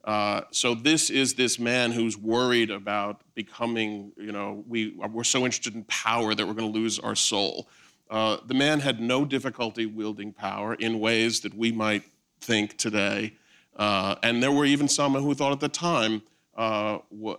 Uh, 0.05 0.43
so 0.51 0.74
this 0.74 1.09
is 1.09 1.35
this 1.35 1.59
man 1.59 1.93
who's 1.93 2.18
worried 2.18 2.70
about 2.70 3.22
becoming, 3.35 4.12
you 4.18 4.32
know, 4.32 4.62
we, 4.66 4.91
we're 4.91 5.24
so 5.24 5.45
interested 5.45 5.74
in 5.74 5.85
power 5.85 6.35
that 6.35 6.47
we're 6.47 6.53
going 6.53 6.70
to 6.70 6.78
lose 6.78 6.99
our 6.99 7.14
soul. 7.14 7.68
Uh, 8.11 8.37
the 8.47 8.55
man 8.55 8.80
had 8.80 9.01
no 9.01 9.24
difficulty 9.24 9.87
wielding 9.87 10.32
power 10.32 10.74
in 10.74 11.01
ways 11.01 11.41
that 11.41 11.55
we 11.55 11.72
might 11.72 12.03
think 12.41 12.76
today. 12.76 13.35
Uh, 13.77 14.16
and 14.22 14.43
there 14.43 14.53
were 14.53 14.64
even 14.64 14.89
some 14.89 15.14
who 15.14 15.35
thought 15.35 15.53
at 15.53 15.61
the 15.61 15.68
time 15.68 16.22
uh, 16.57 16.99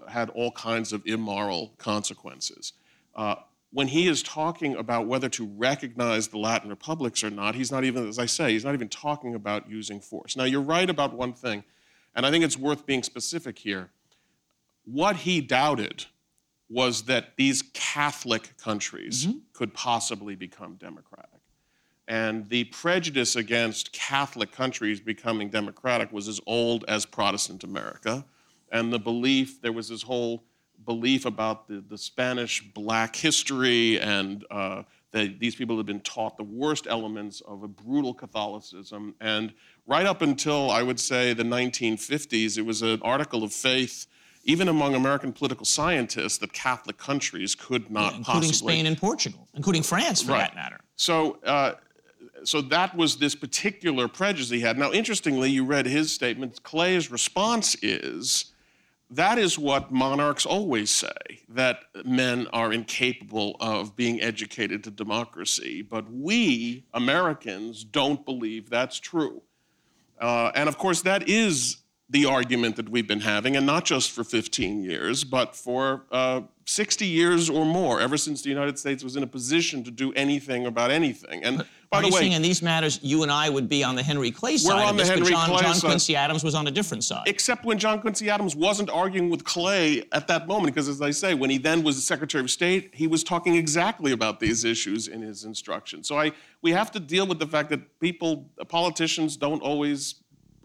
had 0.09 0.29
all 0.31 0.51
kinds 0.51 0.91
of 0.91 1.01
immoral 1.05 1.73
consequences. 1.77 2.73
Uh, 3.15 3.36
when 3.71 3.88
he 3.88 4.07
is 4.07 4.23
talking 4.23 4.75
about 4.75 5.07
whether 5.07 5.29
to 5.29 5.45
recognize 5.57 6.29
the 6.29 6.38
Latin 6.38 6.69
republics 6.69 7.23
or 7.23 7.29
not, 7.29 7.55
he's 7.55 7.71
not 7.71 7.83
even, 7.83 8.07
as 8.07 8.19
I 8.19 8.25
say, 8.25 8.51
he's 8.51 8.65
not 8.65 8.73
even 8.73 8.89
talking 8.89 9.36
about 9.36 9.69
using 9.69 9.99
force. 9.99 10.36
Now, 10.36 10.43
you're 10.45 10.61
right 10.61 10.89
about 10.89 11.13
one 11.13 11.33
thing 11.33 11.63
and 12.15 12.25
I 12.25 12.31
think 12.31 12.43
it's 12.43 12.57
worth 12.57 12.86
being 12.86 13.03
specific 13.03 13.59
here. 13.59 13.89
What 14.86 15.17
he 15.17 15.41
doubted 15.41 16.05
was 16.69 17.03
that 17.03 17.36
these 17.36 17.61
Catholic 17.73 18.57
countries 18.57 19.27
mm-hmm. 19.27 19.39
could 19.53 19.73
possibly 19.73 20.36
become 20.36 20.75
democratic. 20.75 21.34
And 22.08 22.47
the 22.49 22.66
prejudice 22.66 23.36
against 23.36 23.91
Catholic 23.91 24.51
countries 24.51 24.99
becoming 24.99 25.49
democratic 25.49 26.12
was 26.12 26.28
as 26.28 26.39
old 26.45 26.86
as 26.88 27.06
Protestant 27.06 27.64
America. 27.64 28.26
And 28.72 28.93
the 28.93 28.99
belief, 28.99 29.62
there 29.62 29.72
was 29.72 29.89
this 29.89 30.03
whole 30.03 30.43
belief 30.86 31.26
about 31.26 31.68
the, 31.68 31.84
the 31.88 31.97
Spanish 31.97 32.62
black 32.74 33.16
history 33.16 33.99
and 33.99 34.45
uh, 34.51 34.84
that 35.12 35.39
these 35.39 35.56
people 35.56 35.78
had 35.78 35.86
been 35.86 36.01
taught 36.01 36.38
the 36.38 36.43
worst 36.43 36.86
elements 36.88 37.41
of 37.41 37.64
a 37.64 37.68
brutal 37.68 38.14
Catholicism. 38.14 39.16
And 39.20 39.53
right 39.88 40.06
up 40.06 40.22
until, 40.22 40.70
I 40.70 40.84
would 40.84 40.99
say, 40.99 41.34
the 41.34 41.43
1950s, 41.43 42.58
it 42.58 42.66
was 42.66 42.82
an 42.82 42.99
article 43.01 43.43
of 43.43 43.51
faith 43.51 44.06
even 44.45 44.68
among 44.68 44.93
American 44.93 45.34
political 45.34 45.66
scientists, 45.66 46.38
that 46.38 46.53
Catholic 46.53 46.97
countries 46.97 47.56
could 47.56 47.89
not 47.89 48.12
yeah, 48.12 48.18
including 48.20 48.49
possibly. 48.49 48.74
Spain 48.74 48.86
and 48.86 48.97
Portugal, 48.97 49.47
including 49.56 49.82
France 49.82 50.22
for 50.22 50.34
Right. 50.34 50.41
that 50.41 50.56
matter. 50.56 50.80
So, 50.95 51.39
uh, 51.43 51.74
so 52.47 52.61
that 52.61 52.95
was 52.95 53.17
this 53.17 53.35
particular 53.35 54.07
prejudice 54.07 54.49
he 54.49 54.59
had. 54.59 54.77
Now, 54.77 54.91
interestingly, 54.91 55.49
you 55.49 55.65
read 55.65 55.85
his 55.85 56.11
statement. 56.11 56.63
Clay's 56.63 57.11
response 57.11 57.75
is 57.81 58.53
that 59.11 59.37
is 59.37 59.59
what 59.59 59.91
monarchs 59.91 60.45
always 60.45 60.89
say 60.89 61.43
that 61.49 61.79
men 62.03 62.47
are 62.51 62.73
incapable 62.73 63.55
of 63.59 63.95
being 63.95 64.19
educated 64.21 64.83
to 64.83 64.91
democracy. 64.91 65.81
But 65.81 66.11
we, 66.11 66.85
Americans, 66.93 67.83
don't 67.83 68.25
believe 68.25 68.69
that's 68.69 68.99
true. 68.99 69.43
Uh, 70.19 70.51
and 70.55 70.67
of 70.67 70.77
course, 70.77 71.01
that 71.03 71.29
is 71.29 71.77
the 72.09 72.25
argument 72.25 72.75
that 72.77 72.89
we've 72.89 73.07
been 73.07 73.21
having, 73.21 73.55
and 73.55 73.65
not 73.65 73.85
just 73.85 74.11
for 74.11 74.23
15 74.23 74.83
years, 74.83 75.23
but 75.23 75.55
for 75.55 76.05
uh, 76.11 76.41
60 76.66 77.05
years 77.05 77.47
or 77.47 77.63
more, 77.63 78.01
ever 78.01 78.18
since 78.18 78.41
the 78.41 78.49
United 78.49 78.80
States 78.80 79.03
was 79.03 79.16
in 79.16 79.22
a 79.22 79.28
position 79.28 79.84
to 79.84 79.91
do 79.91 80.11
anything 80.13 80.66
about 80.66 80.89
anything. 80.89 81.43
And 81.43 81.63
by 81.91 81.99
Are 81.99 82.01
the 82.01 82.07
way, 82.09 82.22
saying 82.22 82.32
in 82.32 82.41
these 82.41 82.63
matters, 82.63 82.99
you 83.03 83.22
and 83.22 83.32
I 83.32 83.49
would 83.49 83.70
be 83.70 83.84
on 83.84 83.95
the 83.95 84.01
Henry 84.01 84.32
Clay 84.32 84.57
side 84.57 84.74
We're 84.74 84.84
on 84.84 84.97
the 84.97 85.05
Henry 85.05 85.22
but 85.22 85.30
John, 85.30 85.49
Clay 85.49 85.61
John 85.61 85.76
side. 85.76 85.88
Quincy 85.88 86.16
Adams 86.16 86.43
was 86.43 86.55
on 86.55 86.66
a 86.66 86.72
different 86.72 87.03
side. 87.03 87.28
except 87.28 87.66
when 87.66 87.78
John 87.78 88.01
Quincy 88.01 88.32
Adams 88.32 88.55
wasn't 88.55 88.89
arguing 88.89 89.30
with 89.30 89.43
Clay 89.43 90.03
at 90.11 90.28
that 90.28 90.47
moment, 90.47 90.74
because 90.74 90.89
as 90.89 91.03
I 91.03 91.11
say, 91.11 91.36
when 91.36 91.51
he 91.51 91.59
then 91.59 91.84
was 91.84 91.97
the 91.97 92.01
Secretary 92.01 92.43
of 92.43 92.49
State, 92.49 92.89
he 92.95 93.05
was 93.05 93.24
talking 93.24 93.55
exactly 93.55 94.11
about 94.11 94.39
these 94.39 94.63
issues 94.63 95.07
in 95.07 95.22
his 95.22 95.45
instructions. 95.45 96.07
So 96.07 96.18
I, 96.18 96.32
we 96.63 96.72
have 96.72 96.91
to 96.93 96.99
deal 96.99 97.28
with 97.28 97.38
the 97.38 97.47
fact 97.47 97.70
that 97.70 97.99
people, 97.99 98.49
politicians, 98.68 99.38
don't 99.38 99.61
always 99.61 100.16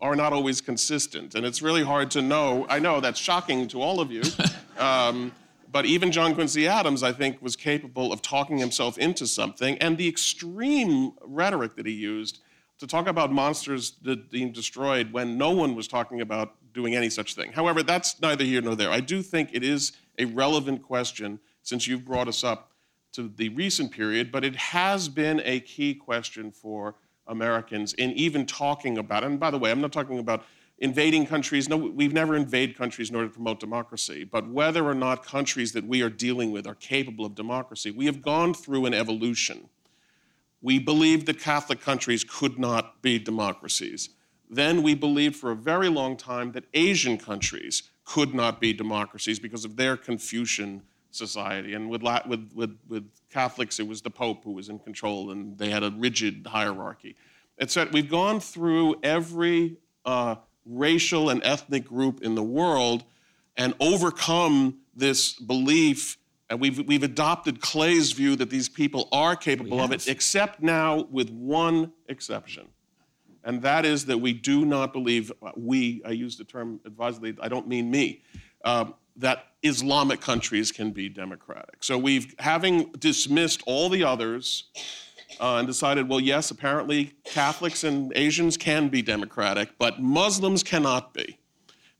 are 0.02 0.16
not 0.16 0.32
always 0.32 0.62
consistent, 0.62 1.34
and 1.34 1.44
it's 1.44 1.60
really 1.60 1.84
hard 1.84 2.10
to 2.10 2.22
know. 2.22 2.64
I 2.70 2.78
know 2.78 3.00
that's 3.00 3.20
shocking 3.20 3.68
to 3.68 3.82
all 3.82 4.00
of 4.00 4.10
you. 4.10 4.22
Um, 4.78 5.32
but 5.70 5.86
even 5.86 6.10
John 6.12 6.34
Quincy 6.34 6.66
Adams, 6.66 7.02
I 7.02 7.12
think, 7.12 7.40
was 7.40 7.56
capable 7.56 8.12
of 8.12 8.22
talking 8.22 8.58
himself 8.58 8.98
into 8.98 9.26
something, 9.26 9.78
and 9.78 9.96
the 9.96 10.08
extreme 10.08 11.12
rhetoric 11.22 11.76
that 11.76 11.86
he 11.86 11.92
used 11.92 12.40
to 12.78 12.86
talk 12.86 13.06
about 13.06 13.30
monsters 13.30 13.90
being 14.30 14.52
destroyed 14.52 15.12
when 15.12 15.36
no 15.36 15.50
one 15.50 15.74
was 15.74 15.86
talking 15.86 16.20
about 16.20 16.54
doing 16.72 16.94
any 16.94 17.10
such 17.10 17.34
thing. 17.34 17.52
However, 17.52 17.82
that's 17.82 18.20
neither 18.22 18.44
here 18.44 18.62
nor 18.62 18.74
there. 18.74 18.90
I 18.90 19.00
do 19.00 19.22
think 19.22 19.50
it 19.52 19.62
is 19.62 19.92
a 20.18 20.24
relevant 20.24 20.82
question 20.82 21.40
since 21.62 21.86
you've 21.86 22.04
brought 22.04 22.28
us 22.28 22.42
up 22.42 22.72
to 23.12 23.28
the 23.36 23.48
recent 23.50 23.90
period, 23.92 24.32
but 24.32 24.44
it 24.44 24.56
has 24.56 25.08
been 25.08 25.42
a 25.44 25.60
key 25.60 25.94
question 25.94 26.50
for 26.50 26.94
Americans 27.26 27.92
in 27.94 28.12
even 28.12 28.46
talking 28.46 28.98
about. 28.98 29.24
And 29.24 29.38
by 29.38 29.50
the 29.50 29.58
way, 29.58 29.70
I'm 29.70 29.80
not 29.80 29.92
talking 29.92 30.18
about 30.18 30.44
invading 30.80 31.26
countries. 31.26 31.68
No, 31.68 31.76
we've 31.76 32.12
never 32.12 32.34
invaded 32.34 32.76
countries 32.76 33.10
in 33.10 33.16
order 33.16 33.28
to 33.28 33.34
promote 33.34 33.60
democracy. 33.60 34.24
But 34.24 34.48
whether 34.48 34.84
or 34.86 34.94
not 34.94 35.24
countries 35.24 35.72
that 35.72 35.86
we 35.86 36.02
are 36.02 36.08
dealing 36.08 36.50
with 36.50 36.66
are 36.66 36.74
capable 36.74 37.26
of 37.26 37.34
democracy, 37.34 37.90
we 37.90 38.06
have 38.06 38.22
gone 38.22 38.54
through 38.54 38.86
an 38.86 38.94
evolution. 38.94 39.68
We 40.62 40.78
believed 40.78 41.26
that 41.26 41.38
Catholic 41.38 41.80
countries 41.80 42.24
could 42.24 42.58
not 42.58 43.02
be 43.02 43.18
democracies. 43.18 44.10
Then 44.48 44.82
we 44.82 44.94
believed 44.94 45.36
for 45.36 45.52
a 45.52 45.56
very 45.56 45.88
long 45.88 46.16
time 46.16 46.52
that 46.52 46.64
Asian 46.74 47.18
countries 47.18 47.84
could 48.04 48.34
not 48.34 48.60
be 48.60 48.72
democracies 48.72 49.38
because 49.38 49.64
of 49.64 49.76
their 49.76 49.96
Confucian 49.96 50.82
society. 51.12 51.74
And 51.74 51.88
with, 51.88 52.02
with, 52.26 52.50
with, 52.54 52.78
with 52.88 53.08
Catholics, 53.30 53.78
it 53.78 53.86
was 53.86 54.02
the 54.02 54.10
Pope 54.10 54.42
who 54.44 54.52
was 54.52 54.68
in 54.68 54.78
control, 54.78 55.30
and 55.30 55.56
they 55.56 55.70
had 55.70 55.84
a 55.84 55.90
rigid 55.90 56.46
hierarchy. 56.46 57.16
It's 57.58 57.74
that 57.74 57.92
we've 57.92 58.10
gone 58.10 58.40
through 58.40 58.96
every 59.02 59.76
uh, 60.04 60.36
racial 60.70 61.30
and 61.30 61.42
ethnic 61.44 61.84
group 61.84 62.22
in 62.22 62.34
the 62.34 62.42
world 62.42 63.04
and 63.56 63.74
overcome 63.80 64.78
this 64.94 65.34
belief. 65.34 66.16
And 66.48 66.60
we've, 66.60 66.86
we've 66.86 67.02
adopted 67.02 67.60
Clay's 67.60 68.12
view 68.12 68.36
that 68.36 68.50
these 68.50 68.68
people 68.68 69.08
are 69.12 69.36
capable 69.36 69.80
of 69.80 69.92
it, 69.92 70.08
except 70.08 70.62
now 70.62 71.06
with 71.10 71.30
one 71.30 71.92
exception. 72.08 72.68
And 73.44 73.62
that 73.62 73.84
is 73.84 74.06
that 74.06 74.18
we 74.18 74.32
do 74.32 74.64
not 74.64 74.92
believe, 74.92 75.32
we, 75.56 76.02
I 76.04 76.10
use 76.10 76.36
the 76.36 76.44
term 76.44 76.80
advisedly, 76.84 77.36
I 77.40 77.48
don't 77.48 77.68
mean 77.68 77.90
me, 77.90 78.22
um, 78.64 78.94
that 79.16 79.46
Islamic 79.62 80.20
countries 80.20 80.72
can 80.72 80.90
be 80.90 81.08
democratic. 81.08 81.82
So 81.84 81.98
we've, 81.98 82.34
having 82.38 82.90
dismissed 82.98 83.62
all 83.66 83.88
the 83.88 84.04
others, 84.04 84.64
uh, 85.40 85.56
and 85.56 85.66
decided, 85.66 86.08
well, 86.08 86.20
yes, 86.20 86.50
apparently 86.50 87.14
Catholics 87.24 87.82
and 87.82 88.12
Asians 88.14 88.56
can 88.56 88.88
be 88.88 89.02
democratic, 89.02 89.70
but 89.78 90.00
Muslims 90.00 90.62
cannot 90.62 91.14
be. 91.14 91.38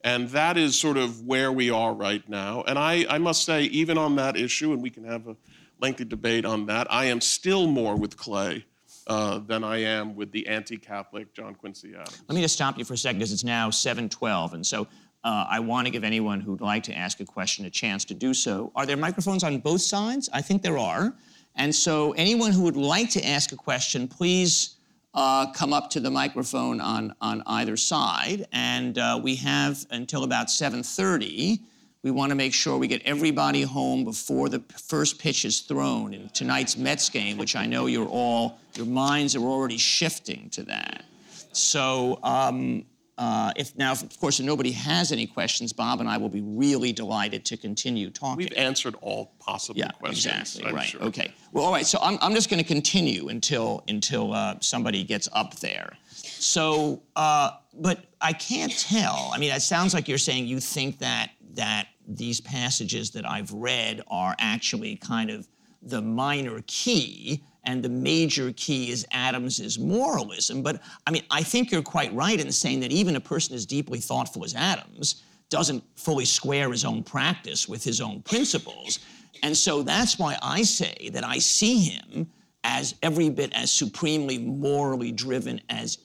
And 0.03 0.29
that 0.31 0.57
is 0.57 0.79
sort 0.79 0.97
of 0.97 1.27
where 1.27 1.51
we 1.51 1.71
are 1.71 1.93
right 1.93 2.27
now. 2.29 2.63
And 2.63 2.79
I, 2.79 3.07
I 3.09 3.19
must 3.19 3.45
say, 3.45 3.65
even 3.65 3.99
on 3.99 4.17
that 4.17 4.37
issue, 4.37 4.73
and 4.73 4.83
we 4.83 4.91
can 4.91 5.05
have 5.05 5.27
a 5.27 5.37
lengthy 5.81 6.05
debate 6.05 6.45
on 6.45 6.67
that, 6.67 6.87
I 6.91 7.07
am 7.07 7.21
still 7.21 7.67
more 7.67 7.97
with 7.97 8.17
Clay 8.17 8.65
uh, 9.07 9.39
than 9.39 9.65
I 9.65 9.79
am 9.79 10.15
with 10.15 10.33
the 10.33 10.47
anti 10.47 10.77
Catholic 10.77 11.35
John 11.35 11.55
Quincy 11.55 11.95
Adams. 11.95 12.23
Let 12.29 12.35
me 12.35 12.43
just 12.43 12.55
stop 12.55 12.79
you 12.79 12.85
for 12.85 12.95
a 12.95 12.99
second 12.99 13.19
because 13.19 13.33
it's 13.33 13.45
now 13.45 13.71
7:12, 13.71 14.55
and 14.55 14.67
so 14.67 14.87
uh, 15.25 15.47
I 15.51 15.61
want 15.61 15.87
to 15.87 15.91
give 15.91 16.05
anyone 16.05 16.41
who'd 16.41 16.61
like 16.61 16.83
to 16.85 16.95
ask 16.97 17.21
a 17.21 17.25
question 17.25 17.67
a 17.67 17.71
chance 17.71 18.05
to 18.07 18.15
do 18.15 18.33
so. 18.33 18.73
Are 18.75 18.87
there 18.87 18.97
microphones 18.97 19.45
on 19.45 19.59
both 19.59 19.83
sides? 19.83 20.31
I 20.33 20.43
think 20.43 20.63
there 20.63 20.79
are. 20.79 21.15
And 21.57 21.75
so 21.75 22.13
anyone 22.13 22.53
who 22.53 22.63
would 22.63 22.77
like 22.77 23.11
to 23.11 23.27
ask 23.27 23.53
a 23.53 23.57
question, 23.57 24.09
please 24.09 24.77
uh, 25.15 25.53
come 25.53 25.73
up 25.73 25.91
to 25.91 26.01
the 26.01 26.11
microphone 26.11 26.81
on, 26.81 27.15
on 27.21 27.43
either 27.47 27.77
side. 27.77 28.47
And 28.53 28.99
uh, 28.99 29.21
we 29.23 29.37
have 29.37 29.85
until 29.91 30.25
about 30.25 30.49
7:30. 30.49 31.61
We 32.03 32.11
want 32.11 32.31
to 32.31 32.35
make 32.35 32.55
sure 32.55 32.79
we 32.79 32.89
get 32.89 33.03
everybody 33.05 33.61
home 33.63 34.05
before 34.05 34.49
the 34.49 34.61
first 34.89 35.19
pitch 35.19 35.45
is 35.45 35.61
thrown 35.61 36.15
in 36.15 36.31
tonight's 36.31 36.79
Mets 36.79 37.11
game, 37.11 37.37
which 37.37 37.57
I 37.57 37.67
know 37.67 37.87
you're 37.87 38.09
all, 38.09 38.59
your 38.75 38.87
minds 38.87 39.37
are 39.37 39.43
already 39.43 39.77
shifting 39.77 40.49
to 40.51 40.63
that. 40.63 41.05
So, 41.53 42.19
um, 42.23 42.87
uh, 43.21 43.53
if 43.55 43.77
now, 43.77 43.93
of 43.93 44.19
course, 44.19 44.41
if 44.41 44.47
nobody 44.47 44.73
has 44.73 45.13
any 45.13 45.27
questions, 45.27 45.75
Bob 45.75 46.01
and 46.01 46.09
I 46.09 46.17
will 46.17 46.31
be 46.31 46.41
really 46.41 46.91
delighted 46.91 47.45
to 47.45 47.59
continue 47.59 48.09
talking. 48.09 48.39
We've 48.39 48.57
answered 48.57 48.95
all 49.03 49.35
possible 49.39 49.79
yeah, 49.79 49.91
questions. 49.91 50.55
exactly. 50.55 50.71
I'm 50.71 50.75
right. 50.75 50.87
sure. 50.87 51.03
Okay. 51.03 51.31
Well, 51.53 51.67
all 51.67 51.73
right. 51.73 51.85
So 51.85 51.99
I'm, 52.01 52.17
I'm 52.23 52.33
just 52.33 52.49
going 52.49 52.63
to 52.63 52.67
continue 52.67 53.29
until 53.29 53.85
until 53.89 54.33
uh, 54.33 54.55
somebody 54.61 55.05
gets 55.05 55.29
up 55.35 55.55
there. 55.57 55.93
So, 56.09 57.03
uh, 57.15 57.51
but 57.75 58.07
I 58.23 58.33
can't 58.33 58.73
tell. 58.79 59.31
I 59.35 59.39
mean, 59.39 59.53
it 59.53 59.61
sounds 59.61 59.93
like 59.93 60.09
you're 60.09 60.17
saying 60.17 60.47
you 60.47 60.59
think 60.59 60.99
that 61.01 61.33
that 61.57 61.89
these 62.09 62.41
passages 62.41 63.11
that 63.11 63.29
I've 63.29 63.53
read 63.53 64.01
are 64.09 64.35
actually 64.39 64.97
kind 64.97 65.29
of 65.29 65.47
the 65.83 66.01
minor 66.01 66.63
key, 66.67 67.45
and 67.65 67.83
the 67.83 67.89
major 67.89 68.53
key 68.57 68.91
is 68.91 69.07
Adams's 69.11 69.79
moralism. 69.79 70.63
But 70.63 70.81
I 71.07 71.11
mean, 71.11 71.25
I 71.31 71.43
think 71.43 71.71
you're 71.71 71.83
quite 71.83 72.13
right 72.15 72.41
in 72.41 72.51
saying 72.53 72.81
that 72.81 72.93
even 72.93 73.17
a 73.17 73.21
person 73.21 73.55
as 73.55 73.67
deeply 73.67 74.01
thoughtful 74.01 74.45
as 74.45 74.55
Adams 74.55 75.23
doesn't 75.51 75.83
fully 75.97 76.25
square 76.25 76.71
his 76.71 76.85
own 76.85 77.03
practice 77.03 77.69
with 77.69 77.83
his 77.83 78.01
own 78.01 78.23
principles. 78.23 79.01
And 79.43 79.57
so 79.57 79.83
that's 79.83 80.19
why 80.19 80.37
I 80.43 80.63
say 80.63 81.11
that 81.13 81.25
I 81.25 81.39
see 81.39 81.79
him 81.81 82.31
as 82.65 82.95
every 83.03 83.31
bit 83.31 83.53
as 83.55 83.71
supremely 83.71 84.39
morally 84.39 85.13
driven 85.13 85.61
as 85.69 85.99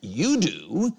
you 0.00 0.38
do. 0.38 0.94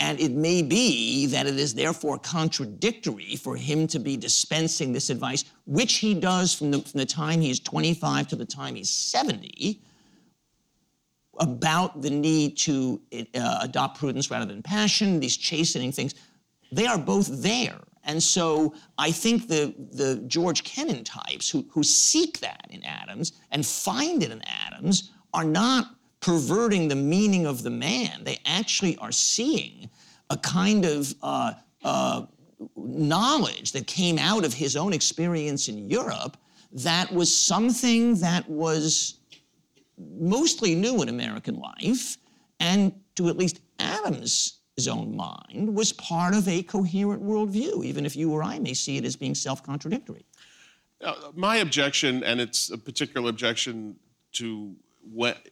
And 0.00 0.18
it 0.20 0.32
may 0.32 0.62
be 0.62 1.26
that 1.26 1.46
it 1.46 1.56
is 1.56 1.74
therefore 1.74 2.18
contradictory 2.18 3.36
for 3.36 3.56
him 3.56 3.86
to 3.88 3.98
be 3.98 4.16
dispensing 4.16 4.92
this 4.92 5.08
advice, 5.08 5.44
which 5.66 5.94
he 5.94 6.14
does 6.14 6.52
from 6.52 6.72
the, 6.72 6.80
from 6.80 6.98
the 6.98 7.06
time 7.06 7.40
he's 7.40 7.60
25 7.60 8.28
to 8.28 8.36
the 8.36 8.44
time 8.44 8.74
he's 8.74 8.90
70, 8.90 9.80
about 11.38 12.02
the 12.02 12.10
need 12.10 12.56
to 12.58 13.00
uh, 13.34 13.58
adopt 13.62 13.98
prudence 13.98 14.30
rather 14.30 14.46
than 14.46 14.62
passion, 14.62 15.20
these 15.20 15.36
chastening 15.36 15.92
things. 15.92 16.14
They 16.72 16.86
are 16.86 16.98
both 16.98 17.28
there. 17.42 17.80
And 18.04 18.22
so 18.22 18.74
I 18.98 19.10
think 19.10 19.48
the, 19.48 19.74
the 19.92 20.22
George 20.26 20.64
Kennan 20.64 21.04
types 21.04 21.48
who, 21.48 21.66
who 21.70 21.82
seek 21.82 22.40
that 22.40 22.66
in 22.70 22.84
Adams 22.84 23.32
and 23.50 23.64
find 23.64 24.22
it 24.22 24.30
in 24.30 24.42
Adams 24.66 25.12
are 25.32 25.44
not 25.44 25.94
perverting 26.24 26.88
the 26.88 26.96
meaning 26.96 27.44
of 27.44 27.62
the 27.62 27.70
man. 27.70 28.24
They 28.24 28.38
actually 28.46 28.96
are 28.96 29.12
seeing 29.12 29.90
a 30.30 30.38
kind 30.38 30.86
of 30.86 31.14
uh, 31.22 31.52
uh, 31.84 32.24
knowledge 32.76 33.72
that 33.72 33.86
came 33.86 34.18
out 34.18 34.42
of 34.42 34.54
his 34.54 34.74
own 34.74 34.94
experience 34.94 35.68
in 35.68 35.90
Europe 35.90 36.38
that 36.72 37.12
was 37.12 37.36
something 37.36 38.14
that 38.20 38.48
was 38.48 39.18
mostly 39.98 40.74
new 40.74 41.02
in 41.02 41.10
American 41.10 41.60
life, 41.60 42.16
and 42.58 42.94
to 43.16 43.28
at 43.28 43.36
least 43.36 43.60
Adams' 43.78 44.60
own 44.90 45.14
mind, 45.14 45.74
was 45.74 45.92
part 45.92 46.34
of 46.34 46.48
a 46.48 46.62
coherent 46.62 47.22
worldview, 47.22 47.84
even 47.84 48.06
if 48.06 48.16
you 48.16 48.32
or 48.32 48.42
I 48.42 48.58
may 48.58 48.72
see 48.72 48.96
it 48.96 49.04
as 49.04 49.14
being 49.14 49.34
self 49.34 49.62
contradictory. 49.62 50.24
Uh, 51.02 51.14
my 51.34 51.56
objection, 51.56 52.24
and 52.24 52.40
it's 52.40 52.70
a 52.70 52.78
particular 52.78 53.28
objection 53.28 53.96
to 54.32 54.74
what 55.12 55.46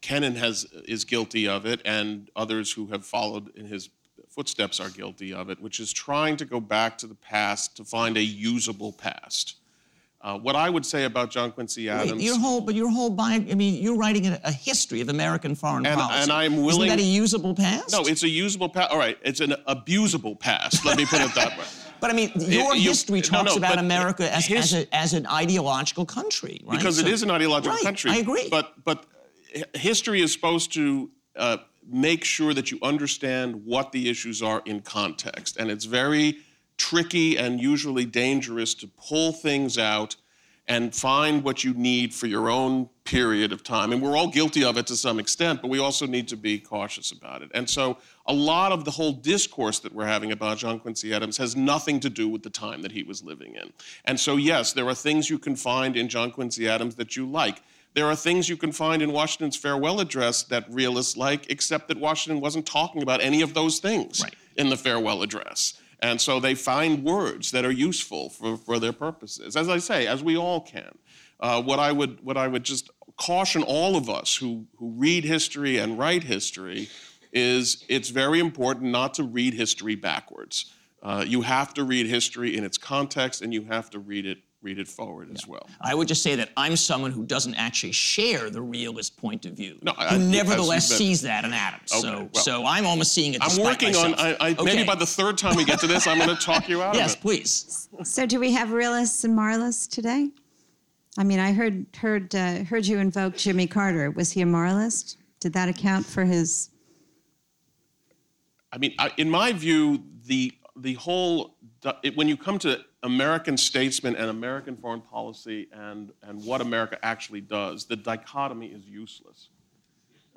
Kennan 0.00 0.34
has 0.36 0.64
is 0.86 1.04
guilty 1.04 1.48
of 1.48 1.66
it, 1.66 1.80
and 1.84 2.30
others 2.36 2.72
who 2.72 2.86
have 2.88 3.04
followed 3.04 3.54
in 3.56 3.66
his 3.66 3.88
footsteps 4.28 4.80
are 4.80 4.90
guilty 4.90 5.32
of 5.32 5.48
it, 5.50 5.60
which 5.60 5.80
is 5.80 5.92
trying 5.92 6.36
to 6.36 6.44
go 6.44 6.60
back 6.60 6.98
to 6.98 7.06
the 7.06 7.14
past 7.14 7.76
to 7.76 7.84
find 7.84 8.16
a 8.16 8.22
usable 8.22 8.92
past. 8.92 9.56
Uh, 10.20 10.36
what 10.38 10.56
I 10.56 10.68
would 10.70 10.84
say 10.84 11.04
about 11.04 11.30
John 11.30 11.52
Quincy 11.52 11.88
Adams. 11.88 12.12
Wait, 12.14 12.22
your 12.22 12.38
whole, 12.38 12.60
but 12.60 12.74
your 12.74 12.90
whole 12.90 13.10
bio, 13.10 13.36
I 13.36 13.54
mean, 13.54 13.80
you're 13.82 13.96
writing 13.96 14.26
a, 14.26 14.40
a 14.44 14.50
history 14.50 15.00
of 15.00 15.08
American 15.08 15.54
foreign 15.54 15.86
And- 15.86 16.00
policy. 16.00 16.22
and 16.22 16.32
I'm 16.32 16.56
willing- 16.56 16.88
Isn't 16.88 16.98
that 16.98 16.98
a 16.98 17.06
usable 17.06 17.54
past? 17.54 17.92
no, 17.92 18.00
it's 18.06 18.24
a 18.24 18.28
usable 18.28 18.68
past. 18.68 18.90
All 18.90 18.98
right, 18.98 19.16
it's 19.22 19.40
an 19.40 19.54
abusable 19.68 20.38
past. 20.38 20.84
Let 20.84 20.96
me 20.96 21.06
put 21.06 21.20
it 21.20 21.34
that 21.34 21.56
way. 21.58 21.64
But 21.98 22.10
I 22.10 22.12
mean, 22.12 22.30
your 22.36 22.76
you- 22.76 22.90
history 22.90 23.22
talks 23.22 23.52
no, 23.52 23.56
about 23.56 23.78
America 23.78 24.30
as, 24.34 24.44
his- 24.46 24.74
as, 24.74 24.82
a, 24.84 24.94
as 24.94 25.12
an 25.14 25.26
ideological 25.26 26.04
country, 26.04 26.60
right? 26.64 26.76
because 26.76 26.98
it 26.98 27.06
So- 27.06 27.08
is 27.12 27.22
an 27.22 27.30
ideological 27.30 27.74
right, 27.74 27.82
country. 27.84 28.10
I 28.10 28.16
agree. 28.16 28.48
But 28.50 28.74
but 28.84 29.06
history 29.74 30.20
is 30.20 30.32
supposed 30.32 30.72
to 30.74 31.10
uh, 31.36 31.58
make 31.88 32.24
sure 32.24 32.54
that 32.54 32.70
you 32.70 32.78
understand 32.82 33.64
what 33.64 33.92
the 33.92 34.08
issues 34.08 34.42
are 34.42 34.62
in 34.64 34.80
context, 34.80 35.56
and 35.56 35.70
it's 35.70 35.84
very 35.84 36.38
tricky 36.76 37.38
and 37.38 37.60
usually 37.60 38.04
dangerous 38.04 38.74
to 38.74 38.86
pull 38.86 39.32
things 39.32 39.78
out 39.78 40.16
and 40.68 40.94
find 40.94 41.44
what 41.44 41.62
you 41.62 41.72
need 41.74 42.12
for 42.12 42.26
your 42.26 42.50
own 42.50 42.88
period 43.04 43.52
of 43.52 43.62
time. 43.62 43.92
And 43.92 44.02
we're 44.02 44.16
all 44.16 44.28
guilty 44.28 44.64
of 44.64 44.76
it 44.76 44.86
to 44.88 44.96
some 44.96 45.20
extent, 45.20 45.62
but 45.62 45.68
we 45.68 45.78
also 45.78 46.06
need 46.06 46.26
to 46.28 46.36
be 46.36 46.58
cautious 46.58 47.12
about 47.12 47.42
it. 47.42 47.50
And 47.54 47.70
so 47.70 47.98
a 48.26 48.32
lot 48.32 48.72
of 48.72 48.84
the 48.84 48.90
whole 48.90 49.12
discourse 49.12 49.78
that 49.80 49.92
we're 49.94 50.06
having 50.06 50.32
about 50.32 50.58
John 50.58 50.80
Quincy 50.80 51.14
Adams 51.14 51.36
has 51.36 51.54
nothing 51.54 52.00
to 52.00 52.10
do 52.10 52.28
with 52.28 52.42
the 52.42 52.50
time 52.50 52.82
that 52.82 52.90
he 52.90 53.04
was 53.04 53.22
living 53.22 53.54
in. 53.54 53.72
And 54.06 54.18
so, 54.18 54.36
yes, 54.36 54.72
there 54.72 54.88
are 54.88 54.94
things 54.94 55.30
you 55.30 55.38
can 55.38 55.54
find 55.54 55.96
in 55.96 56.08
John 56.08 56.32
Quincy 56.32 56.68
Adams 56.68 56.96
that 56.96 57.16
you 57.16 57.26
like. 57.26 57.62
There 57.96 58.06
are 58.06 58.14
things 58.14 58.46
you 58.46 58.58
can 58.58 58.72
find 58.72 59.00
in 59.00 59.10
Washington's 59.10 59.56
farewell 59.56 60.00
address 60.00 60.42
that 60.44 60.66
realists 60.70 61.16
like, 61.16 61.50
except 61.50 61.88
that 61.88 61.98
Washington 61.98 62.42
wasn't 62.42 62.66
talking 62.66 63.02
about 63.02 63.22
any 63.22 63.40
of 63.40 63.54
those 63.54 63.78
things 63.78 64.20
Right. 64.22 64.34
in 64.56 64.68
the 64.68 64.76
farewell 64.76 65.22
address. 65.22 65.80
And 66.00 66.20
so 66.20 66.38
they 66.38 66.54
find 66.54 67.02
words 67.02 67.52
that 67.52 67.64
are 67.64 67.70
useful 67.72 68.28
for, 68.28 68.58
for 68.58 68.78
their 68.78 68.92
purposes, 68.92 69.56
as 69.56 69.70
I 69.70 69.78
say, 69.78 70.06
as 70.06 70.22
we 70.22 70.36
all 70.36 70.60
can. 70.60 70.98
Uh, 71.40 71.62
what, 71.62 71.78
I 71.78 71.90
would, 71.90 72.22
what 72.22 72.36
I 72.36 72.48
would 72.48 72.64
just 72.64 72.90
caution 73.16 73.62
all 73.62 73.96
of 73.96 74.10
us 74.10 74.36
who, 74.36 74.66
who 74.76 74.90
read 74.90 75.24
history 75.24 75.78
and 75.78 75.98
write 75.98 76.22
history 76.24 76.90
is 77.32 77.82
it's 77.88 78.10
very 78.10 78.40
important 78.40 78.90
not 78.92 79.14
to 79.14 79.22
read 79.22 79.54
history 79.54 79.94
backwards. 79.94 80.70
Uh, 81.02 81.24
you 81.26 81.40
have 81.40 81.72
to 81.74 81.82
read 81.84 82.06
history 82.06 82.58
in 82.58 82.62
its 82.62 82.76
context 82.76 83.40
and 83.40 83.54
you 83.54 83.64
have 83.64 83.88
to 83.88 83.98
read 83.98 84.26
it, 84.26 84.38
read 84.62 84.78
it 84.78 84.88
forward 84.88 85.30
as 85.32 85.46
well. 85.46 85.68
I 85.80 85.94
would 85.94 86.08
just 86.08 86.22
say 86.22 86.34
that 86.36 86.50
I'm 86.56 86.76
someone 86.76 87.12
who 87.12 87.24
doesn't 87.24 87.54
actually 87.54 87.92
share 87.92 88.50
the 88.50 88.60
realist 88.62 89.16
point 89.16 89.46
of 89.46 89.52
view. 89.52 89.78
No, 89.82 89.92
I- 89.96 90.08
who 90.08 90.16
as 90.16 90.22
nevertheless 90.28 90.88
been- 90.88 90.98
sees 90.98 91.22
that 91.22 91.44
in 91.44 91.52
Adams. 91.52 91.82
so, 91.90 92.28
well, 92.32 92.42
so 92.42 92.66
I'm 92.66 92.86
almost 92.86 93.12
seeing 93.12 93.34
it. 93.34 93.42
I'm 93.42 93.48
despite 93.48 93.64
working 93.64 93.94
on, 93.96 94.12
myself. 94.12 94.36
I, 94.40 94.56
I, 94.58 94.62
maybe 94.62 94.82
by 94.84 94.94
the 94.96 95.06
third 95.06 95.38
time 95.38 95.56
we 95.56 95.64
get 95.64 95.78
to 95.80 95.86
this, 95.86 96.06
I'm 96.06 96.18
going 96.18 96.34
to 96.34 96.42
talk 96.42 96.68
you 96.68 96.82
out 96.82 96.94
Yes, 96.96 97.12
of 97.12 97.18
it. 97.18 97.22
please. 97.22 97.88
So, 98.02 98.26
do 98.26 98.40
we 98.40 98.50
have 98.52 98.72
realists 98.72 99.22
and 99.24 99.34
moralists 99.36 99.86
today? 99.86 100.30
I 101.18 101.24
mean, 101.24 101.38
I 101.38 101.52
heard 101.52 101.86
heard 101.96 102.34
uh, 102.34 102.64
heard 102.64 102.86
you 102.86 102.98
invoke 102.98 103.36
Jimmy 103.36 103.66
Carter. 103.66 104.10
Was 104.10 104.32
he 104.32 104.40
a 104.42 104.46
moralist? 104.46 105.16
Did 105.40 105.52
that 105.54 105.68
account 105.68 106.04
for 106.04 106.24
his? 106.24 106.70
I 108.72 108.78
mean, 108.78 108.94
I, 108.98 109.12
in 109.16 109.30
my 109.30 109.52
view, 109.52 110.02
the 110.26 110.52
the 110.76 110.94
whole 110.94 111.56
it, 112.02 112.16
when 112.16 112.28
you 112.28 112.36
come 112.36 112.58
to 112.60 112.80
American 113.06 113.56
statesmen 113.56 114.16
and 114.16 114.28
American 114.30 114.76
foreign 114.76 115.00
policy 115.00 115.68
and 115.72 116.12
and 116.22 116.44
what 116.44 116.60
America 116.60 116.98
actually 117.02 117.40
does, 117.40 117.86
the 117.86 117.96
dichotomy 117.96 118.66
is 118.66 118.84
useless. 118.86 119.48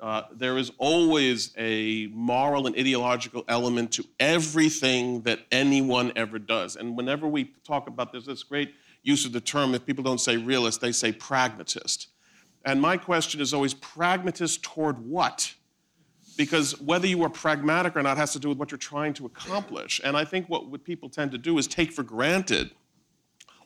Uh, 0.00 0.22
there 0.32 0.56
is 0.56 0.72
always 0.78 1.52
a 1.58 2.06
moral 2.06 2.66
and 2.66 2.74
ideological 2.74 3.44
element 3.48 3.92
to 3.92 4.04
everything 4.18 5.20
that 5.22 5.40
anyone 5.52 6.10
ever 6.16 6.38
does. 6.38 6.76
And 6.76 6.96
whenever 6.96 7.28
we 7.28 7.52
talk 7.64 7.86
about 7.86 8.10
this, 8.10 8.24
this 8.24 8.42
great 8.42 8.74
use 9.02 9.26
of 9.26 9.32
the 9.32 9.42
term, 9.42 9.74
if 9.74 9.84
people 9.84 10.02
don't 10.02 10.20
say 10.20 10.38
realist, 10.38 10.80
they 10.80 10.92
say 10.92 11.12
pragmatist. 11.12 12.08
And 12.64 12.80
my 12.80 12.96
question 12.96 13.42
is 13.42 13.52
always 13.52 13.74
pragmatist 13.74 14.62
toward 14.62 14.98
what? 14.98 15.54
Because 16.40 16.80
whether 16.80 17.06
you 17.06 17.22
are 17.22 17.28
pragmatic 17.28 17.94
or 17.94 18.02
not 18.02 18.16
has 18.16 18.32
to 18.32 18.38
do 18.38 18.48
with 18.48 18.56
what 18.56 18.70
you're 18.70 18.78
trying 18.78 19.12
to 19.12 19.26
accomplish. 19.26 20.00
And 20.02 20.16
I 20.16 20.24
think 20.24 20.48
what, 20.48 20.84
people 20.84 21.10
tend 21.10 21.32
to 21.32 21.36
do 21.36 21.58
is 21.58 21.66
take 21.66 21.92
for 21.92 22.02
granted 22.02 22.70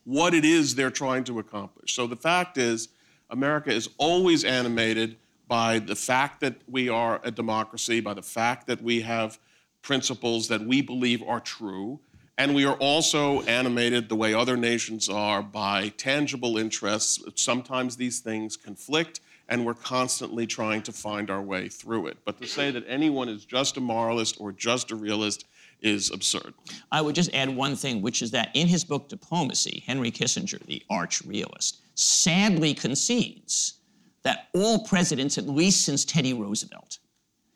what 0.02 0.34
it 0.34 0.44
is 0.44 0.74
they're 0.74 0.90
trying 0.90 1.22
to 1.22 1.38
accomplish. 1.38 1.94
So 1.94 2.08
the 2.08 2.16
fact 2.16 2.58
is, 2.58 2.88
America 3.30 3.70
is 3.70 3.90
always 3.96 4.42
animated 4.42 5.18
by 5.46 5.78
the 5.78 5.94
fact 5.94 6.40
that 6.40 6.56
we 6.68 6.88
are 6.88 7.20
a 7.22 7.30
democracy, 7.30 8.00
by 8.00 8.12
the 8.12 8.22
fact 8.22 8.66
that 8.66 8.82
we 8.82 9.02
have 9.02 9.38
principles 9.80 10.48
that 10.48 10.60
we 10.60 10.82
believe 10.82 11.22
are 11.22 11.38
true. 11.38 12.00
And 12.38 12.56
we 12.56 12.64
are 12.64 12.76
also 12.78 13.42
animated 13.42 14.08
the 14.08 14.16
way 14.16 14.34
other 14.34 14.56
nations 14.56 15.08
are 15.08 15.42
by 15.44 15.90
tangible 15.90 16.58
interests. 16.58 17.22
Sometimes 17.36 17.96
these 17.96 18.18
things 18.18 18.56
conflict, 18.56 19.20
and 19.48 19.64
we're 19.64 19.74
constantly 19.74 20.46
trying 20.46 20.82
to 20.82 20.92
find 20.92 21.30
our 21.30 21.42
way 21.42 21.68
through 21.68 22.06
it. 22.06 22.18
But 22.24 22.40
to 22.40 22.46
say 22.46 22.70
that 22.70 22.84
anyone 22.88 23.28
is 23.28 23.44
just 23.44 23.76
a 23.76 23.80
moralist 23.80 24.40
or 24.40 24.52
just 24.52 24.90
a 24.90 24.96
realist 24.96 25.44
is 25.80 26.10
absurd. 26.10 26.54
I 26.90 27.02
would 27.02 27.14
just 27.14 27.32
add 27.34 27.54
one 27.54 27.76
thing, 27.76 28.00
which 28.00 28.22
is 28.22 28.30
that 28.30 28.50
in 28.54 28.66
his 28.66 28.84
book 28.84 29.08
Diplomacy, 29.08 29.82
Henry 29.86 30.10
Kissinger, 30.10 30.64
the 30.66 30.82
arch 30.88 31.22
realist, 31.22 31.82
sadly 31.94 32.74
concedes 32.74 33.74
that 34.22 34.48
all 34.54 34.84
presidents, 34.84 35.36
at 35.36 35.46
least 35.46 35.84
since 35.84 36.04
Teddy 36.04 36.32
Roosevelt, 36.32 36.98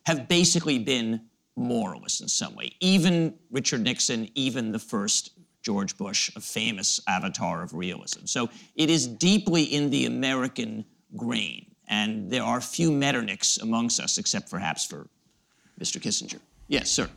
have 0.05 0.29
basically 0.29 0.79
been 0.79 1.23
moralists 1.57 2.21
in 2.21 2.29
some 2.29 2.55
way. 2.55 2.71
Even 2.81 3.35
Richard 3.51 3.81
Nixon, 3.81 4.29
even 4.35 4.73
the 4.73 4.79
first 4.79 5.33
George 5.63 5.97
Bush, 5.97 6.31
a 6.37 6.41
famous 6.41 7.01
avatar 7.09 7.63
of 7.63 7.75
realism. 7.75 8.27
So 8.27 8.49
it 8.77 8.91
is 8.91 9.07
deeply 9.07 9.65
in 9.65 9.91
the 9.91 10.07
American 10.07 10.85
grain. 11.17 11.67
And 11.89 12.31
there 12.31 12.43
are 12.43 12.61
few 12.61 12.91
Metternichs 12.91 13.61
amongst 13.63 13.99
us, 13.99 14.19
except 14.19 14.51
perhaps 14.51 14.85
for 14.85 15.09
Mr. 15.81 16.01
Kissinger. 16.01 16.39
Yes, 16.69 16.91
sir. 16.91 17.09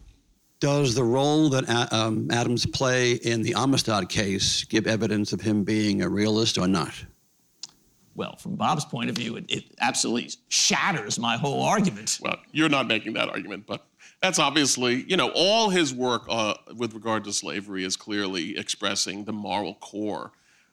Does 0.59 0.95
the 0.95 1.03
role 1.03 1.49
that 1.49 1.91
um, 1.91 2.29
Adams 2.31 2.65
play 2.65 3.13
in 3.13 3.41
the 3.41 3.53
Amistad 3.55 4.09
case 4.09 4.63
give 4.63 4.87
evidence 4.87 5.33
of 5.33 5.41
him 5.41 5.63
being 5.63 6.03
a 6.03 6.09
realist 6.09 6.57
or 6.57 6.67
not? 6.67 6.93
Well, 8.15 8.35
from 8.35 8.55
Bob's 8.55 8.85
point 8.85 9.09
of 9.09 9.15
view, 9.15 9.37
it, 9.37 9.45
it 9.49 9.63
absolutely 9.79 10.31
shatters 10.49 11.17
my 11.17 11.37
whole 11.37 11.63
argument. 11.63 12.19
Well, 12.21 12.37
you're 12.51 12.69
not 12.69 12.87
making 12.87 13.13
that 13.13 13.29
argument, 13.29 13.65
but 13.65 13.85
that's 14.21 14.37
obviously, 14.37 15.03
you 15.03 15.17
know, 15.17 15.31
all 15.33 15.69
his 15.69 15.93
work 15.93 16.23
uh, 16.29 16.53
with 16.75 16.93
regard 16.93 17.23
to 17.23 17.33
slavery 17.33 17.83
is 17.83 17.95
clearly 17.95 18.57
expressing 18.57 19.23
the 19.23 19.33
moral 19.33 19.75
core 19.75 20.31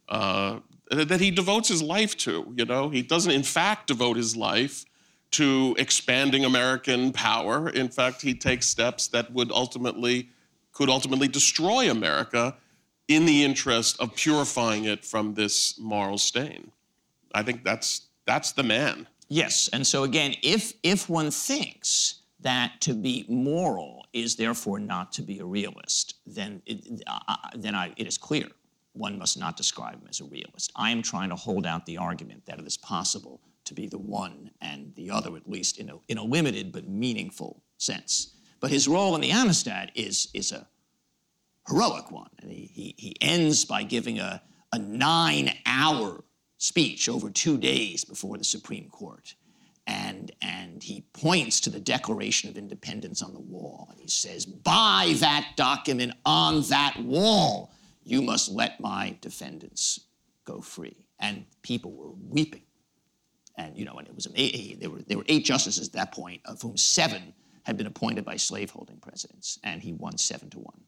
uh, 0.09 0.59
that 0.91 1.21
he 1.21 1.31
devotes 1.31 1.69
his 1.69 1.83
life 1.83 2.17
to. 2.19 2.53
You 2.57 2.65
know, 2.65 2.89
he 2.89 3.03
doesn't, 3.03 3.33
in 3.33 3.43
fact, 3.43 3.89
devote 3.89 4.17
his 4.17 4.37
life 4.37 4.85
to 5.33 5.77
expanding 5.79 6.45
American 6.45 7.13
power. 7.13 7.69
In 7.69 7.89
fact, 7.89 8.23
he 8.23 8.35
takes 8.35 8.67
steps 8.67 9.09
that 9.09 9.33
would 9.33 9.53
ultimately, 9.53 10.31
could 10.73 10.89
ultimately 10.89 11.29
destroy 11.29 11.91
America 11.91 12.57
in 13.09 13.27
the 13.27 13.45
interest 13.45 14.01
of 14.01 14.15
purifying 14.15 14.85
it 14.85 15.05
from 15.05 15.35
this 15.35 15.79
moral 15.79 16.19
stain. 16.19 16.73
I 17.35 17.43
think 17.43 17.65
that's 17.65 18.09
that's 18.27 18.53
the 18.53 18.63
man. 18.63 19.07
Yes, 19.29 19.69
and 19.73 19.87
so 19.87 20.05
again, 20.05 20.35
if 20.43 20.73
if 20.83 21.09
one 21.09 21.31
thinks 21.31 22.23
that 22.41 22.81
to 22.81 22.95
be 22.95 23.27
moral 23.29 24.07
is 24.13 24.37
therefore 24.37 24.79
not 24.79 25.13
to 25.13 25.23
be 25.23 25.39
a 25.41 25.45
realist, 25.45 26.15
then 26.27 26.63
it, 26.67 27.03
uh, 27.07 27.37
then 27.55 27.75
I, 27.75 27.93
it 27.97 28.07
is 28.07 28.17
clear 28.17 28.47
one 28.99 29.19
must 29.19 29.39
not 29.39 29.57
describe 29.57 29.95
him 29.95 30.09
as 30.09 30.21
a 30.21 30.25
realist. 30.25 30.73
I 30.77 30.91
am 30.91 31.03
trying 31.03 31.31
to 31.31 31.37
hold 31.37 31.67
out 31.67 31.87
the 31.87 31.99
argument 31.99 32.45
that 32.47 32.59
it 32.59 32.67
is 32.67 32.77
possible 32.77 33.41
to 33.65 33.75
be 33.75 33.87
the 33.87 33.99
one 33.99 34.51
and 34.61 34.93
the 34.97 35.11
other, 35.11 35.37
at 35.37 35.49
least 35.49 35.79
in 35.79 35.89
a, 35.91 35.99
in 36.09 36.19
a 36.19 36.23
limited 36.25 36.73
but 36.73 36.89
meaningful 36.89 37.63
sense. 37.79 38.35
But 38.61 38.71
his 38.71 38.89
role 38.89 39.15
in 39.15 39.21
the 39.21 39.31
Amistad 39.31 39.93
is, 39.95 40.29
is 40.35 40.53
a 40.53 40.67
heroic 41.69 42.11
one. 42.11 42.31
And 42.41 42.51
he, 42.51 42.71
he, 42.73 42.95
he 42.99 43.17
ends 43.21 43.65
by 43.65 43.85
giving 43.85 44.19
a, 44.19 44.43
a 44.73 44.79
nine 44.79 45.53
hour 45.65 46.25
speech 46.59 47.09
over 47.09 47.31
two 47.31 47.57
days 47.57 48.05
before 48.05 48.37
the 48.37 48.45
Supreme 48.45 48.89
Court. 48.89 49.35
And, 49.87 50.33
and 50.43 50.83
he 50.83 51.05
points 51.15 51.61
to 51.61 51.71
the 51.71 51.81
Declaration 51.81 52.51
of 52.51 52.59
Independence 52.59 53.23
on 53.23 53.33
the 53.33 53.41
wall. 53.41 53.89
And 53.91 54.01
he 54.01 54.09
says, 54.09 54.45
By 54.45 55.15
that 55.21 55.53
document 55.57 56.13
on 56.27 56.63
that 56.63 56.97
wall, 57.03 57.73
you 58.09 58.23
must 58.23 58.51
let 58.51 58.81
my 58.81 59.17
defendants 59.21 60.01
go 60.45 60.61
free. 60.61 61.05
And 61.21 61.45
people 61.63 61.93
were 61.93 62.13
weeping. 62.29 62.63
And, 63.57 63.77
you 63.77 63.85
know, 63.85 63.99
and 63.99 64.07
it 64.07 64.15
was 64.15 64.27
amazing. 64.27 64.73
Eh, 64.73 64.77
there 64.81 64.89
were, 64.89 65.03
there 65.07 65.19
were 65.19 65.25
eight 65.29 65.45
justices 65.45 65.89
at 65.89 65.93
that 65.95 66.13
point, 66.13 66.41
of 66.45 66.63
whom 66.63 66.77
seven 66.77 67.35
had 67.65 67.77
been 67.77 67.87
appointed 67.87 68.25
by 68.25 68.37
slaveholding 68.37 68.99
presidents. 68.99 69.59
And 69.65 69.83
he 69.83 69.93
won 69.93 70.17
seven 70.17 70.49
to 70.51 70.59
one. 70.59 70.81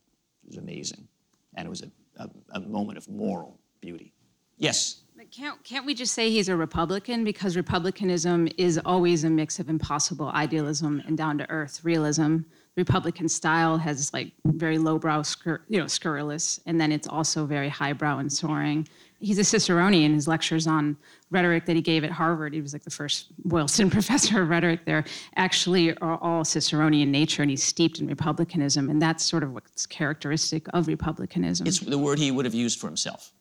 It 0.45 0.49
was 0.49 0.57
amazing. 0.57 1.09
And 1.57 1.67
it 1.67 1.69
was 1.69 1.83
a, 1.83 1.91
a, 2.17 2.31
a 2.55 2.61
moment 2.61 2.97
of 2.97 3.09
moral 3.09 3.59
beauty. 3.81 4.15
Yes? 4.57 5.03
But 5.17 5.31
can't, 5.31 5.63
can't 5.65 5.85
we 5.85 5.95
just 5.95 6.15
say 6.15 6.31
he's 6.31 6.49
a 6.49 6.57
Republican? 6.57 7.25
Because 7.25 7.57
Republicanism 7.57 8.49
is 8.57 8.81
always 8.85 9.25
a 9.25 9.31
mix 9.31 9.59
of 9.59 9.69
impossible 9.69 10.29
idealism 10.29 11.03
and 11.07 11.19
down 11.19 11.37
to 11.39 11.51
earth 11.51 11.81
realism. 11.83 12.39
Republican 12.77 13.29
style 13.29 13.77
has 13.79 14.13
like 14.13 14.33
very 14.45 14.79
lowbrow, 14.79 15.21
scur- 15.23 15.61
you 15.69 15.79
know, 15.79 15.87
scurrilous, 15.87 16.61
and 16.67 16.81
then 16.81 16.93
it's 16.93 17.09
also 17.09 17.45
very 17.45 17.69
highbrow 17.69 18.19
and 18.19 18.33
soaring. 18.33 18.87
He's 19.19 19.39
a 19.39 19.43
Ciceronian. 19.43 20.15
His 20.15 20.27
lectures 20.27 20.67
on 20.67 20.97
rhetoric 21.31 21.67
that 21.67 21.77
he 21.77 21.83
gave 21.83 22.05
at 22.05 22.11
Harvard, 22.11 22.55
he 22.55 22.61
was 22.61 22.73
like 22.73 22.85
the 22.85 22.91
first 22.91 23.27
Boylston 23.45 23.91
professor 23.99 24.43
of 24.43 24.49
rhetoric 24.49 24.85
there, 24.87 25.05
actually 25.37 25.97
are 25.99 26.19
all 26.23 26.43
Ciceronian 26.45 27.09
nature, 27.09 27.43
and 27.43 27.51
he's 27.51 27.63
steeped 27.63 27.99
in 27.99 28.07
republicanism, 28.07 28.89
and 28.89 29.03
that's 29.03 29.25
sort 29.25 29.43
of 29.43 29.53
what's 29.53 29.85
characteristic 29.87 30.67
of 30.73 30.87
republicanism. 30.87 31.67
It's 31.67 31.81
the 31.81 31.99
word 31.99 32.19
he 32.19 32.31
would 32.31 32.45
have 32.45 32.55
used 32.55 32.81
for 32.81 32.87
himself. 32.87 33.33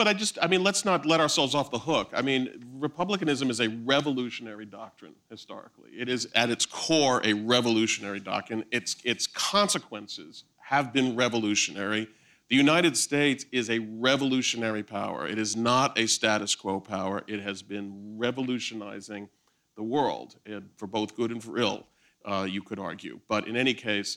But 0.00 0.08
I 0.08 0.14
just, 0.14 0.38
I 0.40 0.46
mean, 0.46 0.64
let's 0.64 0.86
not 0.86 1.04
let 1.04 1.20
ourselves 1.20 1.54
off 1.54 1.70
the 1.70 1.78
hook. 1.78 2.12
I 2.14 2.22
mean, 2.22 2.64
republicanism 2.78 3.50
is 3.50 3.60
a 3.60 3.68
revolutionary 3.68 4.64
doctrine 4.64 5.12
historically. 5.28 5.90
It 5.90 6.08
is 6.08 6.26
at 6.34 6.48
its 6.48 6.64
core 6.64 7.20
a 7.22 7.34
revolutionary 7.34 8.20
doctrine. 8.20 8.64
Its, 8.70 8.96
its 9.04 9.26
consequences 9.26 10.44
have 10.56 10.94
been 10.94 11.16
revolutionary. 11.16 12.08
The 12.48 12.56
United 12.56 12.96
States 12.96 13.44
is 13.52 13.68
a 13.68 13.80
revolutionary 13.80 14.82
power. 14.82 15.28
It 15.28 15.38
is 15.38 15.54
not 15.54 15.98
a 15.98 16.06
status 16.06 16.54
quo 16.54 16.80
power. 16.80 17.22
It 17.26 17.42
has 17.42 17.60
been 17.60 18.14
revolutionizing 18.16 19.28
the 19.76 19.82
world 19.82 20.36
it, 20.46 20.62
for 20.78 20.86
both 20.86 21.14
good 21.14 21.30
and 21.30 21.44
for 21.44 21.58
ill, 21.58 21.84
uh, 22.24 22.46
you 22.48 22.62
could 22.62 22.78
argue. 22.78 23.20
But 23.28 23.46
in 23.46 23.54
any 23.54 23.74
case, 23.74 24.16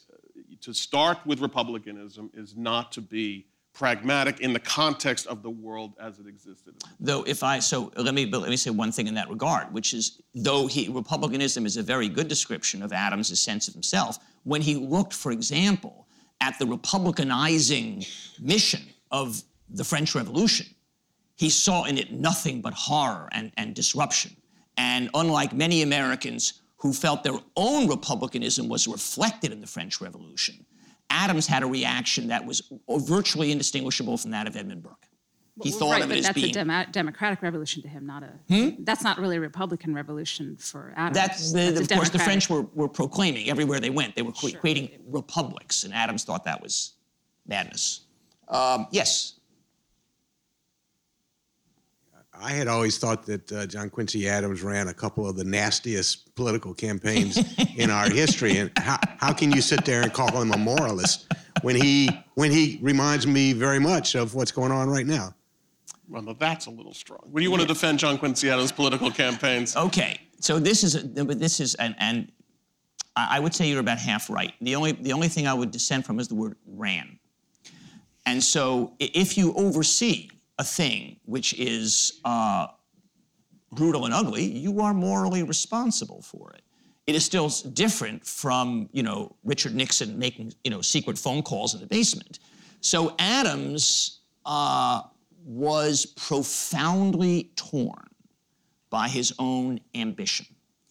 to 0.61 0.73
start 0.73 1.17
with 1.25 1.41
republicanism 1.41 2.31
is 2.33 2.55
not 2.55 2.93
to 2.93 3.01
be 3.01 3.47
pragmatic 3.73 4.39
in 4.39 4.53
the 4.53 4.59
context 4.59 5.25
of 5.27 5.41
the 5.41 5.49
world 5.49 5.93
as 5.99 6.19
it 6.19 6.27
existed. 6.27 6.75
Though, 6.99 7.23
if 7.23 7.43
I 7.43 7.59
so 7.59 7.91
let 7.97 8.13
me 8.13 8.25
let 8.25 8.49
me 8.49 8.57
say 8.57 8.69
one 8.69 8.91
thing 8.91 9.07
in 9.07 9.15
that 9.15 9.29
regard, 9.29 9.73
which 9.73 9.93
is 9.93 10.21
though 10.35 10.67
he 10.67 10.89
republicanism 10.89 11.65
is 11.65 11.77
a 11.77 11.83
very 11.83 12.07
good 12.07 12.27
description 12.27 12.83
of 12.83 12.93
Adams' 12.93 13.39
sense 13.39 13.67
of 13.67 13.73
himself. 13.73 14.19
When 14.43 14.61
he 14.61 14.75
looked, 14.75 15.13
for 15.13 15.31
example, 15.31 16.07
at 16.41 16.59
the 16.59 16.65
republicanizing 16.65 18.07
mission 18.39 18.81
of 19.11 19.41
the 19.69 19.83
French 19.83 20.13
Revolution, 20.13 20.67
he 21.35 21.49
saw 21.49 21.85
in 21.85 21.97
it 21.97 22.11
nothing 22.11 22.61
but 22.61 22.73
horror 22.73 23.29
and, 23.31 23.51
and 23.57 23.73
disruption. 23.73 24.35
And 24.77 25.09
unlike 25.13 25.53
many 25.53 25.81
Americans 25.81 26.61
who 26.77 26.93
felt 26.93 27.23
their 27.23 27.39
own 27.55 27.87
republicanism 27.87 28.67
was 28.67 28.87
reflected 28.87 29.51
in 29.51 29.61
the 29.61 29.67
French 29.67 30.01
Revolution, 30.01 30.65
Adams 31.09 31.47
had 31.47 31.63
a 31.63 31.67
reaction 31.67 32.27
that 32.27 32.45
was 32.45 32.71
virtually 32.89 33.51
indistinguishable 33.51 34.17
from 34.17 34.31
that 34.31 34.47
of 34.47 34.55
Edmund 34.55 34.83
Burke. 34.83 35.07
He 35.61 35.69
thought 35.69 35.91
right, 35.91 36.01
of 36.01 36.09
but 36.09 36.17
it 36.17 36.19
as 36.19 36.25
that's 36.25 36.35
being. 36.35 36.49
a 36.49 36.53
demo- 36.53 36.85
democratic 36.91 37.43
revolution 37.43 37.83
to 37.83 37.87
him, 37.87 38.07
not 38.07 38.23
a. 38.23 38.75
That's 38.79 39.03
not 39.03 39.19
really 39.19 39.37
a 39.37 39.39
Republican 39.39 39.93
revolution 39.93 40.57
for 40.57 40.93
Adams. 40.95 41.15
That's, 41.15 41.51
the, 41.51 41.71
That's 41.71 41.91
of 41.91 41.97
course, 41.97 42.09
the 42.09 42.17
French 42.17 42.49
were, 42.49 42.63
were 42.73 42.87
proclaiming 42.87 43.49
everywhere 43.49 43.79
they 43.79 43.91
went. 43.91 44.15
They 44.15 44.23
were 44.23 44.31
cre- 44.31 44.57
creating 44.59 44.89
republics, 45.07 45.83
and 45.83 45.93
Adams 45.93 46.23
thought 46.23 46.43
that 46.45 46.59
was 46.61 46.93
madness. 47.45 48.01
Um, 48.47 48.87
yes. 48.89 49.35
I 52.39 52.51
had 52.51 52.67
always 52.67 52.97
thought 52.97 53.25
that 53.27 53.51
uh, 53.51 53.65
John 53.67 53.89
Quincy 53.89 54.27
Adams 54.27 54.63
ran 54.63 54.87
a 54.87 54.93
couple 54.93 55.27
of 55.27 55.35
the 55.35 55.43
nastiest 55.43 56.33
political 56.35 56.73
campaigns 56.73 57.37
in 57.77 57.89
our 57.89 58.09
history. 58.09 58.57
And 58.57 58.71
how, 58.77 58.97
how 59.17 59.33
can 59.33 59.51
you 59.51 59.61
sit 59.61 59.85
there 59.85 60.01
and 60.01 60.11
call 60.11 60.41
him 60.41 60.51
a 60.51 60.57
moralist 60.57 61.31
when 61.61 61.75
he 61.75 62.09
when 62.35 62.51
he 62.51 62.79
reminds 62.81 63.27
me 63.27 63.53
very 63.53 63.79
much 63.79 64.15
of 64.15 64.35
what's 64.35 64.51
going 64.51 64.71
on 64.71 64.89
right 64.89 65.05
now? 65.05 65.33
Well, 66.09 66.35
that's 66.37 66.65
a 66.65 66.69
little 66.69 66.93
strong. 66.93 67.21
Would 67.27 67.43
you 67.43 67.49
want 67.49 67.61
to 67.61 67.67
defend 67.67 67.99
John 67.99 68.17
Quincy 68.17 68.49
Adams' 68.49 68.71
political 68.71 69.09
campaigns? 69.09 69.75
Okay. 69.75 70.19
So 70.39 70.59
this 70.59 70.83
is, 70.83 70.97
but 70.97 71.39
this 71.39 71.59
is, 71.59 71.75
and, 71.75 71.95
and 71.97 72.31
I 73.15 73.37
I 73.37 73.39
would 73.39 73.55
say 73.55 73.69
you're 73.69 73.79
about 73.79 73.99
half 73.99 74.29
right. 74.29 74.53
The 74.59 74.75
only, 74.75 74.91
the 74.91 75.13
only 75.13 75.29
thing 75.29 75.47
I 75.47 75.53
would 75.53 75.71
dissent 75.71 76.05
from 76.05 76.19
is 76.19 76.27
the 76.27 76.35
word 76.35 76.57
ran. 76.67 77.19
And 78.25 78.43
so 78.43 78.93
if 78.99 79.37
you 79.37 79.53
oversee 79.53 80.29
a 80.59 80.63
thing 80.63 81.17
which 81.25 81.53
is 81.59 82.19
uh, 82.25 82.67
brutal 83.71 84.05
and 84.05 84.13
ugly, 84.13 84.43
you 84.43 84.81
are 84.81 84.93
morally 84.93 85.43
responsible 85.43 86.21
for 86.21 86.51
it. 86.51 86.61
It 87.05 87.15
is 87.15 87.25
still 87.25 87.49
different 87.73 88.25
from, 88.25 88.89
you 88.93 89.03
know, 89.03 89.35
Richard 89.43 89.75
Nixon 89.75 90.17
making, 90.17 90.53
you 90.63 90.71
know, 90.71 90.81
secret 90.81 91.17
phone 91.17 91.41
calls 91.41 91.73
in 91.73 91.81
the 91.81 91.87
basement. 91.87 92.39
So 92.81 93.15
Adams 93.19 94.19
uh, 94.45 95.01
was 95.43 96.05
profoundly 96.05 97.51
torn 97.55 98.09
by 98.89 99.07
his 99.09 99.33
own 99.39 99.79
ambition. 99.95 100.45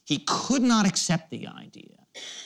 He 0.04 0.24
could 0.26 0.62
not 0.62 0.86
accept 0.86 1.30
the 1.30 1.46
idea 1.46 1.96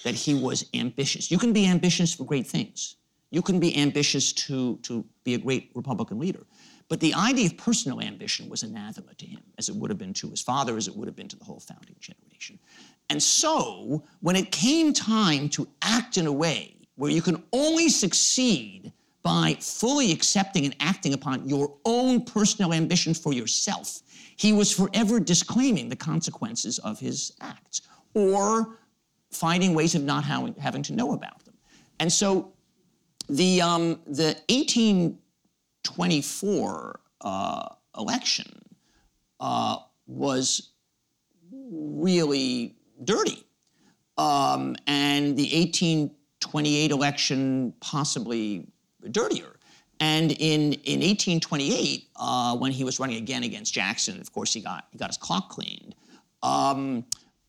that 0.05 0.15
he 0.15 0.35
was 0.35 0.67
ambitious. 0.75 1.31
You 1.31 1.39
can 1.39 1.53
be 1.53 1.67
ambitious 1.67 2.15
for 2.15 2.25
great 2.25 2.47
things. 2.47 2.97
You 3.31 3.43
can 3.43 3.59
be 3.59 3.77
ambitious 3.77 4.33
to, 4.35 4.79
to 4.83 5.05
be 5.25 5.35
a 5.35 5.39
great 5.39 5.73
Republican 5.75 6.19
leader. 6.19 6.47
But 6.89 7.01
the 7.01 7.15
idea 7.15 7.47
of 7.47 7.57
personal 7.57 8.01
ambition 8.01 8.49
was 8.49 8.63
anathema 8.63 9.15
to 9.15 9.27
him, 9.27 9.43
as 9.59 9.69
it 9.69 9.75
would 9.75 9.91
have 9.91 9.99
been 9.99 10.15
to 10.15 10.31
his 10.31 10.41
father, 10.41 10.77
as 10.77 10.87
it 10.87 10.97
would 10.97 11.09
have 11.09 11.17
been 11.17 11.29
to 11.29 11.37
the 11.37 11.45
whole 11.45 11.61
founding 11.61 11.97
generation. 11.99 12.59
And 13.11 13.23
so, 13.23 14.05
when 14.21 14.37
it 14.37 14.53
came 14.53 14.93
time 14.93 15.49
to 15.51 15.69
act 15.83 16.17
in 16.17 16.27
a 16.27 16.33
way 16.33 16.77
where 16.97 17.11
you 17.11 17.23
can 17.23 17.43
only 17.53 17.89
succeed 17.89 18.93
by 19.23 19.57
fully 19.61 20.13
accepting 20.13 20.65
and 20.65 20.77
acting 20.81 21.13
upon 21.13 21.49
your 21.49 21.75
own 21.85 22.25
personal 22.25 22.73
ambition 22.73 23.13
for 23.15 23.33
yourself, 23.33 24.03
he 24.37 24.53
was 24.53 24.73
forever 24.73 25.19
disclaiming 25.19 25.89
the 25.89 25.97
consequences 25.97 26.79
of 26.81 27.01
his 27.01 27.33
acts 27.41 27.83
or 28.15 28.79
finding 29.31 29.75
ways 29.75 29.95
of 29.95 30.03
not 30.03 30.25
having 30.25 30.83
to 30.83 30.93
know 30.93 31.13
about 31.13 31.45
them. 31.45 31.55
And 31.99 32.13
so 32.13 32.53
the, 33.29 33.61
um, 33.61 34.01
the 34.07 34.37
1824 35.89 37.01
uh, 37.21 37.69
election 37.97 38.61
uh, 39.41 39.79
was 40.07 40.71
really 41.53 42.75
dirty. 43.05 43.45
Um, 44.19 44.77
and 44.87 45.37
the 45.37 45.43
1828 45.45 46.91
election 46.91 47.75
possibly 47.81 48.67
dirtier. 49.11 49.57
And 50.01 50.33
in, 50.33 50.75
in 50.85 51.01
1828, 51.01 52.09
uh, 52.17 52.57
when 52.57 52.73
he 52.73 52.85
was 52.85 53.01
running 53.01 53.17
again 53.17 53.45
against 53.45 53.73
Jackson, 53.73 54.21
of 54.21 54.33
course 54.33 54.53
he 54.53 54.61
got 54.61 54.87
he 54.91 54.99
got 54.99 55.09
his 55.09 55.17
clock 55.17 55.49
cleaned. 55.49 55.95
Um, 56.43 57.05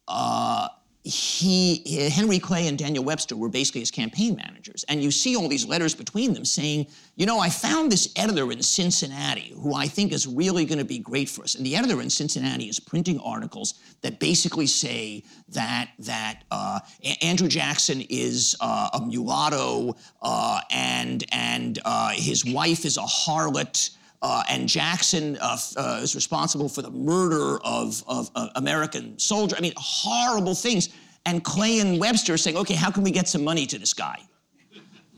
uh, 0.07 0.69
he, 1.07 2.09
Henry 2.09 2.37
Clay 2.37 2.67
and 2.67 2.77
Daniel 2.77 3.03
Webster 3.03 3.35
were 3.35 3.49
basically 3.49 3.79
his 3.81 3.91
campaign 3.91 4.35
managers. 4.35 4.83
And 4.89 5.01
you 5.01 5.09
see 5.09 5.35
all 5.37 5.47
these 5.47 5.65
letters 5.65 5.95
between 5.95 6.33
them 6.33 6.43
saying, 6.43 6.87
you 7.15 7.25
know, 7.25 7.39
I 7.39 7.49
found 7.49 7.91
this 7.91 8.11
editor 8.17 8.51
in 8.51 8.61
Cincinnati 8.61 9.53
who 9.57 9.73
I 9.73 9.87
think 9.87 10.11
is 10.11 10.27
really 10.27 10.65
going 10.65 10.79
to 10.79 10.85
be 10.85 10.99
great 10.99 11.29
for 11.29 11.43
us. 11.43 11.55
And 11.55 11.65
the 11.65 11.75
editor 11.75 12.01
in 12.01 12.09
Cincinnati 12.09 12.65
is 12.65 12.79
printing 12.79 13.19
articles 13.19 13.75
that 14.01 14.19
basically 14.19 14.67
say 14.67 15.23
that 15.49 15.91
that 15.99 16.43
uh, 16.51 16.79
Andrew 17.21 17.47
Jackson 17.47 18.01
is 18.09 18.57
uh, 18.59 18.89
a 18.93 19.01
mulatto 19.01 19.95
uh, 20.21 20.61
and 20.71 21.23
and 21.31 21.79
uh, 21.85 22.09
his 22.09 22.43
wife 22.43 22.85
is 22.85 22.97
a 22.97 23.01
harlot. 23.01 23.91
Uh, 24.21 24.43
and 24.49 24.67
Jackson 24.67 25.37
uh, 25.39 25.57
uh, 25.75 25.99
is 26.01 26.15
responsible 26.15 26.67
for 26.67 26.81
the 26.81 26.89
murder 26.89 27.59
of, 27.63 28.03
of 28.07 28.31
uh, 28.35 28.49
American 28.55 29.17
soldiers. 29.19 29.57
I 29.57 29.61
mean, 29.61 29.73
horrible 29.77 30.55
things. 30.55 30.89
And 31.25 31.43
Clay 31.43 31.79
and 31.79 31.99
Webster 31.99 32.33
are 32.33 32.37
saying, 32.37 32.57
okay, 32.57 32.73
how 32.73 32.89
can 32.89 33.03
we 33.03 33.11
get 33.11 33.27
some 33.27 33.43
money 33.43 33.65
to 33.67 33.77
this 33.77 33.93
guy? 33.93 34.19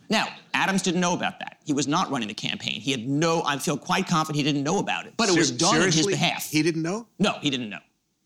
Now, 0.09 0.27
Adams 0.55 0.81
didn't 0.81 1.01
know 1.01 1.13
about 1.13 1.39
that. 1.39 1.59
He 1.63 1.71
was 1.71 1.87
not 1.87 2.09
running 2.09 2.27
the 2.27 2.33
campaign. 2.33 2.81
He 2.81 2.91
had 2.91 3.07
no, 3.07 3.43
I 3.45 3.57
feel 3.59 3.77
quite 3.77 4.07
confident 4.07 4.37
he 4.37 4.43
didn't 4.43 4.63
know 4.63 4.79
about 4.79 5.05
it. 5.05 5.13
But 5.17 5.29
it 5.29 5.37
was 5.37 5.51
done 5.51 5.75
on 5.75 5.91
his 5.91 6.07
behalf. 6.07 6.49
He 6.49 6.63
didn't 6.63 6.81
know? 6.81 7.07
no, 7.19 7.33
he 7.41 7.49
didn't 7.49 7.69
know. 7.69 7.79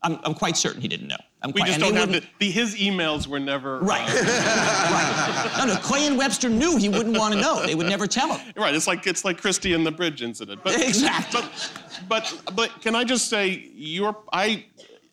I'm, 0.04 0.20
I'm 0.24 0.34
quite 0.34 0.58
certain 0.58 0.82
he 0.82 0.88
didn't 0.88 1.08
know. 1.08 1.18
I'm 1.42 1.52
We 1.52 1.62
quite, 1.62 1.68
just 1.68 1.80
don't 1.80 1.96
have 1.96 2.10
wouldn't- 2.10 2.28
the. 2.40 2.52
His 2.52 2.76
emails 2.76 3.26
were 3.26 3.40
never. 3.40 3.78
uh, 3.78 3.82
Right. 3.86 4.08
right. 4.14 5.54
No, 5.58 5.66
no, 5.74 5.76
Clay 5.80 6.06
and 6.08 6.18
Webster 6.18 6.50
knew 6.50 6.78
he 6.78 6.90
wouldn't 6.90 7.18
want 7.18 7.34
to 7.34 7.42
know. 7.42 7.66
They 7.66 7.76
would 7.76 7.88
never 7.88 8.06
tell 8.08 8.34
him. 8.34 8.54
Right. 8.56 8.76
It's 8.76 8.88
like 8.88 9.08
it's 9.08 9.24
like 9.26 9.40
Christie 9.42 9.74
and 9.74 9.86
the 9.86 9.92
bridge 9.92 10.22
incident. 10.22 10.62
But, 10.64 10.76
Exactly. 10.88 11.42
But, 11.42 12.34
but 12.44 12.56
but 12.56 12.82
can 12.82 12.96
I 12.96 13.04
just 13.04 13.30
say 13.30 13.70
your 13.74 14.18
I 14.32 14.66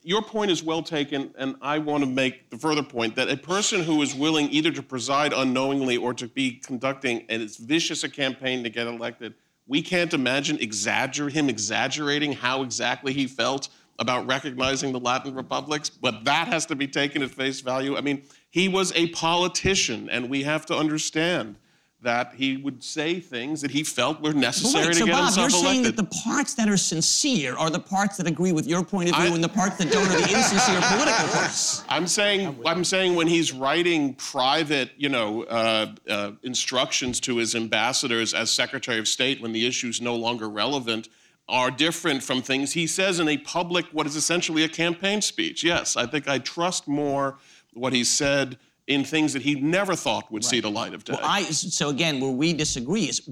your 0.02 0.22
point 0.22 0.50
is 0.50 0.62
well 0.62 0.82
taken, 0.82 1.32
and 1.38 1.56
I 1.62 1.78
want 1.78 2.02
to 2.04 2.08
make 2.10 2.50
the 2.50 2.56
further 2.58 2.82
point 2.82 3.14
that 3.16 3.28
a 3.30 3.36
person 3.36 3.82
who 3.82 4.00
is 4.02 4.14
willing 4.14 4.48
either 4.50 4.70
to 4.72 4.82
preside 4.82 5.32
unknowingly 5.32 5.96
or 5.98 6.14
to 6.14 6.26
be 6.26 6.52
conducting 6.52 7.26
as 7.30 7.56
vicious 7.58 8.02
a 8.02 8.08
campaign 8.08 8.62
to 8.64 8.70
get 8.70 8.86
elected, 8.86 9.34
we 9.66 9.82
can't 9.82 10.14
imagine 10.14 10.56
exagger 10.58 11.30
him 11.30 11.48
exaggerating 11.50 12.32
how 12.32 12.62
exactly 12.62 13.12
he 13.12 13.26
felt 13.26 13.68
about 14.00 14.26
recognizing 14.26 14.92
the 14.92 14.98
Latin 14.98 15.34
republics, 15.34 15.90
but 15.90 16.24
that 16.24 16.48
has 16.48 16.64
to 16.66 16.74
be 16.74 16.88
taken 16.88 17.22
at 17.22 17.30
face 17.30 17.60
value. 17.60 17.96
I 17.96 18.00
mean, 18.00 18.22
he 18.48 18.66
was 18.66 18.92
a 18.96 19.08
politician, 19.08 20.08
and 20.10 20.28
we 20.30 20.42
have 20.42 20.64
to 20.66 20.74
understand 20.76 21.56
that 22.02 22.32
he 22.34 22.56
would 22.56 22.82
say 22.82 23.20
things 23.20 23.60
that 23.60 23.70
he 23.70 23.82
felt 23.84 24.22
were 24.22 24.32
necessary 24.32 24.86
Wait, 24.86 24.92
to 24.94 24.98
so 25.00 25.04
get 25.04 25.12
Bob, 25.12 25.24
himself 25.24 25.50
you're 25.52 25.60
elected. 25.60 25.70
saying 25.70 25.82
that 25.82 25.96
the 25.98 26.20
parts 26.24 26.54
that 26.54 26.66
are 26.66 26.78
sincere 26.78 27.54
are 27.58 27.68
the 27.68 27.78
parts 27.78 28.16
that 28.16 28.26
agree 28.26 28.52
with 28.52 28.66
your 28.66 28.82
point 28.82 29.10
of 29.10 29.16
view, 29.16 29.26
I- 29.26 29.34
and 29.34 29.44
the 29.44 29.50
parts 29.50 29.76
that 29.76 29.92
don't 29.92 30.06
are 30.06 30.18
the 30.18 30.34
insincere 30.34 30.80
political 30.80 31.28
parts. 31.28 31.84
I'm 31.90 32.06
saying, 32.06 32.56
I'm 32.64 32.84
saying 32.84 33.16
when 33.16 33.26
he's 33.26 33.52
writing 33.52 34.14
private, 34.14 34.92
you 34.96 35.10
know, 35.10 35.42
uh, 35.42 35.92
uh, 36.08 36.30
instructions 36.42 37.20
to 37.20 37.36
his 37.36 37.54
ambassadors 37.54 38.32
as 38.32 38.50
Secretary 38.50 38.98
of 38.98 39.06
State 39.06 39.42
when 39.42 39.52
the 39.52 39.66
issue 39.66 39.88
is 39.88 40.00
no 40.00 40.16
longer 40.16 40.48
relevant, 40.48 41.10
are 41.50 41.70
different 41.70 42.22
from 42.22 42.40
things 42.40 42.72
he 42.72 42.86
says 42.86 43.18
in 43.18 43.28
a 43.28 43.36
public, 43.36 43.84
what 43.86 44.06
is 44.06 44.14
essentially 44.14 44.62
a 44.62 44.68
campaign 44.68 45.20
speech. 45.20 45.64
Yes, 45.64 45.96
I 45.96 46.06
think 46.06 46.28
I 46.28 46.38
trust 46.38 46.86
more 46.86 47.38
what 47.74 47.92
he 47.92 48.04
said 48.04 48.56
in 48.86 49.04
things 49.04 49.32
that 49.32 49.42
he 49.42 49.56
never 49.56 49.94
thought 49.94 50.30
would 50.32 50.44
see 50.44 50.60
the 50.60 50.70
light 50.70 50.94
of 50.94 51.04
day. 51.04 51.12
Well, 51.12 51.22
I 51.22 51.42
so 51.42 51.88
again, 51.88 52.20
where 52.20 52.30
we 52.30 52.52
disagree 52.52 53.04
is 53.04 53.28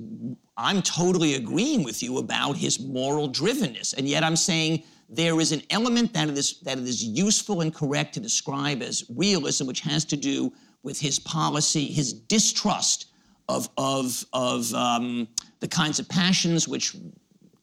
I'm 0.57 0.83
totally 0.83 1.35
agreeing 1.35 1.85
with 1.85 2.03
you 2.03 2.19
about 2.19 2.57
his 2.57 2.81
moral 2.81 3.29
drivenness, 3.29 3.97
and 3.97 4.09
yet 4.09 4.25
I'm 4.25 4.37
saying 4.37 4.83
there 5.09 5.41
is 5.41 5.53
an 5.53 5.63
element 5.71 6.13
that 6.15 6.29
it 6.29 6.37
is 6.37 6.61
that 6.61 6.79
it 6.79 6.85
is 6.85 7.03
useful 7.03 7.61
and 7.61 7.73
correct 7.75 8.15
to 8.15 8.21
describe 8.21 8.83
as 8.83 9.05
realism, 9.17 9.67
which 9.67 9.81
has 9.81 10.05
to 10.07 10.17
do 10.17 10.53
with 10.83 11.01
his 11.01 11.19
policy, 11.21 11.87
his 11.87 12.13
distrust 12.13 13.07
of 13.49 13.69
of 13.77 14.25
of 14.33 14.73
um, 14.75 15.29
the 15.61 15.69
kinds 15.69 15.99
of 15.99 16.09
passions 16.09 16.69
which 16.69 16.95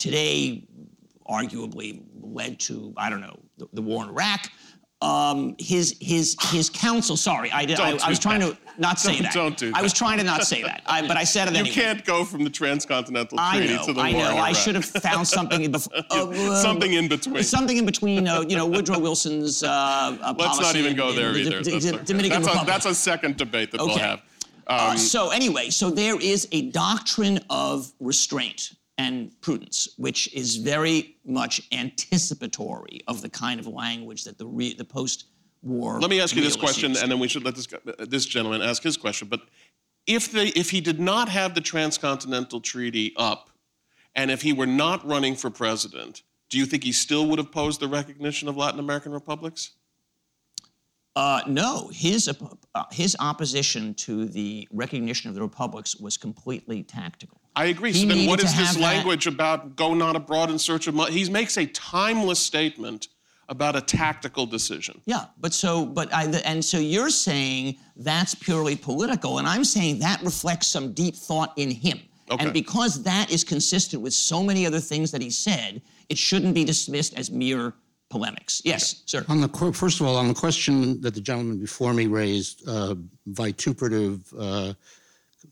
today 0.05 0.63
arguably 1.27 2.03
led 2.21 2.59
to 2.59 2.93
I 2.97 3.09
don't 3.09 3.21
know 3.21 3.39
the, 3.57 3.67
the 3.73 3.81
war 3.81 4.03
in 4.03 4.09
Iraq. 4.09 4.49
Um, 5.01 5.55
his 5.59 5.97
his 5.99 6.35
his 6.51 6.69
counsel. 6.69 7.17
Sorry, 7.17 7.51
I 7.51 7.65
did. 7.65 7.79
I, 7.79 7.97
I 7.97 8.09
was 8.09 8.17
trying 8.19 8.39
that. 8.39 8.51
to 8.75 8.81
not 8.81 8.99
say 8.99 9.13
Don't- 9.13 9.23
that. 9.23 9.33
don't 9.33 9.57
do 9.57 9.71
I 9.75 9.81
was 9.81 9.93
trying 9.93 10.17
to 10.19 10.23
not 10.23 10.43
say 10.45 10.61
that, 10.63 10.81
I, 10.85 11.05
but 11.07 11.17
I 11.17 11.23
said 11.25 11.47
it 11.47 11.53
you 11.53 11.59
anyway. 11.59 11.75
can't 11.75 12.05
go 12.05 12.23
from 12.23 12.43
the 12.43 12.49
transcontinental 12.49 13.37
I 13.39 13.57
treaty 13.57 13.73
know. 13.75 13.85
to 13.85 13.93
the 13.93 14.01
I 14.01 14.13
war 14.13 14.21
know. 14.23 14.37
I 14.37 14.53
should 14.53 14.75
have 14.75 14.85
found 14.85 15.27
something 15.27 15.63
in 15.63 15.71
before. 15.71 15.91
Something 16.55 16.93
in 16.93 17.07
between. 17.07 17.43
Something 17.43 17.77
in 17.77 17.85
between. 17.85 18.27
Uh, 18.27 18.41
you 18.41 18.55
know, 18.55 18.65
Woodrow 18.65 18.99
Wilson's 18.99 19.63
uh, 19.63 19.67
uh, 19.69 20.33
Let's 20.37 20.59
not 20.59 20.75
even 20.75 20.95
go 20.95 21.11
there 21.13 21.35
either. 21.37 21.61
D- 21.61 21.71
That's, 21.71 21.85
okay. 21.87 22.03
Dominican 22.05 22.41
that's, 22.43 22.61
a, 22.61 22.65
that's 22.65 22.85
a 22.85 22.95
second 22.95 23.37
debate 23.37 23.71
that 23.71 23.81
we'll 23.81 23.91
Okay. 23.91 23.99
have. 23.99 24.21
Uh, 24.67 24.95
so 24.95 25.29
anyway, 25.29 25.69
so 25.69 25.89
there 25.91 26.19
is 26.19 26.47
a 26.51 26.71
doctrine 26.71 27.39
of 27.49 27.91
restraint 27.99 28.71
and 28.97 29.39
prudence, 29.41 29.89
which 29.97 30.33
is 30.33 30.55
very 30.57 31.17
much 31.25 31.61
anticipatory 31.71 33.01
of 33.07 33.21
the 33.21 33.29
kind 33.29 33.59
of 33.59 33.67
language 33.67 34.23
that 34.23 34.37
the 34.37 34.45
re- 34.45 34.73
the 34.73 34.85
post-war. 34.85 35.99
Let 35.99 36.09
me 36.09 36.21
ask 36.21 36.35
you 36.35 36.41
this 36.41 36.55
question, 36.55 36.95
and 36.97 37.11
then 37.11 37.19
we 37.19 37.27
should 37.27 37.43
let 37.43 37.55
this 37.55 37.67
this 37.99 38.25
gentleman 38.25 38.61
ask 38.61 38.83
his 38.83 38.97
question. 38.97 39.27
But 39.27 39.41
if 40.07 40.31
they 40.31 40.47
if 40.49 40.69
he 40.69 40.81
did 40.81 40.99
not 40.99 41.29
have 41.29 41.55
the 41.55 41.61
transcontinental 41.61 42.61
treaty 42.61 43.13
up, 43.17 43.49
and 44.15 44.31
if 44.31 44.41
he 44.41 44.53
were 44.53 44.67
not 44.67 45.05
running 45.05 45.35
for 45.35 45.49
president, 45.49 46.23
do 46.49 46.57
you 46.57 46.65
think 46.65 46.83
he 46.83 46.91
still 46.91 47.27
would 47.27 47.39
have 47.39 47.51
posed 47.51 47.79
the 47.81 47.87
recognition 47.87 48.47
of 48.47 48.55
Latin 48.55 48.79
American 48.79 49.11
republics? 49.11 49.71
Uh, 51.15 51.41
no, 51.47 51.89
his 51.93 52.27
uh, 52.27 52.83
his 52.91 53.15
opposition 53.19 53.93
to 53.93 54.25
the 54.25 54.67
recognition 54.71 55.29
of 55.29 55.35
the 55.35 55.41
republics 55.41 55.95
was 55.95 56.17
completely 56.17 56.83
tactical. 56.83 57.39
I 57.55 57.65
agree. 57.65 57.93
He 57.93 58.01
so 58.01 58.07
then, 58.13 58.27
what 58.27 58.39
is 58.39 58.45
this 58.45 58.67
have 58.67 58.75
that- 58.75 58.81
language 58.81 59.25
about 59.27 59.77
go 59.77 59.93
not 59.93 60.15
abroad 60.15 60.49
in 60.49 60.59
search 60.59 60.87
of 60.87 60.95
money? 60.95 61.13
He 61.13 61.29
makes 61.29 61.57
a 61.57 61.65
timeless 61.67 62.39
statement 62.39 63.07
about 63.47 63.75
a 63.75 63.81
tactical 63.81 64.45
decision. 64.45 65.01
Yeah, 65.05 65.25
but 65.39 65.53
so, 65.53 65.85
but 65.85 66.13
I, 66.13 66.27
the, 66.27 66.45
and 66.45 66.65
so 66.65 66.79
you're 66.79 67.11
saying 67.11 67.77
that's 67.95 68.35
purely 68.35 68.75
political, 68.75 69.37
and 69.37 69.47
I'm 69.47 69.63
saying 69.63 69.99
that 69.99 70.21
reflects 70.21 70.67
some 70.67 70.93
deep 70.93 71.15
thought 71.15 71.53
in 71.55 71.71
him. 71.71 71.99
Okay. 72.29 72.43
And 72.43 72.53
because 72.53 73.03
that 73.03 73.31
is 73.31 73.43
consistent 73.43 74.01
with 74.01 74.13
so 74.13 74.41
many 74.41 74.65
other 74.65 74.79
things 74.79 75.11
that 75.11 75.21
he 75.21 75.29
said, 75.29 75.81
it 76.09 76.17
shouldn't 76.17 76.55
be 76.55 76.65
dismissed 76.65 77.13
as 77.17 77.29
mere 77.29 77.73
polemics. 78.15 78.61
Yes, 78.63 79.03
sir. 79.05 79.25
On 79.27 79.41
the 79.41 79.49
first 79.73 79.99
of 79.99 80.07
all, 80.07 80.15
on 80.15 80.29
the 80.29 80.33
question 80.33 81.01
that 81.01 81.13
the 81.13 81.19
gentleman 81.19 81.59
before 81.59 81.93
me 81.93 82.07
raised, 82.07 82.65
uh, 82.65 82.95
vituperative, 83.25 84.33
uh, 84.39 84.73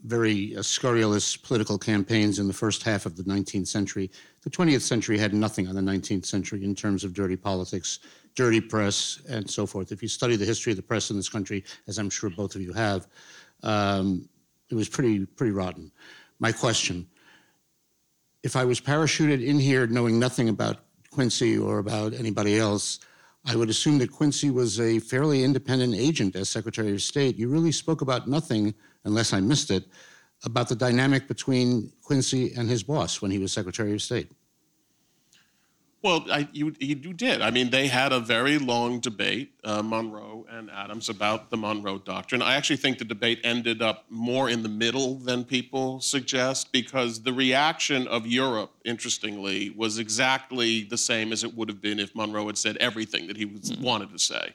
very 0.05 0.55
uh, 0.55 0.61
scurrilous 0.61 1.35
political 1.35 1.77
campaigns 1.77 2.39
in 2.39 2.47
the 2.47 2.53
first 2.53 2.81
half 2.81 3.05
of 3.05 3.17
the 3.17 3.23
19th 3.23 3.67
century. 3.67 4.09
The 4.43 4.49
20th 4.49 4.79
century 4.79 5.17
had 5.17 5.33
nothing 5.33 5.67
on 5.67 5.75
the 5.75 5.81
19th 5.81 6.25
century 6.25 6.63
in 6.63 6.73
terms 6.73 7.03
of 7.03 7.13
dirty 7.13 7.35
politics, 7.35 7.99
dirty 8.33 8.61
press, 8.61 9.19
and 9.27 9.49
so 9.49 9.65
forth. 9.65 9.91
If 9.91 10.01
you 10.01 10.07
study 10.07 10.37
the 10.37 10.45
history 10.45 10.71
of 10.71 10.77
the 10.77 10.83
press 10.83 11.09
in 11.09 11.17
this 11.17 11.27
country, 11.27 11.65
as 11.87 11.97
I'm 11.97 12.09
sure 12.09 12.29
both 12.29 12.55
of 12.55 12.61
you 12.61 12.71
have, 12.71 13.07
um, 13.61 14.29
it 14.69 14.75
was 14.75 14.87
pretty 14.87 15.25
pretty 15.25 15.51
rotten. 15.51 15.91
My 16.39 16.53
question: 16.53 17.07
If 18.41 18.55
I 18.55 18.63
was 18.63 18.79
parachuted 18.79 19.45
in 19.45 19.59
here 19.59 19.85
knowing 19.85 20.17
nothing 20.17 20.47
about 20.47 20.77
Quincy 21.13 21.57
or 21.57 21.77
about 21.77 22.13
anybody 22.13 22.57
else, 22.57 22.99
I 23.45 23.55
would 23.55 23.69
assume 23.69 23.97
that 23.99 24.11
Quincy 24.11 24.49
was 24.49 24.79
a 24.79 24.99
fairly 24.99 25.43
independent 25.43 25.93
agent 25.95 26.35
as 26.35 26.49
Secretary 26.49 26.91
of 26.93 27.01
State. 27.01 27.37
You 27.37 27.49
really 27.49 27.71
spoke 27.71 28.01
about 28.01 28.27
nothing, 28.27 28.73
unless 29.03 29.31
I 29.33 29.39
missed 29.39 29.69
it, 29.69 29.85
about 30.43 30.69
the 30.69 30.75
dynamic 30.75 31.27
between 31.27 31.91
Quincy 32.01 32.53
and 32.53 32.69
his 32.69 32.83
boss 32.83 33.21
when 33.21 33.31
he 33.31 33.37
was 33.37 33.51
Secretary 33.51 33.93
of 33.93 34.01
State. 34.01 34.31
Well, 36.03 36.25
I, 36.29 36.49
you, 36.51 36.75
you 36.81 37.13
did. 37.13 37.41
I 37.41 37.49
mean, 37.49 37.69
they 37.69 37.87
had 37.87 38.11
a 38.11 38.19
very 38.19 38.57
long 38.57 38.99
debate, 38.99 39.53
uh, 39.63 39.81
Monroe 39.81 40.45
and 40.49 40.69
Adams, 40.69 41.07
about 41.07 41.49
the 41.49 41.55
Monroe 41.55 41.97
Doctrine. 41.97 42.41
I 42.41 42.55
actually 42.55 42.75
think 42.75 42.97
the 42.97 43.05
debate 43.05 43.39
ended 43.45 43.81
up 43.81 44.03
more 44.09 44.49
in 44.49 44.63
the 44.63 44.69
middle 44.69 45.15
than 45.15 45.45
people 45.45 46.01
suggest 46.01 46.73
because 46.73 47.21
the 47.21 47.31
reaction 47.31 48.05
of 48.09 48.27
Europe, 48.27 48.73
interestingly, 48.83 49.69
was 49.69 49.97
exactly 49.97 50.83
the 50.83 50.97
same 50.97 51.31
as 51.31 51.45
it 51.45 51.55
would 51.55 51.69
have 51.69 51.81
been 51.81 52.01
if 52.01 52.13
Monroe 52.13 52.47
had 52.47 52.57
said 52.57 52.75
everything 52.77 53.27
that 53.27 53.37
he 53.37 53.45
was, 53.45 53.71
wanted 53.77 54.11
to 54.11 54.19
say. 54.19 54.53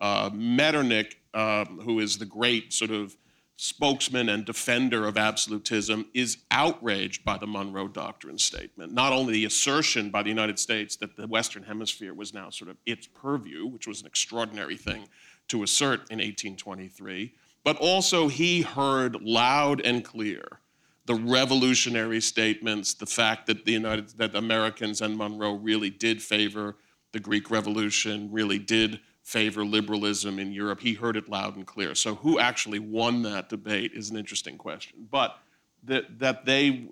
Uh, 0.00 0.30
Metternich, 0.32 1.18
um, 1.34 1.78
who 1.82 2.00
is 2.00 2.16
the 2.16 2.24
great 2.24 2.72
sort 2.72 2.90
of 2.90 3.14
spokesman 3.56 4.28
and 4.28 4.44
defender 4.44 5.06
of 5.06 5.16
absolutism, 5.16 6.06
is 6.12 6.38
outraged 6.50 7.24
by 7.24 7.38
the 7.38 7.46
Monroe 7.46 7.88
Doctrine 7.88 8.38
statement. 8.38 8.92
Not 8.92 9.12
only 9.12 9.32
the 9.32 9.44
assertion 9.46 10.10
by 10.10 10.22
the 10.22 10.28
United 10.28 10.58
States 10.58 10.96
that 10.96 11.16
the 11.16 11.26
Western 11.26 11.62
Hemisphere 11.62 12.12
was 12.12 12.34
now 12.34 12.50
sort 12.50 12.70
of 12.70 12.76
its 12.84 13.06
purview, 13.06 13.66
which 13.66 13.86
was 13.86 14.00
an 14.02 14.06
extraordinary 14.06 14.76
thing 14.76 15.08
to 15.48 15.62
assert 15.62 16.00
in 16.10 16.18
1823, 16.18 17.32
but 17.64 17.76
also 17.78 18.28
he 18.28 18.62
heard 18.62 19.22
loud 19.22 19.80
and 19.80 20.04
clear 20.04 20.60
the 21.06 21.14
revolutionary 21.14 22.20
statements, 22.20 22.94
the 22.94 23.06
fact 23.06 23.46
that 23.46 23.64
the 23.64 23.72
United 23.72 24.08
that 24.18 24.34
Americans 24.34 25.00
and 25.00 25.16
Monroe 25.16 25.54
really 25.54 25.90
did 25.90 26.20
favor 26.20 26.76
the 27.12 27.20
Greek 27.20 27.50
Revolution, 27.50 28.28
really 28.30 28.58
did 28.58 29.00
favor 29.26 29.64
liberalism 29.64 30.38
in 30.38 30.52
Europe. 30.52 30.80
He 30.80 30.94
heard 30.94 31.16
it 31.16 31.28
loud 31.28 31.56
and 31.56 31.66
clear. 31.66 31.96
So 31.96 32.14
who 32.14 32.38
actually 32.38 32.78
won 32.78 33.22
that 33.22 33.48
debate 33.48 33.90
is 33.92 34.08
an 34.08 34.16
interesting 34.16 34.56
question. 34.56 35.08
But 35.10 35.36
that 35.82 36.20
that 36.20 36.46
they 36.46 36.88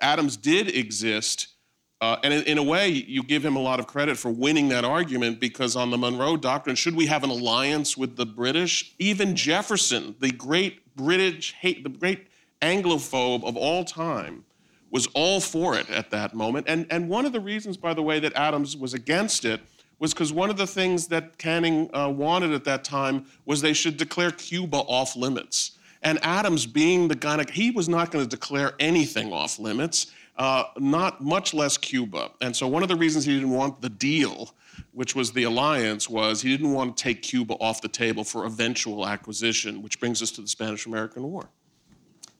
Adams 0.00 0.38
did 0.38 0.74
exist. 0.74 1.48
Uh, 2.00 2.16
and 2.22 2.32
in, 2.32 2.42
in 2.44 2.58
a 2.58 2.62
way, 2.62 2.88
you 2.88 3.22
give 3.22 3.44
him 3.44 3.56
a 3.56 3.60
lot 3.60 3.78
of 3.80 3.86
credit 3.86 4.18
for 4.18 4.30
winning 4.30 4.68
that 4.68 4.84
argument 4.84 5.40
because 5.40 5.76
on 5.76 5.90
the 5.90 5.96
Monroe 5.96 6.36
Doctrine, 6.36 6.76
should 6.76 6.94
we 6.94 7.06
have 7.06 7.24
an 7.24 7.30
alliance 7.30 7.96
with 7.96 8.16
the 8.16 8.26
British? 8.26 8.94
Even 8.98 9.34
Jefferson, 9.34 10.14
the 10.20 10.30
great 10.30 10.94
British 10.94 11.52
hate, 11.54 11.82
the 11.84 11.90
great 11.90 12.26
Anglophobe 12.60 13.44
of 13.44 13.56
all 13.56 13.82
time, 13.82 14.44
was 14.90 15.06
all 15.14 15.40
for 15.40 15.74
it 15.74 15.88
at 15.88 16.10
that 16.10 16.34
moment. 16.34 16.66
And, 16.68 16.86
and 16.90 17.08
one 17.08 17.24
of 17.24 17.32
the 17.32 17.40
reasons, 17.40 17.78
by 17.78 17.94
the 17.94 18.02
way, 18.02 18.20
that 18.20 18.34
Adams 18.34 18.76
was 18.76 18.92
against 18.92 19.46
it 19.46 19.62
was 19.98 20.12
because 20.12 20.32
one 20.32 20.50
of 20.50 20.56
the 20.56 20.66
things 20.66 21.06
that 21.08 21.38
Canning 21.38 21.90
uh, 21.94 22.08
wanted 22.08 22.52
at 22.52 22.64
that 22.64 22.84
time 22.84 23.26
was 23.44 23.60
they 23.60 23.72
should 23.72 23.96
declare 23.96 24.30
Cuba 24.30 24.76
off 24.76 25.16
limits. 25.16 25.72
And 26.02 26.18
Adams, 26.22 26.66
being 26.66 27.08
the 27.08 27.14
guy, 27.14 27.44
he 27.50 27.70
was 27.70 27.88
not 27.88 28.10
going 28.10 28.24
to 28.24 28.28
declare 28.28 28.74
anything 28.78 29.32
off 29.32 29.58
limits, 29.58 30.12
uh, 30.36 30.64
not 30.78 31.22
much 31.22 31.54
less 31.54 31.78
Cuba. 31.78 32.30
And 32.40 32.54
so 32.54 32.68
one 32.68 32.82
of 32.82 32.88
the 32.88 32.96
reasons 32.96 33.24
he 33.24 33.34
didn't 33.34 33.50
want 33.50 33.80
the 33.80 33.88
deal, 33.88 34.54
which 34.92 35.14
was 35.14 35.32
the 35.32 35.44
alliance, 35.44 36.08
was 36.08 36.42
he 36.42 36.50
didn't 36.50 36.72
want 36.72 36.96
to 36.96 37.02
take 37.02 37.22
Cuba 37.22 37.54
off 37.54 37.80
the 37.80 37.88
table 37.88 38.22
for 38.22 38.44
eventual 38.44 39.06
acquisition, 39.06 39.82
which 39.82 39.98
brings 39.98 40.20
us 40.22 40.30
to 40.32 40.42
the 40.42 40.48
Spanish-American 40.48 41.22
War. 41.22 41.48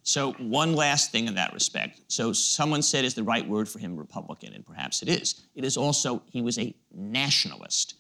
So 0.07 0.33
one 0.35 0.75
last 0.75 1.11
thing 1.11 1.27
in 1.27 1.35
that 1.35 1.53
respect. 1.53 2.01
So 2.07 2.33
someone 2.33 2.81
said 2.81 3.05
is 3.05 3.15
the 3.15 3.25
right 3.25 3.47
word 3.47 3.69
for 3.69 3.81
him 3.81 3.97
Republican, 3.97 4.53
and 4.55 4.65
perhaps 4.65 5.03
it 5.03 5.09
is. 5.09 5.47
It 5.57 5.65
is 5.65 5.77
also 5.77 6.23
he 6.31 6.43
was 6.43 6.59
a 6.59 6.75
nationalist, 6.95 7.95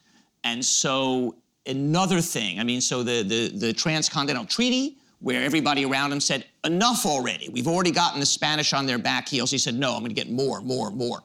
and 0.44 0.64
so 0.64 1.34
another 1.66 2.20
thing. 2.20 2.60
I 2.60 2.64
mean, 2.64 2.80
so 2.80 3.02
the 3.02 3.22
the, 3.22 3.48
the 3.48 3.72
transcontinental 3.72 4.46
treaty. 4.46 4.98
Where 5.20 5.42
everybody 5.42 5.86
around 5.86 6.12
him 6.12 6.20
said, 6.20 6.44
enough 6.62 7.06
already. 7.06 7.48
We've 7.48 7.66
already 7.66 7.90
gotten 7.90 8.20
the 8.20 8.26
Spanish 8.26 8.74
on 8.74 8.84
their 8.84 8.98
back 8.98 9.26
heels. 9.26 9.50
He 9.50 9.56
said, 9.56 9.74
no, 9.74 9.94
I'm 9.94 10.00
going 10.00 10.10
to 10.10 10.14
get 10.14 10.30
more, 10.30 10.60
more, 10.60 10.90
more. 10.90 11.20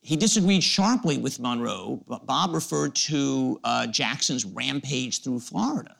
He 0.00 0.16
disagreed 0.16 0.64
sharply 0.64 1.18
with 1.18 1.38
Monroe. 1.38 2.02
Bob 2.24 2.54
referred 2.54 2.94
to 2.94 3.60
uh, 3.62 3.88
Jackson's 3.88 4.46
rampage 4.46 5.22
through 5.22 5.40
Florida. 5.40 5.96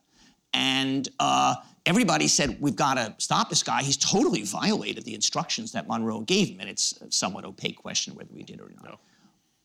And 0.55 1.07
uh, 1.20 1.57
everybody 1.87 2.29
said, 2.29 2.57
we've 2.61 2.76
got 2.76 2.95
to 2.95 3.14
stop 3.18 3.49
this 3.49 3.62
guy. 3.62 3.83
He's 3.83 3.97
totally 3.97 4.43
violated 4.43 5.05
the 5.05 5.14
instructions 5.14 5.72
that 5.72 5.89
Monroe 5.89 6.20
gave 6.20 6.49
him. 6.49 6.61
And 6.61 6.68
it's 6.68 6.93
a 7.01 7.11
somewhat 7.11 7.45
opaque 7.45 7.76
question 7.76 8.14
whether 8.14 8.31
we 8.33 8.43
did 8.43 8.61
or 8.61 8.70
not. 8.83 9.01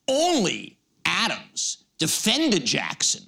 Only 0.07 0.77
Adams 1.05 1.85
defended 1.97 2.65
Jackson 2.65 3.23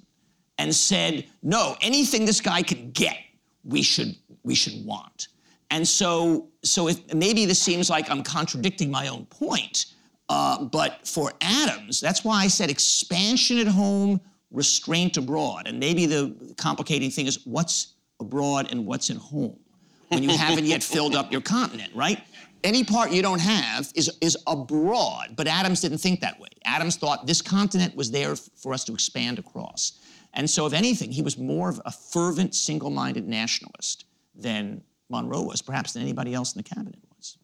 and 0.58 0.74
said, 0.74 1.26
no, 1.42 1.76
anything 1.80 2.24
this 2.24 2.40
guy 2.40 2.62
can 2.62 2.90
get, 2.90 3.18
we 3.64 3.82
should, 3.82 4.16
we 4.42 4.54
should 4.54 4.84
want. 4.84 5.28
And 5.70 5.86
so, 5.86 6.48
so 6.62 6.88
if, 6.88 7.12
maybe 7.14 7.44
this 7.44 7.60
seems 7.60 7.90
like 7.90 8.10
I'm 8.10 8.22
contradicting 8.22 8.90
my 8.90 9.08
own 9.08 9.26
point, 9.26 9.86
uh, 10.28 10.64
but 10.64 11.06
for 11.06 11.32
Adams, 11.40 12.00
that's 12.00 12.24
why 12.24 12.42
I 12.42 12.48
said 12.48 12.70
expansion 12.70 13.58
at 13.58 13.66
home, 13.66 14.20
restraint 14.50 15.16
abroad. 15.16 15.66
And 15.66 15.78
maybe 15.78 16.06
the 16.06 16.54
complicating 16.56 17.10
thing 17.10 17.26
is 17.26 17.44
what's 17.44 17.94
abroad 18.20 18.68
and 18.70 18.86
what's 18.86 19.10
at 19.10 19.16
home 19.16 19.58
when 20.08 20.22
you 20.22 20.36
haven't 20.36 20.64
yet 20.64 20.82
filled 20.82 21.14
up 21.14 21.32
your 21.32 21.40
continent, 21.40 21.92
right? 21.94 22.22
Any 22.64 22.84
part 22.84 23.12
you 23.12 23.22
don't 23.22 23.40
have 23.40 23.92
is, 23.94 24.10
is 24.20 24.36
abroad, 24.46 25.34
but 25.36 25.46
Adams 25.46 25.80
didn't 25.80 25.98
think 25.98 26.20
that 26.20 26.38
way. 26.40 26.48
Adams 26.64 26.96
thought 26.96 27.26
this 27.26 27.42
continent 27.42 27.94
was 27.94 28.10
there 28.10 28.32
f- 28.32 28.48
for 28.56 28.72
us 28.72 28.84
to 28.84 28.92
expand 28.92 29.38
across. 29.38 30.00
And 30.34 30.48
so, 30.48 30.66
if 30.66 30.72
anything, 30.72 31.12
he 31.12 31.22
was 31.22 31.38
more 31.38 31.68
of 31.68 31.80
a 31.84 31.92
fervent, 31.92 32.54
single 32.54 32.90
minded 32.90 33.28
nationalist 33.28 34.04
than 34.34 34.82
Monroe 35.08 35.42
was, 35.42 35.62
perhaps 35.62 35.92
than 35.92 36.02
anybody 36.02 36.34
else 36.34 36.54
in 36.54 36.58
the 36.58 36.68
cabinet 36.68 36.98
was. 37.16 37.38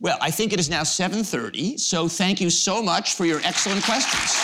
Well, 0.00 0.18
I 0.20 0.30
think 0.30 0.52
it 0.52 0.60
is 0.60 0.70
now 0.70 0.82
7:30, 0.82 1.78
so 1.78 2.08
thank 2.08 2.40
you 2.40 2.50
so 2.50 2.82
much 2.82 3.14
for 3.14 3.24
your 3.24 3.40
excellent 3.42 3.82
questions. 3.84 4.36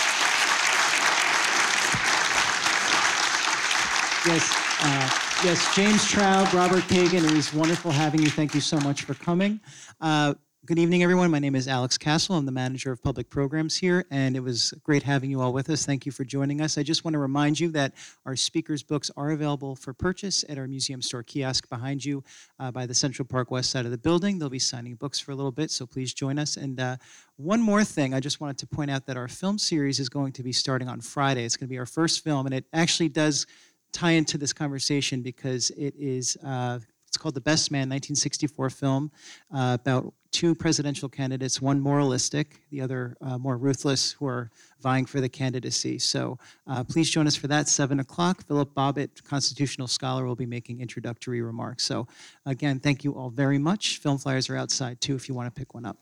Yes, 4.26 4.71
uh, 4.84 5.10
yes, 5.44 5.74
James 5.76 6.00
Traub, 6.10 6.52
Robert 6.52 6.82
Kagan, 6.84 7.24
it 7.24 7.36
was 7.36 7.54
wonderful 7.54 7.92
having 7.92 8.20
you. 8.20 8.28
Thank 8.28 8.52
you 8.52 8.60
so 8.60 8.80
much 8.80 9.02
for 9.02 9.14
coming. 9.14 9.60
Uh, 10.00 10.34
good 10.66 10.78
evening, 10.78 11.04
everyone. 11.04 11.30
My 11.30 11.38
name 11.38 11.54
is 11.54 11.68
Alex 11.68 11.96
Castle. 11.96 12.34
I'm 12.34 12.46
the 12.46 12.52
manager 12.52 12.90
of 12.90 13.00
public 13.00 13.30
programs 13.30 13.76
here, 13.76 14.04
and 14.10 14.34
it 14.34 14.40
was 14.40 14.74
great 14.82 15.04
having 15.04 15.30
you 15.30 15.40
all 15.40 15.52
with 15.52 15.70
us. 15.70 15.86
Thank 15.86 16.04
you 16.04 16.10
for 16.10 16.24
joining 16.24 16.60
us. 16.60 16.78
I 16.78 16.82
just 16.82 17.04
want 17.04 17.14
to 17.14 17.20
remind 17.20 17.60
you 17.60 17.70
that 17.70 17.92
our 18.26 18.34
speakers' 18.34 18.82
books 18.82 19.08
are 19.16 19.30
available 19.30 19.76
for 19.76 19.92
purchase 19.92 20.44
at 20.48 20.58
our 20.58 20.66
museum 20.66 21.00
store 21.00 21.22
kiosk 21.22 21.68
behind 21.68 22.04
you 22.04 22.24
uh, 22.58 22.72
by 22.72 22.84
the 22.84 22.94
Central 22.94 23.26
Park 23.26 23.52
West 23.52 23.70
side 23.70 23.84
of 23.84 23.92
the 23.92 23.98
building. 23.98 24.40
They'll 24.40 24.48
be 24.48 24.58
signing 24.58 24.96
books 24.96 25.20
for 25.20 25.30
a 25.30 25.36
little 25.36 25.52
bit, 25.52 25.70
so 25.70 25.86
please 25.86 26.12
join 26.12 26.40
us. 26.40 26.56
And 26.56 26.80
uh, 26.80 26.96
one 27.36 27.60
more 27.60 27.84
thing, 27.84 28.14
I 28.14 28.20
just 28.20 28.40
wanted 28.40 28.58
to 28.58 28.66
point 28.66 28.90
out 28.90 29.06
that 29.06 29.16
our 29.16 29.28
film 29.28 29.58
series 29.58 30.00
is 30.00 30.08
going 30.08 30.32
to 30.32 30.42
be 30.42 30.52
starting 30.52 30.88
on 30.88 31.00
Friday. 31.00 31.44
It's 31.44 31.56
going 31.56 31.68
to 31.68 31.72
be 31.72 31.78
our 31.78 31.86
first 31.86 32.24
film, 32.24 32.46
and 32.46 32.54
it 32.54 32.64
actually 32.72 33.08
does 33.08 33.46
tie 33.92 34.12
into 34.12 34.38
this 34.38 34.52
conversation 34.52 35.22
because 35.22 35.70
it 35.70 35.94
is 35.98 36.36
uh, 36.44 36.78
it's 37.06 37.18
called 37.18 37.34
the 37.34 37.42
best 37.42 37.70
man 37.70 37.90
1964 37.90 38.70
film 38.70 39.10
uh, 39.54 39.76
about 39.80 40.14
two 40.30 40.54
presidential 40.54 41.10
candidates 41.10 41.60
one 41.60 41.78
moralistic 41.78 42.62
the 42.70 42.80
other 42.80 43.16
uh, 43.20 43.36
more 43.36 43.58
ruthless 43.58 44.12
who 44.12 44.26
are 44.26 44.50
vying 44.80 45.06
for 45.06 45.20
the 45.20 45.28
candidacy. 45.28 45.98
So 45.98 46.38
uh, 46.66 46.82
please 46.82 47.08
join 47.10 47.26
us 47.26 47.36
for 47.36 47.46
that 47.46 47.68
7 47.68 48.00
o'clock. 48.00 48.44
Philip 48.48 48.74
bobbitt 48.74 49.22
constitutional 49.22 49.86
scholar 49.86 50.26
will 50.26 50.34
be 50.34 50.46
making 50.46 50.80
introductory 50.80 51.42
remarks. 51.42 51.84
So 51.84 52.08
again 52.46 52.80
thank 52.80 53.04
you 53.04 53.12
all 53.14 53.30
very 53.30 53.58
much. 53.58 53.98
Film 53.98 54.16
flyers 54.16 54.48
are 54.48 54.56
outside 54.56 55.00
too 55.00 55.14
if 55.14 55.28
you 55.28 55.34
want 55.34 55.54
to 55.54 55.58
pick 55.58 55.74
one 55.74 55.84
up. 55.84 55.98